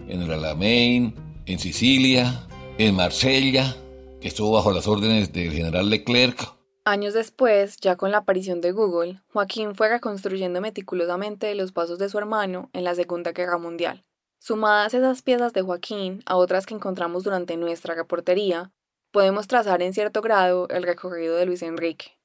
en 0.09 0.21
el 0.21 0.31
Alamein, 0.31 1.15
en 1.47 1.59
Sicilia, 1.59 2.47
en 2.77 2.95
Marsella, 2.95 3.77
que 4.21 4.29
estuvo 4.29 4.51
bajo 4.51 4.73
las 4.73 4.87
órdenes 4.87 5.33
del 5.33 5.51
general 5.51 5.89
Leclerc. 5.89 6.55
Años 6.85 7.15
después, 7.15 7.79
ya 7.81 7.97
con 7.97 8.11
la 8.11 8.19
aparición 8.19 8.61
de 8.61 8.73
Google, 8.73 9.23
Joaquín 9.33 9.75
fue 9.75 9.89
reconstruyendo 9.89 10.61
meticulosamente 10.61 11.55
los 11.55 11.73
pasos 11.73 11.99
de 11.99 12.11
su 12.11 12.19
hermano 12.19 12.69
en 12.75 12.85
la 12.85 12.95
Segunda 12.95 13.33
Guerra 13.33 13.57
Mundial. 13.57 14.05
Sumadas 14.39 14.93
esas 14.95 15.23
piezas 15.23 15.53
de 15.53 15.63
Joaquín 15.63 16.23
a 16.27 16.37
otras 16.37 16.67
que 16.67 16.75
encontramos 16.75 17.25
durante 17.25 17.57
nuestra 17.57 17.95
reportería, 17.95 18.73
podemos 19.11 19.47
trazar 19.47 19.83
en 19.83 19.95
cierto 19.95 20.21
grado 20.21 20.69
el 20.69 20.83
recorrido 20.83 21.37
de 21.37 21.47
Luis 21.47 21.63
Enrique. 21.63 22.19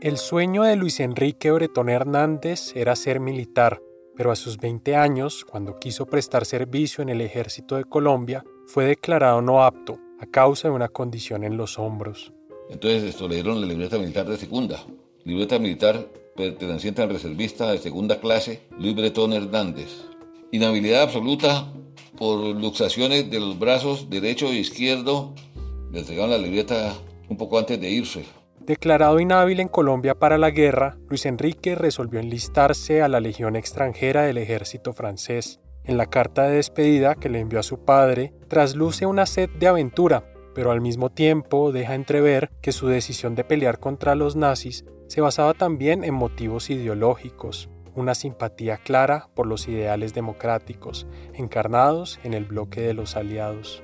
El 0.00 0.16
sueño 0.16 0.62
de 0.62 0.76
Luis 0.76 0.98
Enrique 0.98 1.50
Bretón 1.50 1.90
Hernández 1.90 2.74
era 2.74 2.96
ser 2.96 3.20
militar, 3.20 3.82
pero 4.16 4.32
a 4.32 4.36
sus 4.36 4.56
20 4.56 4.96
años, 4.96 5.44
cuando 5.44 5.78
quiso 5.78 6.06
prestar 6.06 6.46
servicio 6.46 7.02
en 7.02 7.10
el 7.10 7.20
ejército 7.20 7.76
de 7.76 7.84
Colombia, 7.84 8.42
fue 8.66 8.86
declarado 8.86 9.42
no 9.42 9.62
apto 9.62 9.98
a 10.18 10.26
causa 10.26 10.68
de 10.68 10.74
una 10.74 10.88
condición 10.88 11.44
en 11.44 11.56
los 11.56 11.78
hombros. 11.78 12.32
Entonces 12.70 13.02
esto 13.02 13.28
le 13.28 13.36
dieron 13.36 13.60
la 13.60 13.66
libreta 13.66 13.98
militar 13.98 14.26
de 14.26 14.38
segunda, 14.38 14.82
libreta 15.24 15.58
militar 15.58 16.08
perteneciente 16.40 17.02
al 17.02 17.10
reservista 17.10 17.70
de 17.70 17.78
segunda 17.78 18.18
clase 18.18 18.62
Luis 18.78 18.94
Bretón 18.94 19.32
Hernández. 19.34 19.88
Inhabilidad 20.52 21.02
absoluta 21.02 21.66
por 22.16 22.38
luxaciones 22.56 23.30
de 23.30 23.40
los 23.40 23.58
brazos 23.58 24.08
derecho 24.08 24.46
e 24.48 24.56
izquierdo. 24.56 25.34
Le 25.92 26.00
entregaron 26.00 26.30
la 26.30 26.38
libreta 26.38 26.94
un 27.28 27.36
poco 27.36 27.58
antes 27.58 27.78
de 27.80 27.90
irse. 27.90 28.24
Declarado 28.60 29.20
inhábil 29.20 29.60
en 29.60 29.68
Colombia 29.68 30.14
para 30.14 30.38
la 30.38 30.50
guerra, 30.50 30.96
Luis 31.08 31.26
Enrique 31.26 31.74
resolvió 31.74 32.20
enlistarse 32.20 33.02
a 33.02 33.08
la 33.08 33.20
Legión 33.20 33.54
extranjera 33.54 34.22
del 34.22 34.38
ejército 34.38 34.92
francés. 34.92 35.60
En 35.84 35.96
la 35.96 36.06
carta 36.06 36.44
de 36.44 36.56
despedida 36.56 37.16
que 37.16 37.28
le 37.28 37.40
envió 37.40 37.60
a 37.60 37.64
su 37.64 37.84
padre, 37.84 38.32
trasluce 38.48 39.06
una 39.06 39.26
sed 39.26 39.50
de 39.58 39.66
aventura, 39.66 40.24
pero 40.54 40.70
al 40.70 40.80
mismo 40.80 41.10
tiempo 41.10 41.72
deja 41.72 41.94
entrever 41.94 42.50
que 42.60 42.72
su 42.72 42.86
decisión 42.86 43.34
de 43.34 43.44
pelear 43.44 43.78
contra 43.78 44.14
los 44.14 44.36
nazis 44.36 44.84
se 45.10 45.20
basaba 45.20 45.54
también 45.54 46.04
en 46.04 46.14
motivos 46.14 46.70
ideológicos, 46.70 47.68
una 47.96 48.14
simpatía 48.14 48.76
clara 48.76 49.28
por 49.34 49.48
los 49.48 49.66
ideales 49.66 50.14
democráticos, 50.14 51.08
encarnados 51.34 52.20
en 52.22 52.32
el 52.32 52.44
bloque 52.44 52.80
de 52.80 52.94
los 52.94 53.16
aliados. 53.16 53.82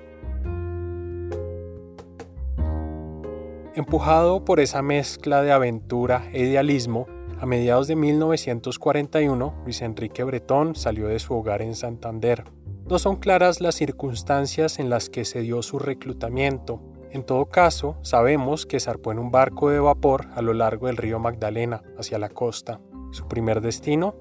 Empujado 3.74 4.44
por 4.44 4.60
esa 4.60 4.82
mezcla 4.82 5.42
de 5.42 5.50
aventura 5.50 6.28
e 6.32 6.44
idealismo, 6.44 7.08
a 7.40 7.44
mediados 7.44 7.88
de 7.88 7.96
1941, 7.96 9.62
Luis 9.64 9.82
Enrique 9.82 10.22
Bretón 10.22 10.76
salió 10.76 11.08
de 11.08 11.18
su 11.18 11.34
hogar 11.34 11.60
en 11.60 11.74
Santander. 11.74 12.44
No 12.88 13.00
son 13.00 13.16
claras 13.16 13.60
las 13.60 13.74
circunstancias 13.74 14.78
en 14.78 14.90
las 14.90 15.10
que 15.10 15.24
se 15.24 15.40
dio 15.40 15.60
su 15.62 15.80
reclutamiento. 15.80 16.80
En 17.11 17.25
todo 17.25 17.47
caso, 17.47 17.97
sabemos 18.03 18.66
que 18.66 18.81
zarpó 18.81 19.12
en 19.12 19.19
un 19.19 19.31
barco 19.31 19.71
de 19.71 19.81
vapor 19.81 20.27
a 20.35 20.42
lo 20.42 20.53
largo 20.53 20.87
del 20.87 20.97
río 20.97 21.19
Magdalena, 21.19 21.83
hacia 21.99 22.19
la 22.19 22.29
costa. 22.29 22.81
Su 23.12 23.29
primer 23.29 23.61
destino, 23.61 24.14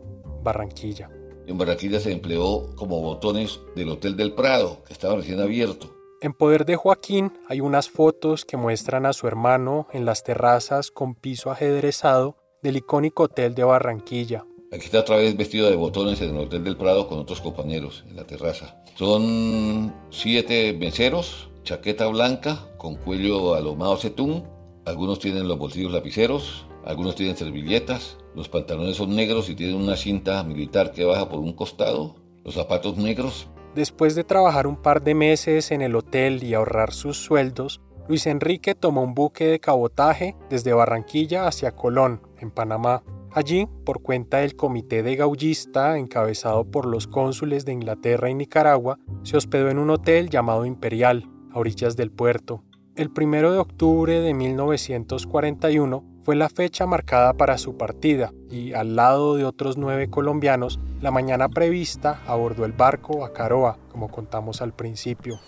Barranquilla. 0.44 1.10
En 1.48 1.58
Barranquilla 1.58 2.00
se 2.00 2.12
empleó 2.12 2.76
como 2.76 3.02
botones 3.02 3.60
del 3.76 3.90
Hotel 3.90 4.16
del 4.16 4.34
Prado, 4.34 4.84
que 4.86 4.94
estaba 4.94 5.16
recién 5.16 5.40
abierto. 5.40 5.96
En 6.22 6.34
poder 6.34 6.66
de 6.66 6.76
Joaquín 6.76 7.34
hay 7.48 7.62
unas 7.62 7.90
fotos 7.90 8.46
que 8.46 8.58
muestran 8.58 9.06
a 9.06 9.14
su 9.14 9.28
hermano 9.28 9.88
en 9.92 10.06
las 10.06 10.24
terrazas 10.24 10.90
con 10.90 11.14
piso 11.14 11.52
ajedrezado 11.52 12.38
del 12.64 12.78
icónico 12.78 13.24
Hotel 13.24 13.54
de 13.54 13.64
Barranquilla. 13.64 14.46
Aquí 14.72 14.86
está 14.86 15.02
otra 15.02 15.18
vez 15.18 15.38
vestido 15.38 15.70
de 15.70 15.76
botones 15.76 16.22
en 16.22 16.32
el 16.32 16.38
Hotel 16.38 16.64
del 16.64 16.78
Prado 16.78 17.08
con 17.08 17.20
otros 17.20 17.42
compañeros 17.42 18.04
en 18.10 18.16
la 18.16 18.26
terraza. 18.26 18.82
Son 18.96 19.94
siete 20.10 20.74
meseros, 20.74 21.50
chaqueta 21.66 22.08
blanca 22.08 22.60
con 22.78 22.96
cuello 22.96 23.56
a 23.56 23.60
lo 23.60 23.76
Mao 23.76 23.98
Zedong. 23.98 24.44
Algunos 24.86 25.20
tienen 25.20 25.48
los 25.48 25.58
bolsillos 25.58 25.92
lapiceros, 25.92 26.68
algunos 26.86 27.16
tienen 27.16 27.36
servilletas, 27.36 28.18
los 28.36 28.48
pantalones 28.48 28.98
son 28.98 29.16
negros 29.16 29.50
y 29.50 29.56
tienen 29.56 29.76
una 29.76 29.98
cinta 29.98 30.44
militar 30.44 30.92
que 30.92 31.04
baja 31.04 31.28
por 31.28 31.40
un 31.40 31.54
costado, 31.54 32.16
los 32.44 32.54
zapatos 32.54 32.98
negros. 32.98 33.50
Después 33.74 34.14
de 34.14 34.24
trabajar 34.24 34.68
un 34.68 34.78
par 34.78 35.04
de 35.04 35.16
meses 35.16 35.72
en 35.72 35.82
el 35.82 35.96
hotel 35.96 36.44
y 36.44 36.54
ahorrar 36.54 36.94
sus 36.94 37.18
sueldos, 37.18 37.82
Luis 38.08 38.28
Enrique 38.28 38.76
tomó 38.76 39.02
un 39.02 39.16
buque 39.16 39.48
de 39.48 39.60
cabotaje 39.60 40.36
desde 40.50 40.74
Barranquilla 40.74 41.48
hacia 41.48 41.76
Colón, 41.76 42.22
en 42.38 42.52
Panamá. 42.52 43.04
Allí, 43.32 43.68
por 43.84 44.04
cuenta 44.04 44.38
del 44.38 44.56
comité 44.56 45.02
de 45.02 45.16
gaullista 45.16 45.98
encabezado 45.98 46.64
por 46.64 46.86
los 46.86 47.08
cónsules 47.08 47.66
de 47.66 47.74
Inglaterra 47.74 48.30
y 48.30 48.36
Nicaragua, 48.36 49.00
se 49.24 49.36
hospedó 49.36 49.70
en 49.70 49.80
un 49.80 49.90
hotel 49.90 50.30
llamado 50.30 50.66
Imperial, 50.66 51.28
a 51.56 51.60
orillas 51.60 51.96
del 51.96 52.12
puerto. 52.12 52.64
El 52.96 53.10
1 53.10 53.52
de 53.52 53.58
octubre 53.58 54.20
de 54.20 54.34
1941 54.34 56.04
fue 56.24 56.36
la 56.36 56.50
fecha 56.50 56.86
marcada 56.86 57.34
para 57.34 57.58
su 57.58 57.78
partida 57.78 58.34
y, 58.52 58.74
al 58.74 58.96
lado 58.96 59.36
de 59.36 59.46
otros 59.46 59.78
nueve 59.78 60.10
colombianos, 60.10 60.80
la 61.02 61.12
mañana 61.12 61.50
prevista 61.50 62.22
abordó 62.28 62.66
el 62.66 62.74
barco 62.74 63.24
a 63.26 63.32
Caroa, 63.32 63.78
como 63.92 64.10
contamos 64.10 64.62
al 64.62 64.74
principio. 64.74 65.40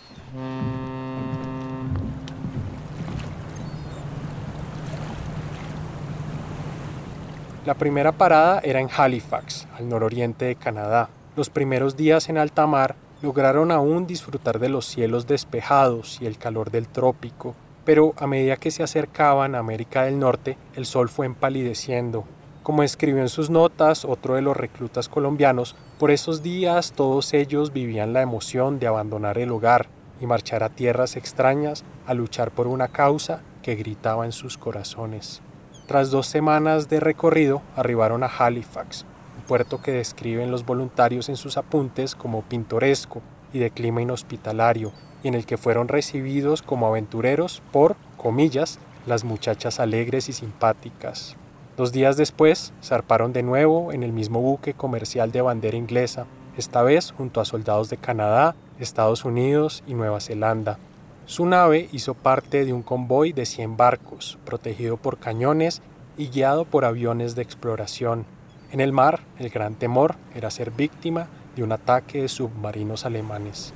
La 7.66 7.74
primera 7.74 8.14
parada 8.14 8.60
era 8.60 8.80
en 8.80 8.88
Halifax, 8.96 9.68
al 9.78 9.90
nororiente 9.90 10.46
de 10.46 10.56
Canadá. 10.56 11.10
Los 11.36 11.50
primeros 11.50 11.98
días 11.98 12.30
en 12.30 12.38
alta 12.38 12.66
mar 12.66 12.96
lograron 13.22 13.72
aún 13.72 14.08
disfrutar 14.08 14.60
de 14.60 14.70
los 14.70 14.86
cielos 14.86 15.28
despejados 15.28 16.20
y 16.22 16.26
el 16.26 16.38
calor 16.38 16.72
del 16.72 16.88
trópico, 16.88 17.56
pero 17.86 18.14
a 18.18 18.28
medida 18.28 18.58
que 18.58 18.72
se 18.72 18.84
acercaban 18.84 19.56
a 19.56 19.60
América 19.60 20.04
del 20.04 20.20
Norte, 20.20 20.58
el 20.76 20.86
sol 20.86 21.10
fue 21.10 21.26
empalideciendo. 21.26 22.26
Como 22.64 22.84
escribió 22.84 23.22
en 23.22 23.30
sus 23.30 23.50
notas 23.50 24.04
otro 24.04 24.36
de 24.36 24.42
los 24.42 24.58
reclutas 24.58 25.08
colombianos, 25.08 25.76
por 25.98 26.12
esos 26.12 26.44
días 26.44 26.92
todos 26.92 27.34
ellos 27.34 27.72
vivían 27.72 28.12
la 28.12 28.22
emoción 28.22 28.78
de 28.78 28.88
abandonar 28.88 29.38
el 29.38 29.52
hogar 29.52 29.88
y 30.20 30.26
marchar 30.26 30.64
a 30.64 30.70
tierras 30.70 31.16
extrañas 31.16 31.86
a 32.06 32.14
luchar 32.14 32.52
por 32.52 32.68
una 32.68 32.90
causa 32.90 33.42
que 33.62 33.76
gritaba 33.76 34.26
en 34.26 34.32
sus 34.32 34.58
corazones. 34.58 35.42
Tras 35.88 36.12
dos 36.12 36.28
semanas 36.28 36.90
de 36.90 37.00
recorrido, 37.00 37.62
arribaron 37.78 38.22
a 38.24 38.28
Halifax, 38.28 39.06
puerto 39.48 39.82
que 39.82 39.92
describen 39.92 40.52
los 40.52 40.66
voluntarios 40.66 41.30
en 41.30 41.38
sus 41.38 41.58
apuntes 41.58 42.14
como 42.14 42.44
pintoresco 42.44 43.22
y 43.54 43.60
de 43.60 43.72
clima 43.72 44.02
inhospitalario, 44.02 44.92
y 45.24 45.30
en 45.30 45.34
el 45.34 45.46
que 45.46 45.58
fueron 45.58 45.88
recibidos 45.88 46.62
como 46.62 46.88
aventureros 46.88 47.64
por, 47.72 47.96
comillas, 48.18 48.80
las 49.08 49.24
muchachas 49.24 49.80
alegres 49.80 50.30
y 50.30 50.34
simpáticas. 50.34 51.36
Dos 51.78 51.92
días 51.92 52.18
después, 52.18 52.74
zarparon 52.84 53.34
de 53.34 53.44
nuevo 53.44 53.92
en 53.94 54.04
el 54.04 54.12
mismo 54.12 54.42
buque 54.42 54.74
comercial 54.74 55.32
de 55.32 55.42
bandera 55.42 55.78
inglesa, 55.78 56.26
esta 56.58 56.82
vez 56.82 57.12
junto 57.12 57.40
a 57.40 57.46
soldados 57.46 57.90
de 57.90 57.98
Canadá, 57.98 58.56
Estados 58.80 59.26
Unidos 59.26 59.84
y 59.88 59.94
Nueva 59.94 60.20
Zelanda. 60.20 60.80
Su 61.26 61.46
nave 61.46 61.88
hizo 61.92 62.14
parte 62.14 62.66
de 62.66 62.74
un 62.74 62.84
convoy 62.84 63.32
de 63.32 63.46
100 63.46 63.78
barcos, 63.78 64.38
protegido 64.46 64.98
por 64.98 65.20
cañones 65.20 65.82
y 66.18 66.30
guiado 66.30 66.66
por 66.66 66.84
aviones 66.84 67.36
de 67.36 67.44
exploración. 67.44 68.26
En 68.72 68.82
el 68.82 68.92
mar, 68.92 69.22
el 69.40 69.50
gran 69.50 69.76
temor 69.76 70.16
era 70.36 70.50
ser 70.52 70.72
víctima 70.72 71.28
de 71.56 71.64
un 71.64 71.72
ataque 71.72 72.22
de 72.22 72.28
submarinos 72.28 73.06
alemanes. 73.06 73.74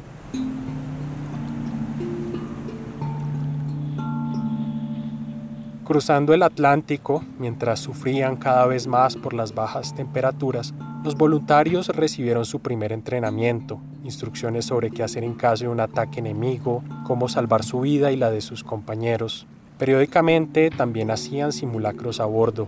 Cruzando 5.85 6.33
el 6.33 6.43
Atlántico, 6.43 7.23
mientras 7.39 7.79
sufrían 7.79 8.35
cada 8.35 8.65
vez 8.65 8.87
más 8.87 9.15
por 9.15 9.33
las 9.33 9.53
bajas 9.53 9.95
temperaturas, 9.95 10.73
los 11.03 11.15
voluntarios 11.15 11.87
recibieron 11.89 12.45
su 12.45 12.59
primer 12.59 12.91
entrenamiento, 12.91 13.79
instrucciones 14.03 14.65
sobre 14.65 14.91
qué 14.91 15.03
hacer 15.03 15.23
en 15.23 15.33
caso 15.33 15.63
de 15.63 15.69
un 15.69 15.79
ataque 15.79 16.19
enemigo, 16.19 16.83
cómo 17.05 17.27
salvar 17.27 17.63
su 17.63 17.81
vida 17.81 18.11
y 18.11 18.17
la 18.17 18.29
de 18.29 18.41
sus 18.41 18.63
compañeros. 18.63 19.47
Periódicamente 19.79 20.69
también 20.69 21.11
hacían 21.11 21.51
simulacros 21.51 22.19
a 22.19 22.25
bordo. 22.25 22.67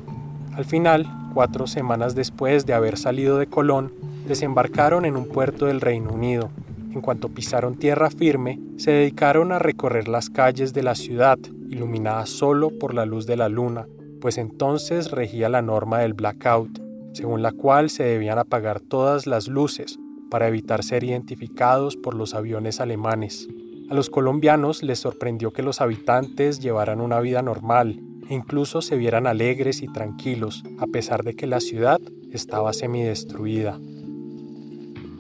Al 0.56 0.66
final, 0.66 1.08
cuatro 1.34 1.68
semanas 1.68 2.16
después 2.16 2.66
de 2.66 2.74
haber 2.74 2.98
salido 2.98 3.38
de 3.38 3.48
Colón, 3.48 3.92
desembarcaron 4.28 5.06
en 5.06 5.18
un 5.18 5.28
puerto 5.28 5.66
del 5.66 5.82
Reino 5.82 6.12
Unido. 6.12 6.50
En 6.94 7.02
cuanto 7.02 7.30
pisaron 7.30 7.76
tierra 7.76 8.10
firme, 8.12 8.60
se 8.78 8.92
dedicaron 8.92 9.52
a 9.52 9.60
recorrer 9.60 10.08
las 10.08 10.30
calles 10.30 10.74
de 10.74 10.84
la 10.84 10.96
ciudad, 10.96 11.40
iluminadas 11.70 12.30
solo 12.30 12.70
por 12.78 12.94
la 12.94 13.06
luz 13.06 13.26
de 13.26 13.36
la 13.36 13.50
luna, 13.50 13.88
pues 14.22 14.38
entonces 14.38 15.12
regía 15.12 15.50
la 15.50 15.62
norma 15.62 16.00
del 16.00 16.14
blackout, 16.14 16.80
según 17.14 17.42
la 17.42 17.52
cual 17.52 17.90
se 17.90 18.04
debían 18.04 18.38
apagar 18.38 18.80
todas 18.80 19.26
las 19.26 19.48
luces 19.48 20.00
para 20.30 20.48
evitar 20.48 20.84
ser 20.84 21.04
identificados 21.04 21.98
por 21.98 22.14
los 22.14 22.36
aviones 22.36 22.80
alemanes. 22.80 23.50
A 23.90 23.94
los 23.94 24.10
colombianos 24.10 24.82
les 24.82 25.00
sorprendió 25.00 25.52
que 25.52 25.64
los 25.64 25.82
habitantes 25.82 26.60
llevaran 26.60 27.02
una 27.02 27.20
vida 27.20 27.42
normal 27.42 28.00
incluso 28.30 28.82
se 28.82 28.96
vieran 28.96 29.28
alegres 29.28 29.82
y 29.82 29.88
tranquilos, 29.88 30.64
a 30.80 30.88
pesar 30.88 31.24
de 31.24 31.36
que 31.36 31.48
la 31.48 31.60
ciudad 31.60 32.00
estaba 32.32 32.74
semidestruida. 32.74 33.80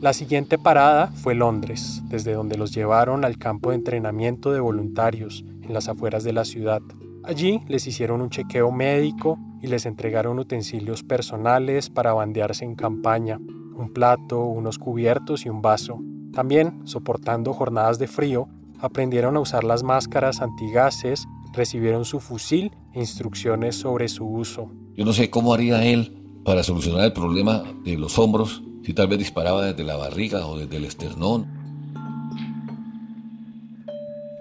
La 0.02 0.14
siguiente 0.14 0.58
parada 0.58 1.08
fue 1.08 1.34
Londres, 1.34 2.02
desde 2.10 2.34
donde 2.34 2.58
los 2.58 2.74
llevaron 2.74 3.24
al 3.24 3.38
campo 3.38 3.70
de 3.70 3.78
entrenamiento 3.78 4.52
de 4.52 4.60
voluntarios, 4.60 5.46
en 5.62 5.74
las 5.74 5.88
afueras 5.88 6.24
de 6.26 6.34
la 6.34 6.44
ciudad. 6.44 6.82
Allí 7.24 7.62
les 7.70 7.88
hicieron 7.88 8.22
un 8.22 8.30
chequeo 8.30 8.70
médico 8.72 9.40
y 9.62 9.68
les 9.68 9.86
entregaron 9.86 10.40
utensilios 10.40 11.04
personales 11.04 11.90
para 11.90 12.14
bandearse 12.14 12.66
en 12.66 12.76
campaña, 12.76 13.38
un 13.38 13.94
plato, 13.94 14.44
unos 14.44 14.78
cubiertos 14.78 15.46
y 15.46 15.50
un 15.50 15.62
vaso. 15.62 16.02
También, 16.34 16.82
soportando 16.86 17.54
jornadas 17.54 17.98
de 17.98 18.08
frío, 18.08 18.50
aprendieron 18.80 19.38
a 19.38 19.40
usar 19.40 19.64
las 19.64 19.84
máscaras 19.84 20.42
antigases 20.42 21.26
recibieron 21.54 22.04
su 22.06 22.20
fusil 22.20 22.72
e 22.94 23.00
instrucciones 23.00 23.76
sobre 23.76 24.08
su 24.08 24.26
uso. 24.26 24.72
Yo 24.96 25.06
no 25.06 25.14
sé 25.14 25.30
cómo 25.30 25.54
haría 25.54 25.86
él 25.86 26.24
para 26.44 26.64
solucionar 26.64 27.06
el 27.06 27.14
problema 27.14 27.64
de 27.84 27.98
los 27.98 28.20
hombros, 28.20 28.62
si 28.84 28.94
tal 28.94 29.08
vez 29.08 29.20
disparaba 29.20 29.66
desde 29.66 29.84
la 29.84 29.96
barriga 29.96 30.46
o 30.46 30.58
desde 30.58 30.78
el 30.78 30.86
esternón. 30.86 31.48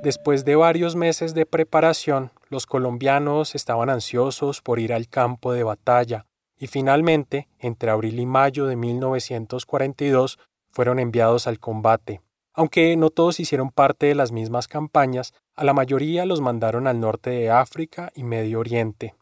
Después 0.02 0.44
de 0.44 0.56
varios 0.56 0.96
meses 0.96 1.32
de 1.32 1.46
preparación, 1.46 2.32
los 2.48 2.66
colombianos 2.66 3.54
estaban 3.54 3.88
ansiosos 3.88 4.60
por 4.60 4.80
ir 4.80 4.92
al 4.92 5.08
campo 5.08 5.52
de 5.52 5.62
batalla 5.62 6.26
y 6.58 6.66
finalmente, 6.66 7.48
entre 7.58 7.90
abril 7.90 8.18
y 8.20 8.26
mayo 8.26 8.66
de 8.66 8.76
1942, 8.76 10.38
fueron 10.70 10.98
enviados 10.98 11.46
al 11.46 11.58
combate. 11.58 12.20
Aunque 12.54 12.96
no 12.96 13.10
todos 13.10 13.40
hicieron 13.40 13.70
parte 13.70 14.06
de 14.06 14.14
las 14.14 14.30
mismas 14.30 14.68
campañas, 14.68 15.32
a 15.54 15.64
la 15.64 15.72
mayoría 15.72 16.26
los 16.26 16.40
mandaron 16.40 16.86
al 16.86 17.00
norte 17.00 17.30
de 17.30 17.50
África 17.50 18.12
y 18.14 18.24
Medio 18.24 18.60
Oriente. 18.60 19.14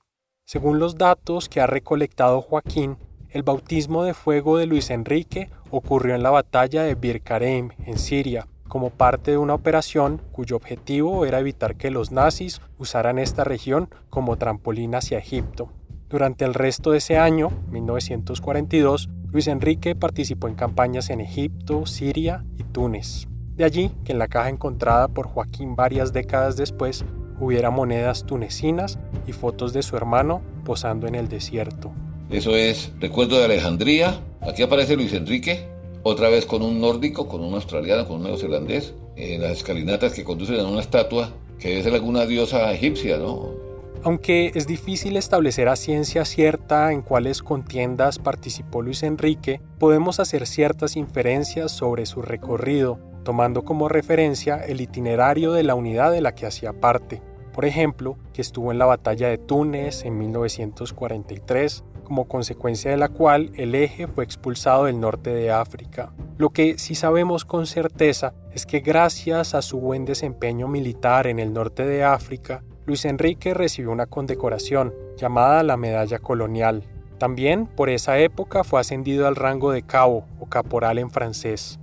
Según 0.45 0.81
los 0.81 0.97
datos 0.97 1.49
que 1.49 1.61
ha 1.61 1.67
recolectado 1.67 2.43
Joaquín, 2.43 2.99
el 3.29 3.45
bautismo 3.45 4.03
de 4.03 4.15
fuego 4.15 4.59
de 4.59 4.67
Luis 4.67 4.91
Enrique 4.91 5.49
ocurrió 5.71 6.17
en 6.17 6.25
la 6.25 6.31
batalla 6.31 6.83
de 6.83 6.97
Bir 6.97 7.23
Karem, 7.23 7.71
en 7.87 7.99
Siria, 7.99 8.49
como 8.67 8.91
parte 8.91 9.33
de 9.33 9.39
una 9.39 9.55
operación 9.55 10.21
cuyo 10.33 10.57
objetivo 10.57 11.25
era 11.25 11.39
evitar 11.39 11.77
que 11.77 11.91
los 11.91 12.11
nazis 12.11 12.61
usaran 12.79 13.21
esta 13.21 13.45
región 13.45 13.89
como 14.09 14.37
trampolín 14.37 14.97
hacia 14.97 15.19
Egipto. 15.19 15.71
Durante 16.11 16.45
el 16.45 16.55
resto 16.55 16.91
de 16.91 16.99
ese 16.99 17.19
año, 17.19 17.53
1942, 17.71 19.09
Luis 19.31 19.47
Enrique 19.47 19.95
participó 19.95 20.49
en 20.49 20.57
campañas 20.57 21.09
en 21.09 21.21
Egipto, 21.21 21.87
Siria 21.87 22.45
y 22.59 22.65
Túnez. 22.65 23.29
De 23.55 23.63
allí 23.63 23.93
que 24.05 24.11
en 24.11 24.19
la 24.19 24.27
caja 24.27 24.49
encontrada 24.49 25.07
por 25.07 25.29
Joaquín 25.29 25.77
varias 25.77 26.13
décadas 26.13 26.57
después 26.57 27.05
hubiera 27.39 27.71
monedas 27.71 28.27
tunecinas 28.27 28.99
y 29.29 29.33
fotos 29.33 29.73
de 29.73 29.85
su 29.85 29.97
hermano 29.97 30.43
posando 30.65 31.07
en 31.07 31.15
el 31.15 31.29
desierto. 31.29 31.93
Eso 32.29 32.57
es 32.57 32.93
Recuerdo 32.99 33.39
de 33.39 33.45
Alejandría. 33.45 34.21
Aquí 34.41 34.65
aparece 34.65 34.97
Luis 34.97 35.13
Enrique, 35.13 35.69
otra 36.03 36.29
vez 36.29 36.45
con 36.45 36.63
un 36.63 36.81
nórdico, 36.81 37.29
con 37.29 37.41
un 37.41 37.55
australiano, 37.55 38.09
con 38.09 38.17
un 38.17 38.25
neozelandés, 38.25 38.95
en 39.15 39.43
las 39.43 39.59
escalinatas 39.59 40.13
que 40.13 40.25
conducen 40.25 40.59
a 40.59 40.67
una 40.67 40.81
estatua 40.81 41.31
que 41.61 41.69
debe 41.69 41.83
ser 41.85 41.95
alguna 41.95 42.27
diosa 42.27 42.73
egipcia, 42.73 43.17
¿no? 43.17 43.70
Aunque 44.03 44.53
es 44.55 44.67
difícil 44.67 45.19
establecer 45.19 45.69
a 45.69 45.77
ciencia 45.77 46.25
cierta 46.25 46.91
en 46.91 47.03
cuáles 47.03 47.43
contiendas 47.43 48.19
participó 48.19 48.81
Luis 48.81 49.03
Enrique, 49.03 49.61
podemos 49.79 50.21
hacer 50.21 50.47
ciertas 50.47 50.97
inferencias 50.97 51.71
sobre 51.71 52.07
su 52.07 52.23
recorrido, 52.23 52.99
tomando 53.25 53.63
como 53.63 53.91
referencia 53.91 54.57
el 54.57 54.81
itinerario 54.81 55.53
de 55.53 55.65
la 55.65 55.75
unidad 55.75 56.13
de 56.13 56.23
la 56.23 56.35
que 56.35 56.47
hacía 56.47 56.73
parte. 56.73 57.21
Por 57.53 57.67
ejemplo, 57.67 58.17
que 58.33 58.41
estuvo 58.41 58.73
en 58.73 58.79
la 58.79 58.87
batalla 58.87 59.29
de 59.29 59.37
Túnez 59.37 60.07
en 60.07 60.17
1943, 60.17 61.85
como 62.03 62.27
consecuencia 62.27 62.91
de 62.91 62.97
la 62.97 63.11
cual 63.11 63.53
el 63.55 63.75
eje 63.75 64.07
fue 64.07 64.25
expulsado 64.25 64.87
del 64.87 64.99
norte 64.99 65.29
de 65.35 65.51
África. 65.51 66.15
Lo 66.39 66.51
que 66.51 66.79
sí 66.79 66.95
sabemos 66.95 67.45
con 67.45 67.67
certeza 67.67 68.33
es 68.53 68.65
que 68.65 68.81
gracias 68.81 69.55
a 69.55 69.61
su 69.61 69.79
buen 69.79 70.07
desempeño 70.07 70.69
militar 70.69 71.27
en 71.27 71.39
el 71.39 71.53
norte 71.53 71.85
de 71.85 72.03
África, 72.03 72.65
Luis 72.91 73.05
Enrique 73.05 73.55
recibió 73.55 73.93
una 73.93 74.07
condecoración 74.07 74.93
llamada 75.17 75.63
la 75.63 75.77
Medalla 75.77 76.19
Colonial. 76.19 76.89
También 77.21 77.69
por 77.69 77.89
esa 77.89 78.19
época 78.19 78.65
fue 78.65 78.81
ascendido 78.81 79.29
al 79.29 79.37
rango 79.37 79.71
de 79.71 79.87
cabo 79.87 80.27
o 80.41 80.47
caporal 80.47 80.99
en 80.99 81.09
francés. 81.09 81.79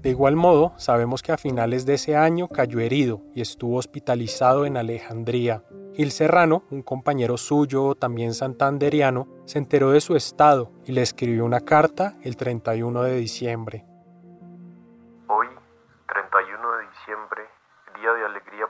De 0.00 0.10
igual 0.10 0.36
modo, 0.36 0.72
sabemos 0.76 1.24
que 1.24 1.32
a 1.32 1.38
finales 1.38 1.86
de 1.86 1.94
ese 1.94 2.14
año 2.14 2.46
cayó 2.46 2.78
herido 2.78 3.20
y 3.34 3.40
estuvo 3.40 3.78
hospitalizado 3.78 4.64
en 4.64 4.76
Alejandría. 4.76 5.64
Gil 5.96 6.12
Serrano, 6.12 6.62
un 6.70 6.82
compañero 6.82 7.36
suyo, 7.36 7.96
también 7.96 8.32
santanderiano, 8.32 9.26
se 9.46 9.58
enteró 9.58 9.90
de 9.90 10.00
su 10.00 10.14
estado 10.14 10.70
y 10.84 10.92
le 10.92 11.02
escribió 11.02 11.44
una 11.44 11.62
carta 11.62 12.14
el 12.22 12.36
31 12.36 13.02
de 13.02 13.16
diciembre. 13.16 13.84
Hoy, 15.26 15.48
31 16.06 16.76
de 16.76 16.86
diciembre, 16.86 17.43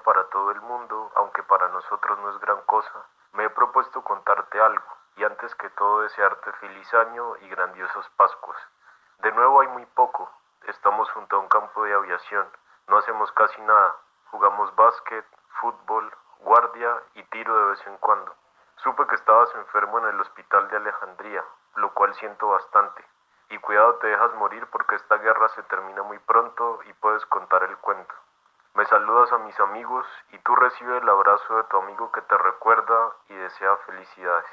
para 0.04 0.24
todo 0.28 0.50
el 0.52 0.60
mundo, 0.60 1.10
aunque 1.16 1.42
para 1.42 1.68
nosotros 1.68 2.18
no 2.18 2.30
es 2.30 2.38
gran 2.40 2.60
cosa, 2.62 3.06
me 3.32 3.44
he 3.44 3.50
propuesto 3.50 4.02
contarte 4.04 4.60
algo 4.60 4.86
y 5.16 5.24
antes 5.24 5.54
que 5.56 5.70
todo 5.70 6.02
desearte 6.02 6.52
feliz 6.54 6.92
año 6.94 7.36
y 7.38 7.48
grandiosos 7.48 8.08
Pascuas. 8.16 8.58
De 9.18 9.32
nuevo 9.32 9.60
hay 9.60 9.68
muy 9.68 9.86
poco, 9.86 10.30
estamos 10.68 11.10
junto 11.12 11.36
a 11.36 11.38
un 11.40 11.48
campo 11.48 11.84
de 11.84 11.94
aviación, 11.94 12.46
no 12.88 12.98
hacemos 12.98 13.32
casi 13.32 13.60
nada, 13.62 13.96
jugamos 14.30 14.74
básquet, 14.76 15.24
fútbol, 15.60 16.12
guardia 16.40 17.02
y 17.14 17.22
tiro 17.24 17.56
de 17.56 17.70
vez 17.70 17.86
en 17.86 17.96
cuando. 17.96 18.34
Supe 18.76 19.06
que 19.06 19.14
estabas 19.14 19.54
enfermo 19.54 19.98
en 20.00 20.06
el 20.06 20.20
hospital 20.20 20.68
de 20.68 20.76
Alejandría, 20.76 21.44
lo 21.76 21.94
cual 21.94 22.14
siento 22.14 22.48
bastante. 22.48 23.04
Y 23.48 23.58
cuidado 23.58 23.94
te 23.96 24.08
dejas 24.08 24.34
morir 24.34 24.66
porque 24.70 24.96
esta 24.96 25.16
guerra 25.16 25.48
se 25.50 25.62
termina 25.64 26.02
muy 26.02 26.18
pronto 26.18 26.80
y 26.84 26.92
puedes 26.94 27.24
contar 27.26 27.62
el 27.62 27.76
cuento. 27.78 28.14
Me 28.76 28.84
saludas 28.86 29.30
a 29.32 29.38
mis 29.38 29.58
amigos 29.60 30.04
y 30.32 30.38
tú 30.38 30.56
recibes 30.56 31.00
el 31.00 31.08
abrazo 31.08 31.56
de 31.56 31.62
tu 31.70 31.76
amigo 31.76 32.10
que 32.10 32.22
te 32.22 32.36
recuerda 32.36 33.12
y 33.28 33.34
desea 33.34 33.76
felicidades. 33.86 34.50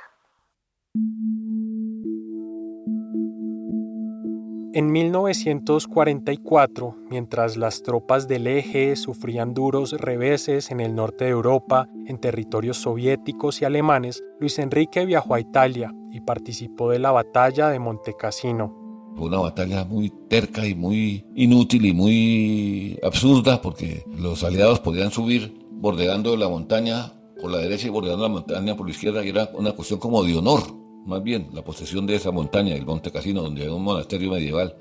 En 4.73 4.91
1944, 4.91 6.95
mientras 7.09 7.57
las 7.57 7.81
tropas 7.81 8.27
del 8.27 8.45
eje 8.45 8.95
sufrían 8.95 9.55
duros 9.55 9.93
reveses 9.93 10.69
en 10.69 10.81
el 10.81 10.93
norte 10.93 11.25
de 11.25 11.31
Europa, 11.31 11.87
en 12.05 12.21
territorios 12.21 12.77
soviéticos 12.77 13.59
y 13.61 13.65
alemanes, 13.65 14.23
Luis 14.39 14.59
Enrique 14.59 15.03
viajó 15.05 15.33
a 15.33 15.39
Italia 15.39 15.91
y 16.11 16.21
participó 16.21 16.91
de 16.91 16.99
la 16.99 17.11
batalla 17.11 17.69
de 17.69 17.79
Montecassino. 17.79 18.80
Fue 19.15 19.27
una 19.27 19.39
batalla 19.39 19.83
muy 19.85 20.11
terca 20.29 20.65
y 20.65 20.75
muy 20.75 21.25
inútil 21.35 21.85
y 21.85 21.93
muy 21.93 22.99
absurda 23.03 23.61
porque 23.61 24.03
los 24.17 24.43
aliados 24.43 24.79
podían 24.79 25.11
subir 25.11 25.53
bordeando 25.71 26.35
la 26.37 26.47
montaña 26.47 27.13
por 27.41 27.51
la 27.51 27.57
derecha 27.57 27.87
y 27.87 27.89
bordeando 27.89 28.23
la 28.23 28.29
montaña 28.29 28.75
por 28.75 28.85
la 28.85 28.91
izquierda 28.91 29.25
y 29.25 29.29
era 29.29 29.49
una 29.53 29.71
cuestión 29.71 29.99
como 29.99 30.23
de 30.23 30.37
honor, 30.37 30.61
más 31.05 31.23
bien, 31.23 31.49
la 31.53 31.63
posesión 31.63 32.05
de 32.05 32.15
esa 32.15 32.31
montaña, 32.31 32.75
el 32.75 32.85
Monte 32.85 33.11
Cassino, 33.11 33.41
donde 33.41 33.63
hay 33.63 33.69
un 33.69 33.83
monasterio 33.83 34.31
medieval 34.31 34.75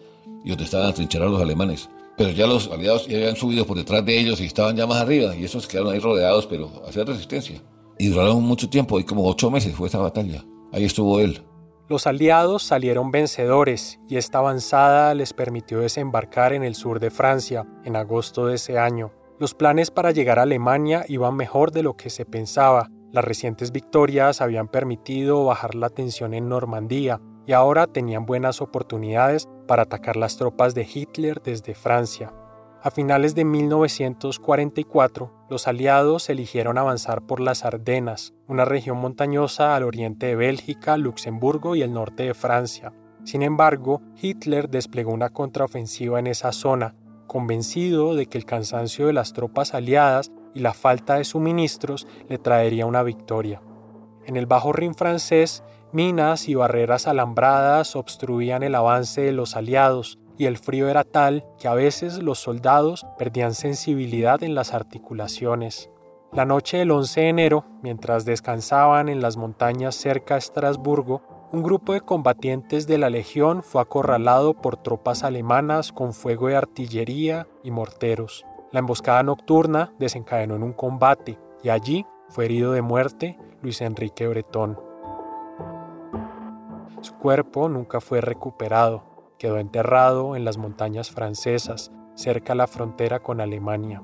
y 0.44 0.50
donde 0.50 0.64
estaban 0.64 0.88
atrincherados 0.88 1.32
los 1.32 1.42
alemanes. 1.42 1.88
Pero 2.16 2.30
ya 2.32 2.46
los 2.46 2.68
aliados 2.70 3.06
ya 3.06 3.16
habían 3.16 3.36
subido 3.36 3.66
por 3.66 3.78
detrás 3.78 4.04
de 4.04 4.18
ellos 4.18 4.40
y 4.40 4.44
estaban 4.44 4.76
ya 4.76 4.86
más 4.86 4.98
arriba 4.98 5.34
y 5.34 5.44
esos 5.44 5.66
quedaron 5.66 5.94
ahí 5.94 6.00
rodeados, 6.00 6.46
pero 6.46 6.70
hacían 6.86 7.06
resistencia. 7.06 7.62
Y 7.98 8.08
duraron 8.08 8.42
mucho 8.42 8.68
tiempo, 8.68 8.98
y 9.00 9.04
como 9.04 9.26
ocho 9.26 9.50
meses 9.50 9.74
fue 9.74 9.88
esa 9.88 9.98
batalla. 9.98 10.44
Ahí 10.72 10.84
estuvo 10.84 11.20
él. 11.20 11.42
Los 11.90 12.06
aliados 12.06 12.62
salieron 12.62 13.10
vencedores 13.10 13.98
y 14.06 14.16
esta 14.16 14.38
avanzada 14.38 15.12
les 15.12 15.32
permitió 15.32 15.80
desembarcar 15.80 16.52
en 16.52 16.62
el 16.62 16.76
sur 16.76 17.00
de 17.00 17.10
Francia 17.10 17.66
en 17.82 17.96
agosto 17.96 18.46
de 18.46 18.54
ese 18.54 18.78
año. 18.78 19.10
Los 19.40 19.56
planes 19.56 19.90
para 19.90 20.12
llegar 20.12 20.38
a 20.38 20.42
Alemania 20.42 21.04
iban 21.08 21.34
mejor 21.34 21.72
de 21.72 21.82
lo 21.82 21.96
que 21.96 22.08
se 22.08 22.24
pensaba. 22.24 22.86
Las 23.10 23.24
recientes 23.24 23.72
victorias 23.72 24.40
habían 24.40 24.68
permitido 24.68 25.44
bajar 25.44 25.74
la 25.74 25.88
tensión 25.88 26.32
en 26.32 26.48
Normandía 26.48 27.20
y 27.44 27.54
ahora 27.54 27.88
tenían 27.88 28.24
buenas 28.24 28.60
oportunidades 28.60 29.48
para 29.66 29.82
atacar 29.82 30.14
las 30.14 30.36
tropas 30.36 30.76
de 30.76 30.86
Hitler 30.88 31.42
desde 31.42 31.74
Francia. 31.74 32.32
A 32.84 32.92
finales 32.92 33.34
de 33.34 33.44
1944, 33.44 35.39
los 35.50 35.66
aliados 35.66 36.30
eligieron 36.30 36.78
avanzar 36.78 37.22
por 37.22 37.40
las 37.40 37.64
Ardenas, 37.64 38.34
una 38.46 38.64
región 38.64 38.98
montañosa 38.98 39.74
al 39.74 39.82
oriente 39.82 40.26
de 40.26 40.36
Bélgica, 40.36 40.96
Luxemburgo 40.96 41.74
y 41.74 41.82
el 41.82 41.92
norte 41.92 42.22
de 42.22 42.34
Francia. 42.34 42.92
Sin 43.24 43.42
embargo, 43.42 44.00
Hitler 44.22 44.70
desplegó 44.70 45.12
una 45.12 45.30
contraofensiva 45.30 46.20
en 46.20 46.28
esa 46.28 46.52
zona, 46.52 46.94
convencido 47.26 48.14
de 48.14 48.26
que 48.26 48.38
el 48.38 48.44
cansancio 48.44 49.08
de 49.08 49.12
las 49.12 49.32
tropas 49.32 49.74
aliadas 49.74 50.30
y 50.54 50.60
la 50.60 50.72
falta 50.72 51.16
de 51.16 51.24
suministros 51.24 52.06
le 52.28 52.38
traería 52.38 52.86
una 52.86 53.02
victoria. 53.02 53.60
En 54.26 54.36
el 54.36 54.46
Bajo 54.46 54.72
Rin 54.72 54.94
francés, 54.94 55.64
minas 55.92 56.48
y 56.48 56.54
barreras 56.54 57.08
alambradas 57.08 57.96
obstruían 57.96 58.62
el 58.62 58.76
avance 58.76 59.22
de 59.22 59.32
los 59.32 59.56
aliados, 59.56 60.20
y 60.40 60.46
el 60.46 60.56
frío 60.56 60.88
era 60.88 61.04
tal 61.04 61.44
que 61.58 61.68
a 61.68 61.74
veces 61.74 62.22
los 62.22 62.38
soldados 62.38 63.06
perdían 63.18 63.52
sensibilidad 63.52 64.42
en 64.42 64.54
las 64.54 64.72
articulaciones. 64.72 65.90
La 66.32 66.46
noche 66.46 66.78
del 66.78 66.92
11 66.92 67.20
de 67.20 67.28
enero, 67.28 67.64
mientras 67.82 68.24
descansaban 68.24 69.10
en 69.10 69.20
las 69.20 69.36
montañas 69.36 69.96
cerca 69.96 70.36
de 70.36 70.38
Estrasburgo, 70.38 71.20
un 71.52 71.62
grupo 71.62 71.92
de 71.92 72.00
combatientes 72.00 72.86
de 72.86 72.96
la 72.96 73.10
Legión 73.10 73.62
fue 73.62 73.82
acorralado 73.82 74.54
por 74.54 74.78
tropas 74.78 75.24
alemanas 75.24 75.92
con 75.92 76.14
fuego 76.14 76.48
de 76.48 76.56
artillería 76.56 77.46
y 77.62 77.70
morteros. 77.70 78.46
La 78.72 78.78
emboscada 78.78 79.22
nocturna 79.22 79.92
desencadenó 79.98 80.56
en 80.56 80.62
un 80.62 80.72
combate 80.72 81.38
y 81.62 81.68
allí 81.68 82.06
fue 82.30 82.46
herido 82.46 82.72
de 82.72 82.80
muerte 82.80 83.38
Luis 83.60 83.82
Enrique 83.82 84.26
Bretón. 84.26 84.80
Su 87.02 87.14
cuerpo 87.18 87.68
nunca 87.68 88.00
fue 88.00 88.22
recuperado 88.22 89.09
quedó 89.40 89.58
enterrado 89.58 90.36
en 90.36 90.44
las 90.44 90.58
montañas 90.58 91.10
francesas, 91.10 91.90
cerca 92.14 92.52
a 92.52 92.56
la 92.56 92.66
frontera 92.66 93.20
con 93.20 93.40
Alemania. 93.40 94.02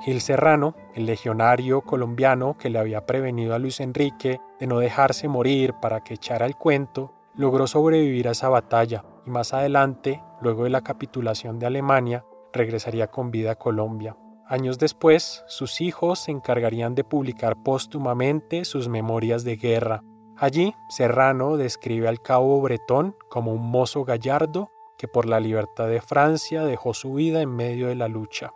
Gil 0.00 0.20
Serrano, 0.20 0.74
el 0.94 1.06
legionario 1.06 1.82
colombiano 1.82 2.58
que 2.58 2.70
le 2.70 2.80
había 2.80 3.06
prevenido 3.06 3.54
a 3.54 3.60
Luis 3.60 3.78
Enrique 3.78 4.40
de 4.58 4.66
no 4.66 4.80
dejarse 4.80 5.28
morir 5.28 5.74
para 5.80 6.02
que 6.02 6.14
echara 6.14 6.46
el 6.46 6.56
cuento, 6.56 7.12
logró 7.36 7.68
sobrevivir 7.68 8.26
a 8.26 8.32
esa 8.32 8.48
batalla 8.48 9.04
y 9.24 9.30
más 9.30 9.54
adelante, 9.54 10.20
luego 10.40 10.64
de 10.64 10.70
la 10.70 10.80
capitulación 10.80 11.60
de 11.60 11.66
Alemania, 11.66 12.24
regresaría 12.52 13.06
con 13.06 13.30
vida 13.30 13.52
a 13.52 13.56
Colombia. 13.56 14.16
Años 14.44 14.80
después, 14.80 15.44
sus 15.46 15.80
hijos 15.80 16.18
se 16.18 16.32
encargarían 16.32 16.96
de 16.96 17.04
publicar 17.04 17.62
póstumamente 17.62 18.64
sus 18.64 18.88
memorias 18.88 19.44
de 19.44 19.54
guerra, 19.54 20.02
Allí, 20.42 20.74
Serrano 20.88 21.58
describe 21.58 22.08
al 22.08 22.22
cabo 22.22 22.62
Bretón 22.62 23.14
como 23.28 23.52
un 23.52 23.70
mozo 23.70 24.06
gallardo 24.06 24.70
que 24.96 25.06
por 25.06 25.26
la 25.26 25.38
libertad 25.38 25.86
de 25.86 26.00
Francia 26.00 26.64
dejó 26.64 26.94
su 26.94 27.12
vida 27.12 27.42
en 27.42 27.54
medio 27.54 27.88
de 27.88 27.94
la 27.94 28.08
lucha. 28.08 28.54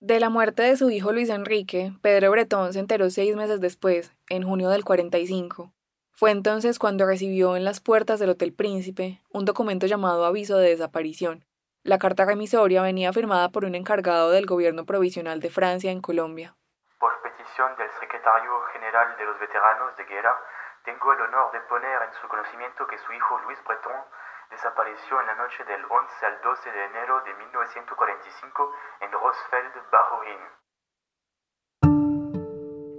De 0.00 0.18
la 0.20 0.30
muerte 0.30 0.62
de 0.62 0.78
su 0.78 0.88
hijo 0.88 1.12
Luis 1.12 1.28
Enrique, 1.28 1.92
Pedro 2.00 2.30
Bretón 2.30 2.72
se 2.72 2.78
enteró 2.78 3.10
seis 3.10 3.36
meses 3.36 3.60
después, 3.60 4.14
en 4.30 4.42
junio 4.42 4.70
del 4.70 4.86
45. 4.86 5.74
Fue 6.12 6.30
entonces 6.30 6.78
cuando 6.78 7.04
recibió 7.04 7.56
en 7.56 7.64
las 7.64 7.80
puertas 7.80 8.20
del 8.20 8.30
Hotel 8.30 8.54
Príncipe 8.54 9.20
un 9.30 9.44
documento 9.44 9.86
llamado 9.86 10.24
aviso 10.24 10.56
de 10.56 10.70
desaparición, 10.70 11.44
la 11.84 11.98
carta 11.98 12.24
remisoria 12.24 12.80
venía 12.80 13.12
firmada 13.12 13.50
por 13.50 13.66
un 13.66 13.74
encargado 13.74 14.30
del 14.30 14.46
gobierno 14.46 14.86
provisional 14.86 15.38
de 15.40 15.50
Francia 15.50 15.92
en 15.92 16.00
Colombia. 16.00 16.56
Por 16.98 17.12
petición 17.20 17.76
del 17.76 17.90
secretario 18.00 18.52
general 18.72 19.14
de 19.18 19.24
los 19.26 19.38
veteranos 19.38 19.94
de 19.98 20.04
guerra, 20.04 20.34
tengo 20.82 21.12
el 21.12 21.20
honor 21.20 21.52
de 21.52 21.60
poner 21.68 22.02
en 22.08 22.12
su 22.22 22.26
conocimiento 22.26 22.86
que 22.86 22.96
su 22.96 23.12
hijo 23.12 23.38
Luis 23.44 23.58
Breton 23.68 24.00
desapareció 24.50 25.20
en 25.20 25.26
la 25.26 25.34
noche 25.34 25.62
del 25.64 25.84
11 25.84 26.26
al 26.26 26.40
12 26.40 26.72
de 26.72 26.84
enero 26.86 27.20
de 27.20 27.34
1945 27.34 28.72
en 29.00 29.12
Rosfeld, 29.12 29.90
bajo 29.92 30.22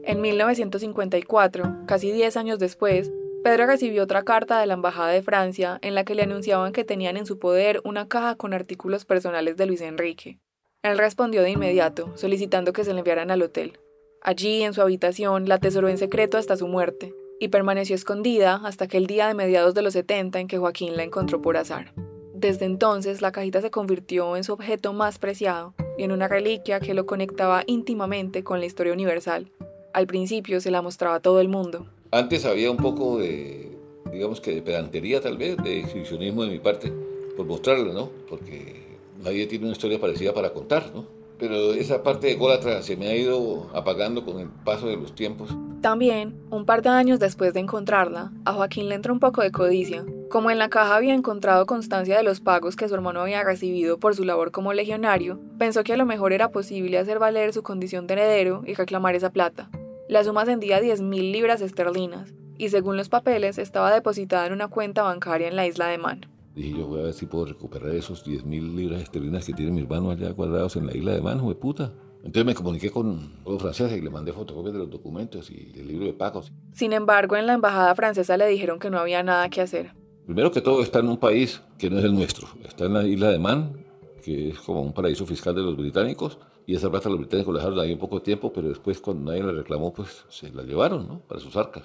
En 0.04 0.22
1954, 0.22 1.64
casi 1.88 2.12
10 2.12 2.38
años 2.38 2.60
después, 2.60 3.12
Pedro 3.46 3.68
recibió 3.68 4.02
otra 4.02 4.24
carta 4.24 4.60
de 4.60 4.66
la 4.66 4.74
Embajada 4.74 5.10
de 5.10 5.22
Francia 5.22 5.78
en 5.84 5.94
la 5.94 6.04
que 6.04 6.16
le 6.16 6.24
anunciaban 6.24 6.74
que 6.74 6.84
tenían 6.84 7.16
en 7.16 7.28
su 7.28 7.38
poder 7.38 7.80
una 7.84 8.08
caja 8.08 8.34
con 8.34 8.56
artículos 8.56 9.06
personales 9.06 9.56
de 9.56 9.68
Luis 9.68 9.82
Enrique. 9.82 10.40
Él 10.82 10.98
respondió 10.98 11.44
de 11.44 11.52
inmediato, 11.52 12.12
solicitando 12.18 12.74
que 12.74 12.84
se 12.84 12.92
le 12.92 13.02
enviaran 13.02 13.30
al 13.30 13.44
hotel. 13.44 13.78
Allí, 14.24 14.64
en 14.64 14.74
su 14.74 14.82
habitación, 14.82 15.48
la 15.48 15.56
atesoró 15.56 15.90
en 15.90 16.00
secreto 16.00 16.40
hasta 16.40 16.58
su 16.58 16.68
muerte, 16.68 17.14
y 17.40 17.50
permaneció 17.50 17.96
escondida 17.96 18.62
hasta 18.64 18.86
aquel 18.86 19.06
día 19.06 19.28
de 19.28 19.36
mediados 19.36 19.76
de 19.76 19.84
los 19.84 19.94
70 19.94 20.40
en 20.40 20.48
que 20.48 20.58
Joaquín 20.58 20.98
la 20.98 21.04
encontró 21.04 21.40
por 21.40 21.56
azar. 21.56 21.94
Desde 22.34 22.66
entonces, 22.66 23.22
la 23.22 23.32
cajita 23.32 23.62
se 23.62 23.70
convirtió 23.70 24.38
en 24.38 24.44
su 24.44 24.54
objeto 24.54 24.92
más 24.92 25.20
preciado 25.20 25.76
y 26.00 26.04
en 26.04 26.12
una 26.12 26.28
reliquia 26.28 26.80
que 26.80 26.96
lo 26.96 27.06
conectaba 27.06 27.62
íntimamente 27.68 28.44
con 28.44 28.60
la 28.60 28.66
historia 28.66 28.94
universal. 28.94 29.52
Al 29.94 30.08
principio 30.08 30.60
se 30.62 30.72
la 30.72 30.82
mostraba 30.82 31.18
a 31.18 31.20
todo 31.20 31.40
el 31.42 31.48
mundo. 31.48 31.86
Antes 32.12 32.46
había 32.46 32.72
un 32.72 32.78
poco 32.78 33.18
de, 33.20 33.78
digamos 34.12 34.42
que 34.42 34.54
de 34.54 34.62
pedantería 34.62 35.22
tal 35.22 35.38
vez, 35.38 35.58
de 35.58 35.80
exhibicionismo 35.80 36.44
de 36.44 36.52
mi 36.52 36.60
parte, 36.60 36.92
por 37.36 37.46
mostrarla, 37.46 37.94
¿no? 37.94 38.10
Porque 38.30 38.98
nadie 39.24 39.48
tiene 39.48 39.66
una 39.66 39.74
historia 39.74 40.00
parecida 40.00 40.34
para 40.34 40.54
contar, 40.54 40.92
¿no? 40.94 41.06
Pero 41.38 41.74
esa 41.74 42.02
parte 42.02 42.28
de 42.28 42.36
Gólatra 42.36 42.82
se 42.82 42.96
me 42.96 43.08
ha 43.08 43.16
ido 43.16 43.70
apagando 43.74 44.24
con 44.24 44.40
el 44.40 44.48
paso 44.48 44.88
de 44.88 44.96
los 44.96 45.14
tiempos. 45.14 45.50
También, 45.82 46.36
un 46.50 46.66
par 46.66 46.82
de 46.82 46.90
años 46.90 47.20
después 47.20 47.54
de 47.54 47.60
encontrarla, 47.60 48.32
a 48.46 48.54
Joaquín 48.54 48.88
le 48.88 48.96
entró 48.96 49.14
un 49.14 49.20
poco 49.20 49.42
de 49.42 49.52
codicia. 49.52 50.06
Como 50.30 50.50
en 50.50 50.58
la 50.58 50.70
caja 50.70 50.96
había 50.96 51.14
encontrado 51.14 51.66
constancia 51.66 52.18
de 52.18 52.24
los 52.24 52.40
pagos 52.40 52.76
que 52.76 52.88
su 52.88 52.96
hermano 52.96 53.22
había 53.22 53.44
recibido 53.44 54.00
por 54.00 54.16
su 54.16 54.24
labor 54.24 54.52
como 54.52 54.74
legionario, 54.74 55.40
pensó 55.60 55.84
que 55.84 55.94
a 55.94 55.98
lo 55.98 56.06
mejor 56.06 56.34
era 56.34 56.52
posible 56.52 56.98
hacer 56.98 57.20
valer 57.20 57.54
su 57.54 57.62
condición 57.62 58.08
de 58.08 58.14
heredero 58.14 58.64
y 58.66 58.74
reclamar 58.74 59.16
esa 59.16 59.32
plata. 59.32 59.70
La 60.08 60.24
suma 60.24 60.44
ascendía 60.44 60.78
a 60.78 60.82
10.000 60.82 61.32
libras 61.32 61.62
esterlinas, 61.62 62.32
y 62.60 62.70
según 62.70 62.96
los 62.96 63.10
papeles 63.10 63.58
estaba 63.58 63.92
depositada 63.92 64.46
en 64.46 64.54
una 64.54 64.68
cuenta 64.68 65.02
bancaria 65.02 65.48
en 65.48 65.56
la 65.56 65.66
isla 65.66 65.88
de 65.88 65.98
Man. 65.98 66.28
Dije 66.54 66.78
yo 66.78 66.86
voy 66.86 67.00
a 67.00 67.04
ver 67.06 67.14
si 67.14 67.26
puedo 67.26 67.46
recuperar 67.46 67.90
esos 67.96 68.24
10 68.24 68.46
mil 68.46 68.76
libras 68.76 69.02
esterlinas 69.02 69.46
que 69.46 69.54
tiene 69.54 69.72
mi 69.72 69.82
hermano 69.82 70.12
allá 70.12 70.30
guardados 70.30 70.76
en 70.76 70.86
la 70.86 70.96
isla 70.96 71.14
de 71.14 71.22
Man, 71.22 71.46
de 71.46 71.56
puta. 71.56 71.92
Entonces 72.18 72.46
me 72.46 72.54
comuniqué 72.54 72.92
con 72.92 73.34
los 73.44 73.60
franceses 73.60 73.98
y 73.98 74.02
le 74.02 74.12
mandé 74.12 74.32
fotocopias 74.32 74.74
de 74.74 74.80
los 74.80 74.92
documentos 74.92 75.50
y 75.50 75.72
del 75.74 75.88
libro 75.88 76.06
de 76.06 76.14
pagos. 76.14 76.52
Sin 76.72 76.94
embargo, 76.94 77.36
en 77.36 77.48
la 77.48 77.54
embajada 77.54 77.94
francesa 77.96 78.38
le 78.38 78.48
dijeron 78.48 78.78
que 78.78 78.92
no 78.92 79.00
había 79.00 79.24
nada 79.24 79.50
que 79.50 79.62
hacer. 79.62 79.94
Primero 80.26 80.52
que 80.52 80.62
todo 80.62 80.84
está 80.84 81.00
en 81.00 81.10
un 81.10 81.18
país 81.18 81.62
que 81.80 81.90
no 81.90 81.98
es 81.98 82.06
el 82.06 82.14
nuestro. 82.14 82.48
Está 82.64 82.86
en 82.86 82.94
la 82.94 83.04
isla 83.04 83.30
de 83.32 83.40
Man, 83.40 83.86
que 84.24 84.50
es 84.50 84.60
como 84.60 84.82
un 84.82 84.94
paraíso 84.94 85.26
fiscal 85.26 85.56
de 85.56 85.62
los 85.62 85.76
británicos. 85.76 86.38
Y 86.68 86.76
esa 86.76 86.90
plata 86.90 87.10
los 87.10 87.20
británicos 87.20 87.54
la 87.54 87.60
dejaron 87.60 87.80
ahí 87.80 87.94
un 87.94 88.00
poco 88.00 88.16
de 88.16 88.26
tiempo, 88.26 88.52
pero 88.52 88.70
después 88.70 89.00
cuando 89.00 89.32
nadie 89.32 89.44
la 89.44 89.52
reclamó, 89.52 89.94
pues 89.94 90.26
se 90.30 90.52
la 90.52 90.64
llevaron, 90.64 91.08
¿no? 91.08 91.20
Para 91.20 91.40
sus 91.40 91.56
arcas. 91.56 91.84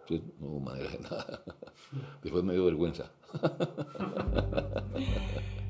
Entonces 0.00 0.26
no 0.40 0.48
hubo 0.48 0.60
manera 0.60 0.90
de 0.90 0.98
nada. 0.98 1.42
Después 2.22 2.44
me 2.44 2.52
dio 2.52 2.64
vergüenza. 2.64 3.10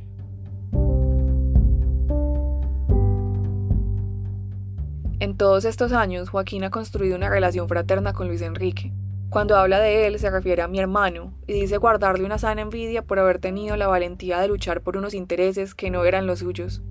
En 5.20 5.36
todos 5.36 5.66
estos 5.66 5.92
años, 5.92 6.30
Joaquín 6.30 6.64
ha 6.64 6.70
construido 6.70 7.14
una 7.14 7.28
relación 7.28 7.68
fraterna 7.68 8.14
con 8.14 8.28
Luis 8.28 8.40
Enrique. 8.40 8.94
Cuando 9.28 9.54
habla 9.54 9.78
de 9.78 10.06
él, 10.06 10.18
se 10.18 10.30
refiere 10.30 10.62
a 10.62 10.66
mi 10.66 10.80
hermano 10.80 11.34
y 11.46 11.52
dice 11.52 11.76
guardarle 11.76 12.24
una 12.24 12.38
sana 12.38 12.62
envidia 12.62 13.02
por 13.02 13.18
haber 13.18 13.38
tenido 13.38 13.76
la 13.76 13.86
valentía 13.86 14.40
de 14.40 14.48
luchar 14.48 14.80
por 14.80 14.96
unos 14.96 15.12
intereses 15.12 15.74
que 15.74 15.90
no 15.90 16.06
eran 16.06 16.26
los 16.26 16.38
suyos. 16.38 16.82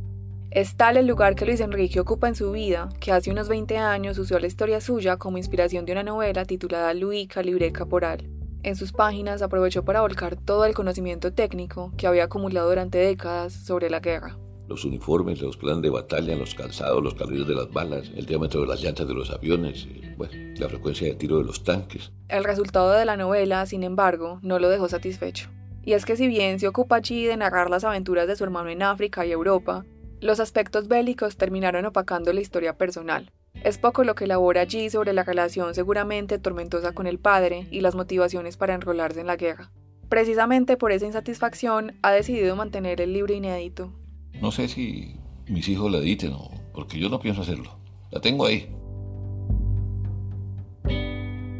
Es 0.51 0.75
tal 0.75 0.97
el 0.97 1.05
lugar 1.05 1.35
que 1.35 1.45
Luis 1.45 1.59
Enrique 1.59 1.99
ocupa 1.99 2.27
en 2.27 2.33
su 2.33 2.51
vida 2.51 2.89
que 2.99 3.11
hace 3.11 3.29
unos 3.29 3.47
20 3.47 3.77
años 3.77 4.17
usó 4.17 4.39
la 4.39 4.47
historia 4.47 4.81
suya 4.81 5.17
como 5.17 5.37
inspiración 5.37 5.85
de 5.85 5.91
una 5.91 6.01
novela 6.01 6.43
titulada 6.43 6.95
Luis 6.95 7.27
Calibre 7.27 7.71
Caporal. 7.71 8.27
En 8.63 8.75
sus 8.75 8.91
páginas 8.91 9.43
aprovechó 9.43 9.85
para 9.85 10.01
volcar 10.01 10.37
todo 10.37 10.65
el 10.65 10.73
conocimiento 10.73 11.31
técnico 11.31 11.93
que 11.97 12.07
había 12.07 12.23
acumulado 12.23 12.67
durante 12.67 12.97
décadas 12.97 13.53
sobre 13.53 13.91
la 13.91 13.99
guerra. 13.99 14.39
Los 14.67 14.85
uniformes, 14.85 15.39
los 15.39 15.55
planes 15.55 15.83
de 15.83 15.91
batalla, 15.91 16.35
los 16.35 16.55
calzados, 16.55 17.03
los 17.03 17.13
calibres 17.13 17.47
de 17.47 17.53
las 17.53 17.71
balas, 17.71 18.09
el 18.15 18.25
diámetro 18.25 18.61
de 18.61 18.67
las 18.67 18.81
llantas 18.81 19.07
de 19.07 19.13
los 19.13 19.29
aviones, 19.29 19.87
bueno, 20.17 20.33
la 20.57 20.67
frecuencia 20.67 21.07
de 21.07 21.13
tiro 21.13 21.37
de 21.37 21.43
los 21.43 21.63
tanques. 21.63 22.11
El 22.27 22.43
resultado 22.43 22.91
de 22.93 23.05
la 23.05 23.17
novela, 23.17 23.67
sin 23.67 23.83
embargo, 23.83 24.39
no 24.41 24.57
lo 24.57 24.69
dejó 24.69 24.89
satisfecho. 24.89 25.51
Y 25.83 25.93
es 25.93 26.05
que 26.05 26.17
si 26.17 26.27
bien 26.27 26.59
se 26.59 26.67
ocupa 26.67 26.95
allí 26.95 27.25
de 27.25 27.37
narrar 27.37 27.69
las 27.69 27.83
aventuras 27.83 28.27
de 28.27 28.35
su 28.35 28.43
hermano 28.43 28.69
en 28.69 28.81
África 28.81 29.25
y 29.27 29.31
Europa, 29.31 29.85
los 30.21 30.39
aspectos 30.39 30.87
bélicos 30.87 31.37
terminaron 31.37 31.85
opacando 31.85 32.33
la 32.33 32.41
historia 32.41 32.77
personal. 32.77 33.31
Es 33.63 33.77
poco 33.77 34.03
lo 34.03 34.15
que 34.15 34.25
elabora 34.25 34.61
allí 34.61 34.89
sobre 34.89 35.13
la 35.13 35.23
relación 35.23 35.73
seguramente 35.73 36.39
tormentosa 36.39 36.93
con 36.93 37.07
el 37.07 37.19
padre 37.19 37.67
y 37.71 37.81
las 37.81 37.95
motivaciones 37.95 38.57
para 38.57 38.73
enrolarse 38.73 39.21
en 39.21 39.27
la 39.27 39.37
guerra. 39.37 39.71
Precisamente 40.09 40.75
por 40.75 40.91
esa 40.91 41.05
insatisfacción 41.05 41.95
ha 42.01 42.11
decidido 42.11 42.55
mantener 42.55 42.99
el 43.01 43.13
libro 43.13 43.33
inédito. 43.33 43.93
No 44.41 44.51
sé 44.51 44.67
si 44.67 45.15
mis 45.47 45.67
hijos 45.69 45.91
la 45.91 45.99
editen 45.99 46.33
o 46.33 46.51
porque 46.73 46.99
yo 46.99 47.09
no 47.09 47.19
pienso 47.19 47.41
hacerlo. 47.41 47.77
La 48.11 48.19
tengo 48.19 48.45
ahí. 48.45 48.75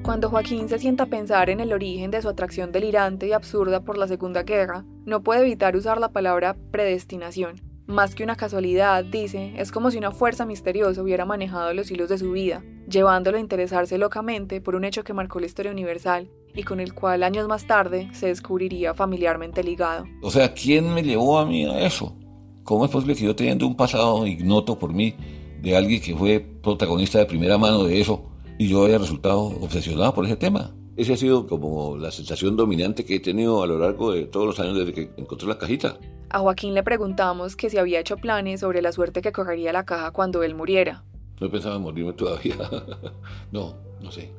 Cuando 0.03 0.29
Joaquín 0.29 0.67
se 0.67 0.79
sienta 0.79 1.03
a 1.03 1.09
pensar 1.09 1.49
en 1.49 1.59
el 1.59 1.71
origen 1.71 2.09
de 2.11 2.21
su 2.21 2.29
atracción 2.29 2.71
delirante 2.71 3.27
y 3.27 3.33
absurda 3.33 3.81
por 3.81 3.97
la 3.97 4.07
Segunda 4.07 4.43
Guerra, 4.43 4.83
no 5.05 5.21
puede 5.21 5.41
evitar 5.41 5.75
usar 5.75 5.99
la 5.99 6.11
palabra 6.11 6.55
predestinación 6.71 7.68
más 7.89 8.13
que 8.13 8.23
una 8.23 8.35
casualidad, 8.35 9.03
dice, 9.03 9.53
es 9.57 9.71
como 9.71 9.89
si 9.89 9.97
una 9.97 10.11
fuerza 10.11 10.45
misteriosa 10.45 11.01
hubiera 11.01 11.25
manejado 11.25 11.73
los 11.73 11.89
hilos 11.89 12.07
de 12.09 12.19
su 12.19 12.31
vida, 12.31 12.63
llevándolo 12.87 13.37
a 13.37 13.41
interesarse 13.41 13.97
locamente 13.97 14.61
por 14.61 14.75
un 14.75 14.83
hecho 14.83 15.03
que 15.03 15.13
marcó 15.13 15.39
la 15.39 15.47
historia 15.47 15.71
universal 15.71 16.29
y 16.53 16.61
con 16.63 16.79
el 16.79 16.93
cual 16.93 17.23
años 17.23 17.47
más 17.47 17.65
tarde 17.65 18.09
se 18.13 18.27
descubriría 18.27 18.93
familiarmente 18.93 19.63
ligado. 19.63 20.05
O 20.21 20.29
sea, 20.29 20.53
¿quién 20.53 20.93
me 20.93 21.01
llevó 21.01 21.39
a 21.39 21.47
mí 21.47 21.65
a 21.65 21.83
eso? 21.83 22.15
¿Cómo 22.63 22.85
es 22.85 22.91
posible 22.91 23.15
que 23.15 23.25
yo 23.25 23.35
teniendo 23.35 23.65
un 23.65 23.75
pasado 23.75 24.27
ignoto 24.27 24.77
por 24.77 24.93
mí, 24.93 25.15
de 25.59 25.75
alguien 25.75 25.99
que 25.99 26.15
fue 26.15 26.39
protagonista 26.39 27.17
de 27.17 27.25
primera 27.25 27.57
mano 27.57 27.85
de 27.85 27.99
eso, 27.99 28.29
y 28.59 28.67
yo 28.67 28.85
haya 28.85 28.99
resultado 28.99 29.41
obsesionado 29.41 30.13
por 30.13 30.25
ese 30.25 30.35
tema? 30.35 30.75
Esa 30.95 31.13
ha 31.13 31.17
sido 31.17 31.47
como 31.47 31.97
la 31.97 32.11
sensación 32.11 32.55
dominante 32.55 33.03
que 33.03 33.15
he 33.15 33.19
tenido 33.19 33.63
a 33.63 33.67
lo 33.67 33.79
largo 33.79 34.11
de 34.11 34.25
todos 34.25 34.45
los 34.45 34.59
años 34.59 34.77
desde 34.77 34.93
que 34.93 35.09
encontré 35.17 35.47
la 35.47 35.57
cajita. 35.57 35.97
A 36.31 36.39
Joaquín 36.39 36.75
le 36.75 36.83
preguntamos 36.83 37.55
que 37.55 37.71
si 37.71 37.79
había 37.79 37.99
hecho 37.99 38.17
planes 38.17 38.59
sobre 38.59 38.83
la 38.83 38.91
suerte 38.91 39.23
que 39.23 39.31
correría 39.31 39.73
la 39.73 39.85
caja 39.85 40.11
cuando 40.11 40.43
él 40.43 40.53
muriera. 40.53 41.03
No 41.41 41.49
pensaba 41.49 41.77
en 41.77 41.81
morirme 41.81 42.13
todavía. 42.13 42.55
no, 43.51 43.75
no 43.99 44.11
sé. 44.11 44.31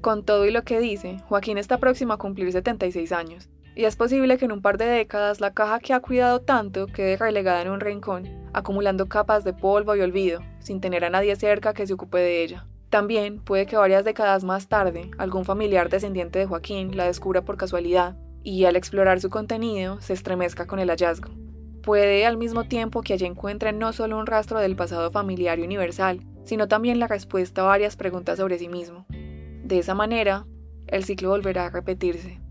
Con 0.00 0.24
todo 0.24 0.46
y 0.46 0.50
lo 0.50 0.62
que 0.62 0.80
dice, 0.80 1.18
Joaquín 1.28 1.58
está 1.58 1.78
próximo 1.78 2.12
a 2.12 2.18
cumplir 2.18 2.50
76 2.50 3.12
años. 3.12 3.48
Y 3.76 3.84
es 3.84 3.94
posible 3.94 4.36
que 4.36 4.46
en 4.46 4.52
un 4.52 4.62
par 4.62 4.78
de 4.78 4.86
décadas 4.86 5.40
la 5.40 5.54
caja 5.54 5.78
que 5.78 5.92
ha 5.92 6.00
cuidado 6.00 6.40
tanto 6.40 6.88
quede 6.88 7.16
relegada 7.16 7.62
en 7.62 7.70
un 7.70 7.78
rincón, 7.78 8.28
acumulando 8.52 9.08
capas 9.08 9.44
de 9.44 9.52
polvo 9.52 9.94
y 9.94 10.00
olvido, 10.00 10.40
sin 10.58 10.80
tener 10.80 11.04
a 11.04 11.10
nadie 11.10 11.36
cerca 11.36 11.72
que 11.72 11.86
se 11.86 11.92
ocupe 11.94 12.18
de 12.18 12.42
ella. 12.42 12.66
También 12.90 13.38
puede 13.38 13.66
que 13.66 13.76
varias 13.76 14.04
décadas 14.04 14.42
más 14.42 14.68
tarde 14.68 15.12
algún 15.18 15.44
familiar 15.44 15.88
descendiente 15.88 16.40
de 16.40 16.46
Joaquín 16.46 16.96
la 16.96 17.04
descubra 17.04 17.42
por 17.42 17.56
casualidad 17.56 18.16
y 18.44 18.64
al 18.64 18.76
explorar 18.76 19.20
su 19.20 19.30
contenido 19.30 20.00
se 20.00 20.12
estremezca 20.12 20.66
con 20.66 20.78
el 20.78 20.90
hallazgo. 20.90 21.30
Puede 21.82 22.26
al 22.26 22.36
mismo 22.36 22.64
tiempo 22.64 23.02
que 23.02 23.14
allí 23.14 23.26
encuentre 23.26 23.72
no 23.72 23.92
solo 23.92 24.18
un 24.18 24.26
rastro 24.26 24.60
del 24.60 24.76
pasado 24.76 25.10
familiar 25.10 25.58
y 25.58 25.62
universal, 25.62 26.24
sino 26.44 26.68
también 26.68 26.98
la 26.98 27.08
respuesta 27.08 27.62
a 27.62 27.66
varias 27.66 27.96
preguntas 27.96 28.38
sobre 28.38 28.58
sí 28.58 28.68
mismo. 28.68 29.06
De 29.08 29.78
esa 29.78 29.94
manera, 29.94 30.46
el 30.86 31.04
ciclo 31.04 31.30
volverá 31.30 31.66
a 31.66 31.70
repetirse. 31.70 32.41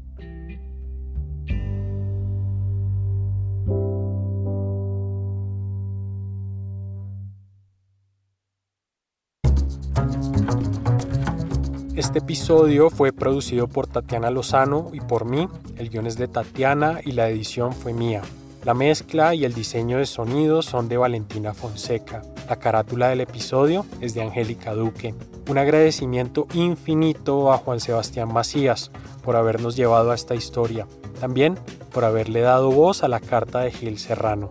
Este 11.96 12.20
episodio 12.20 12.89
fue 12.89 13.12
producido 13.12 13.68
por 13.68 13.86
Tatiana 13.86 14.30
Lozano 14.30 14.92
y 14.94 15.02
por 15.02 15.26
mí. 15.26 15.50
El 15.78 15.89
guion 15.89 16.08
es 16.08 16.18
de 16.18 16.30
Tatiana 16.30 17.02
y 17.04 17.12
la 17.12 17.28
edición 17.28 17.74
fue 17.74 17.92
mía. 17.92 18.22
La 18.64 18.74
mezcla 18.74 19.36
y 19.36 19.44
el 19.44 19.54
diseño 19.54 19.98
de 19.98 20.06
sonido 20.06 20.62
son 20.62 20.88
de 20.88 20.96
Valentina 20.96 21.54
Fonseca. 21.54 22.22
La 22.48 22.56
carátula 22.56 23.10
del 23.10 23.20
episodio 23.20 23.86
es 24.00 24.14
de 24.14 24.22
Angélica 24.22 24.74
Duque. 24.74 25.14
Un 25.50 25.58
agradecimiento 25.58 26.48
infinito 26.54 27.52
a 27.52 27.58
Juan 27.58 27.82
Sebastián 27.82 28.32
Macías 28.32 28.89
por 29.22 29.36
habernos 29.36 29.76
llevado 29.76 30.12
a 30.12 30.16
esta 30.16 30.34
historia. 30.34 30.88
También 31.20 31.60
por 31.92 32.06
haberle 32.06 32.39
dado 32.39 32.72
voz 32.72 33.04
a 33.04 33.10
la 33.10 33.20
carta 33.20 33.60
de 33.60 33.72
Gil 33.72 34.00
Serrano. 34.00 34.50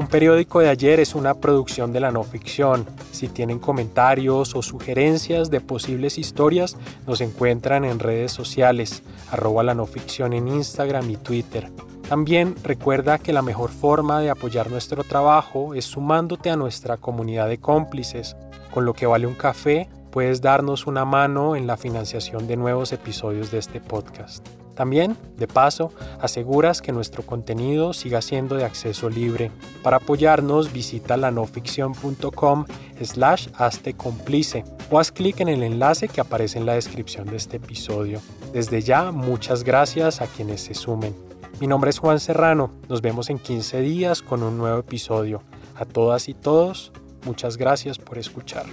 Un 0.00 0.06
periódico 0.06 0.60
de 0.60 0.70
ayer 0.70 0.98
es 0.98 1.14
una 1.14 1.34
producción 1.34 1.92
de 1.92 2.00
la 2.00 2.10
no 2.10 2.24
ficción 2.24 2.86
si 3.12 3.28
tienen 3.28 3.58
comentarios 3.58 4.54
o 4.54 4.62
sugerencias 4.62 5.50
de 5.50 5.60
posibles 5.60 6.16
historias, 6.16 6.78
nos 7.06 7.20
encuentran 7.20 7.84
en 7.84 7.98
redes 7.98 8.32
sociales, 8.32 9.02
arroba 9.30 9.62
la 9.62 9.74
no 9.74 9.84
ficción 9.84 10.32
en 10.32 10.48
Instagram 10.48 11.10
y 11.10 11.18
Twitter. 11.18 11.70
También 12.08 12.54
recuerda 12.64 13.18
que 13.18 13.34
la 13.34 13.42
mejor 13.42 13.68
forma 13.68 14.20
de 14.20 14.30
apoyar 14.30 14.70
nuestro 14.70 15.04
trabajo 15.04 15.74
es 15.74 15.84
sumándote 15.84 16.48
a 16.48 16.56
nuestra 16.56 16.96
comunidad 16.96 17.48
de 17.50 17.58
cómplices, 17.58 18.38
con 18.72 18.86
lo 18.86 18.94
que 18.94 19.04
vale 19.04 19.26
un 19.26 19.34
café 19.34 19.90
puedes 20.10 20.40
darnos 20.40 20.86
una 20.86 21.04
mano 21.04 21.56
en 21.56 21.66
la 21.66 21.76
financiación 21.76 22.48
de 22.48 22.56
nuevos 22.56 22.94
episodios 22.94 23.50
de 23.50 23.58
este 23.58 23.82
podcast. 23.82 24.48
También, 24.80 25.18
de 25.36 25.46
paso, 25.46 25.92
aseguras 26.22 26.80
que 26.80 26.90
nuestro 26.90 27.22
contenido 27.22 27.92
siga 27.92 28.22
siendo 28.22 28.54
de 28.54 28.64
acceso 28.64 29.10
libre. 29.10 29.50
Para 29.82 29.98
apoyarnos, 29.98 30.72
visita 30.72 31.18
lanoficción.com 31.18 32.64
slash 33.02 33.48
hazte 33.58 33.92
cómplice 33.92 34.64
o 34.90 34.98
haz 34.98 35.12
clic 35.12 35.40
en 35.40 35.48
el 35.48 35.62
enlace 35.64 36.08
que 36.08 36.22
aparece 36.22 36.58
en 36.58 36.64
la 36.64 36.72
descripción 36.76 37.26
de 37.26 37.36
este 37.36 37.58
episodio. 37.58 38.22
Desde 38.54 38.80
ya, 38.80 39.12
muchas 39.12 39.64
gracias 39.64 40.22
a 40.22 40.26
quienes 40.26 40.62
se 40.62 40.72
sumen. 40.72 41.14
Mi 41.60 41.66
nombre 41.66 41.90
es 41.90 41.98
Juan 41.98 42.18
Serrano, 42.18 42.70
nos 42.88 43.02
vemos 43.02 43.28
en 43.28 43.38
15 43.38 43.82
días 43.82 44.22
con 44.22 44.42
un 44.42 44.56
nuevo 44.56 44.78
episodio. 44.78 45.42
A 45.76 45.84
todas 45.84 46.26
y 46.30 46.32
todos, 46.32 46.90
muchas 47.26 47.58
gracias 47.58 47.98
por 47.98 48.16
escuchar. 48.16 48.64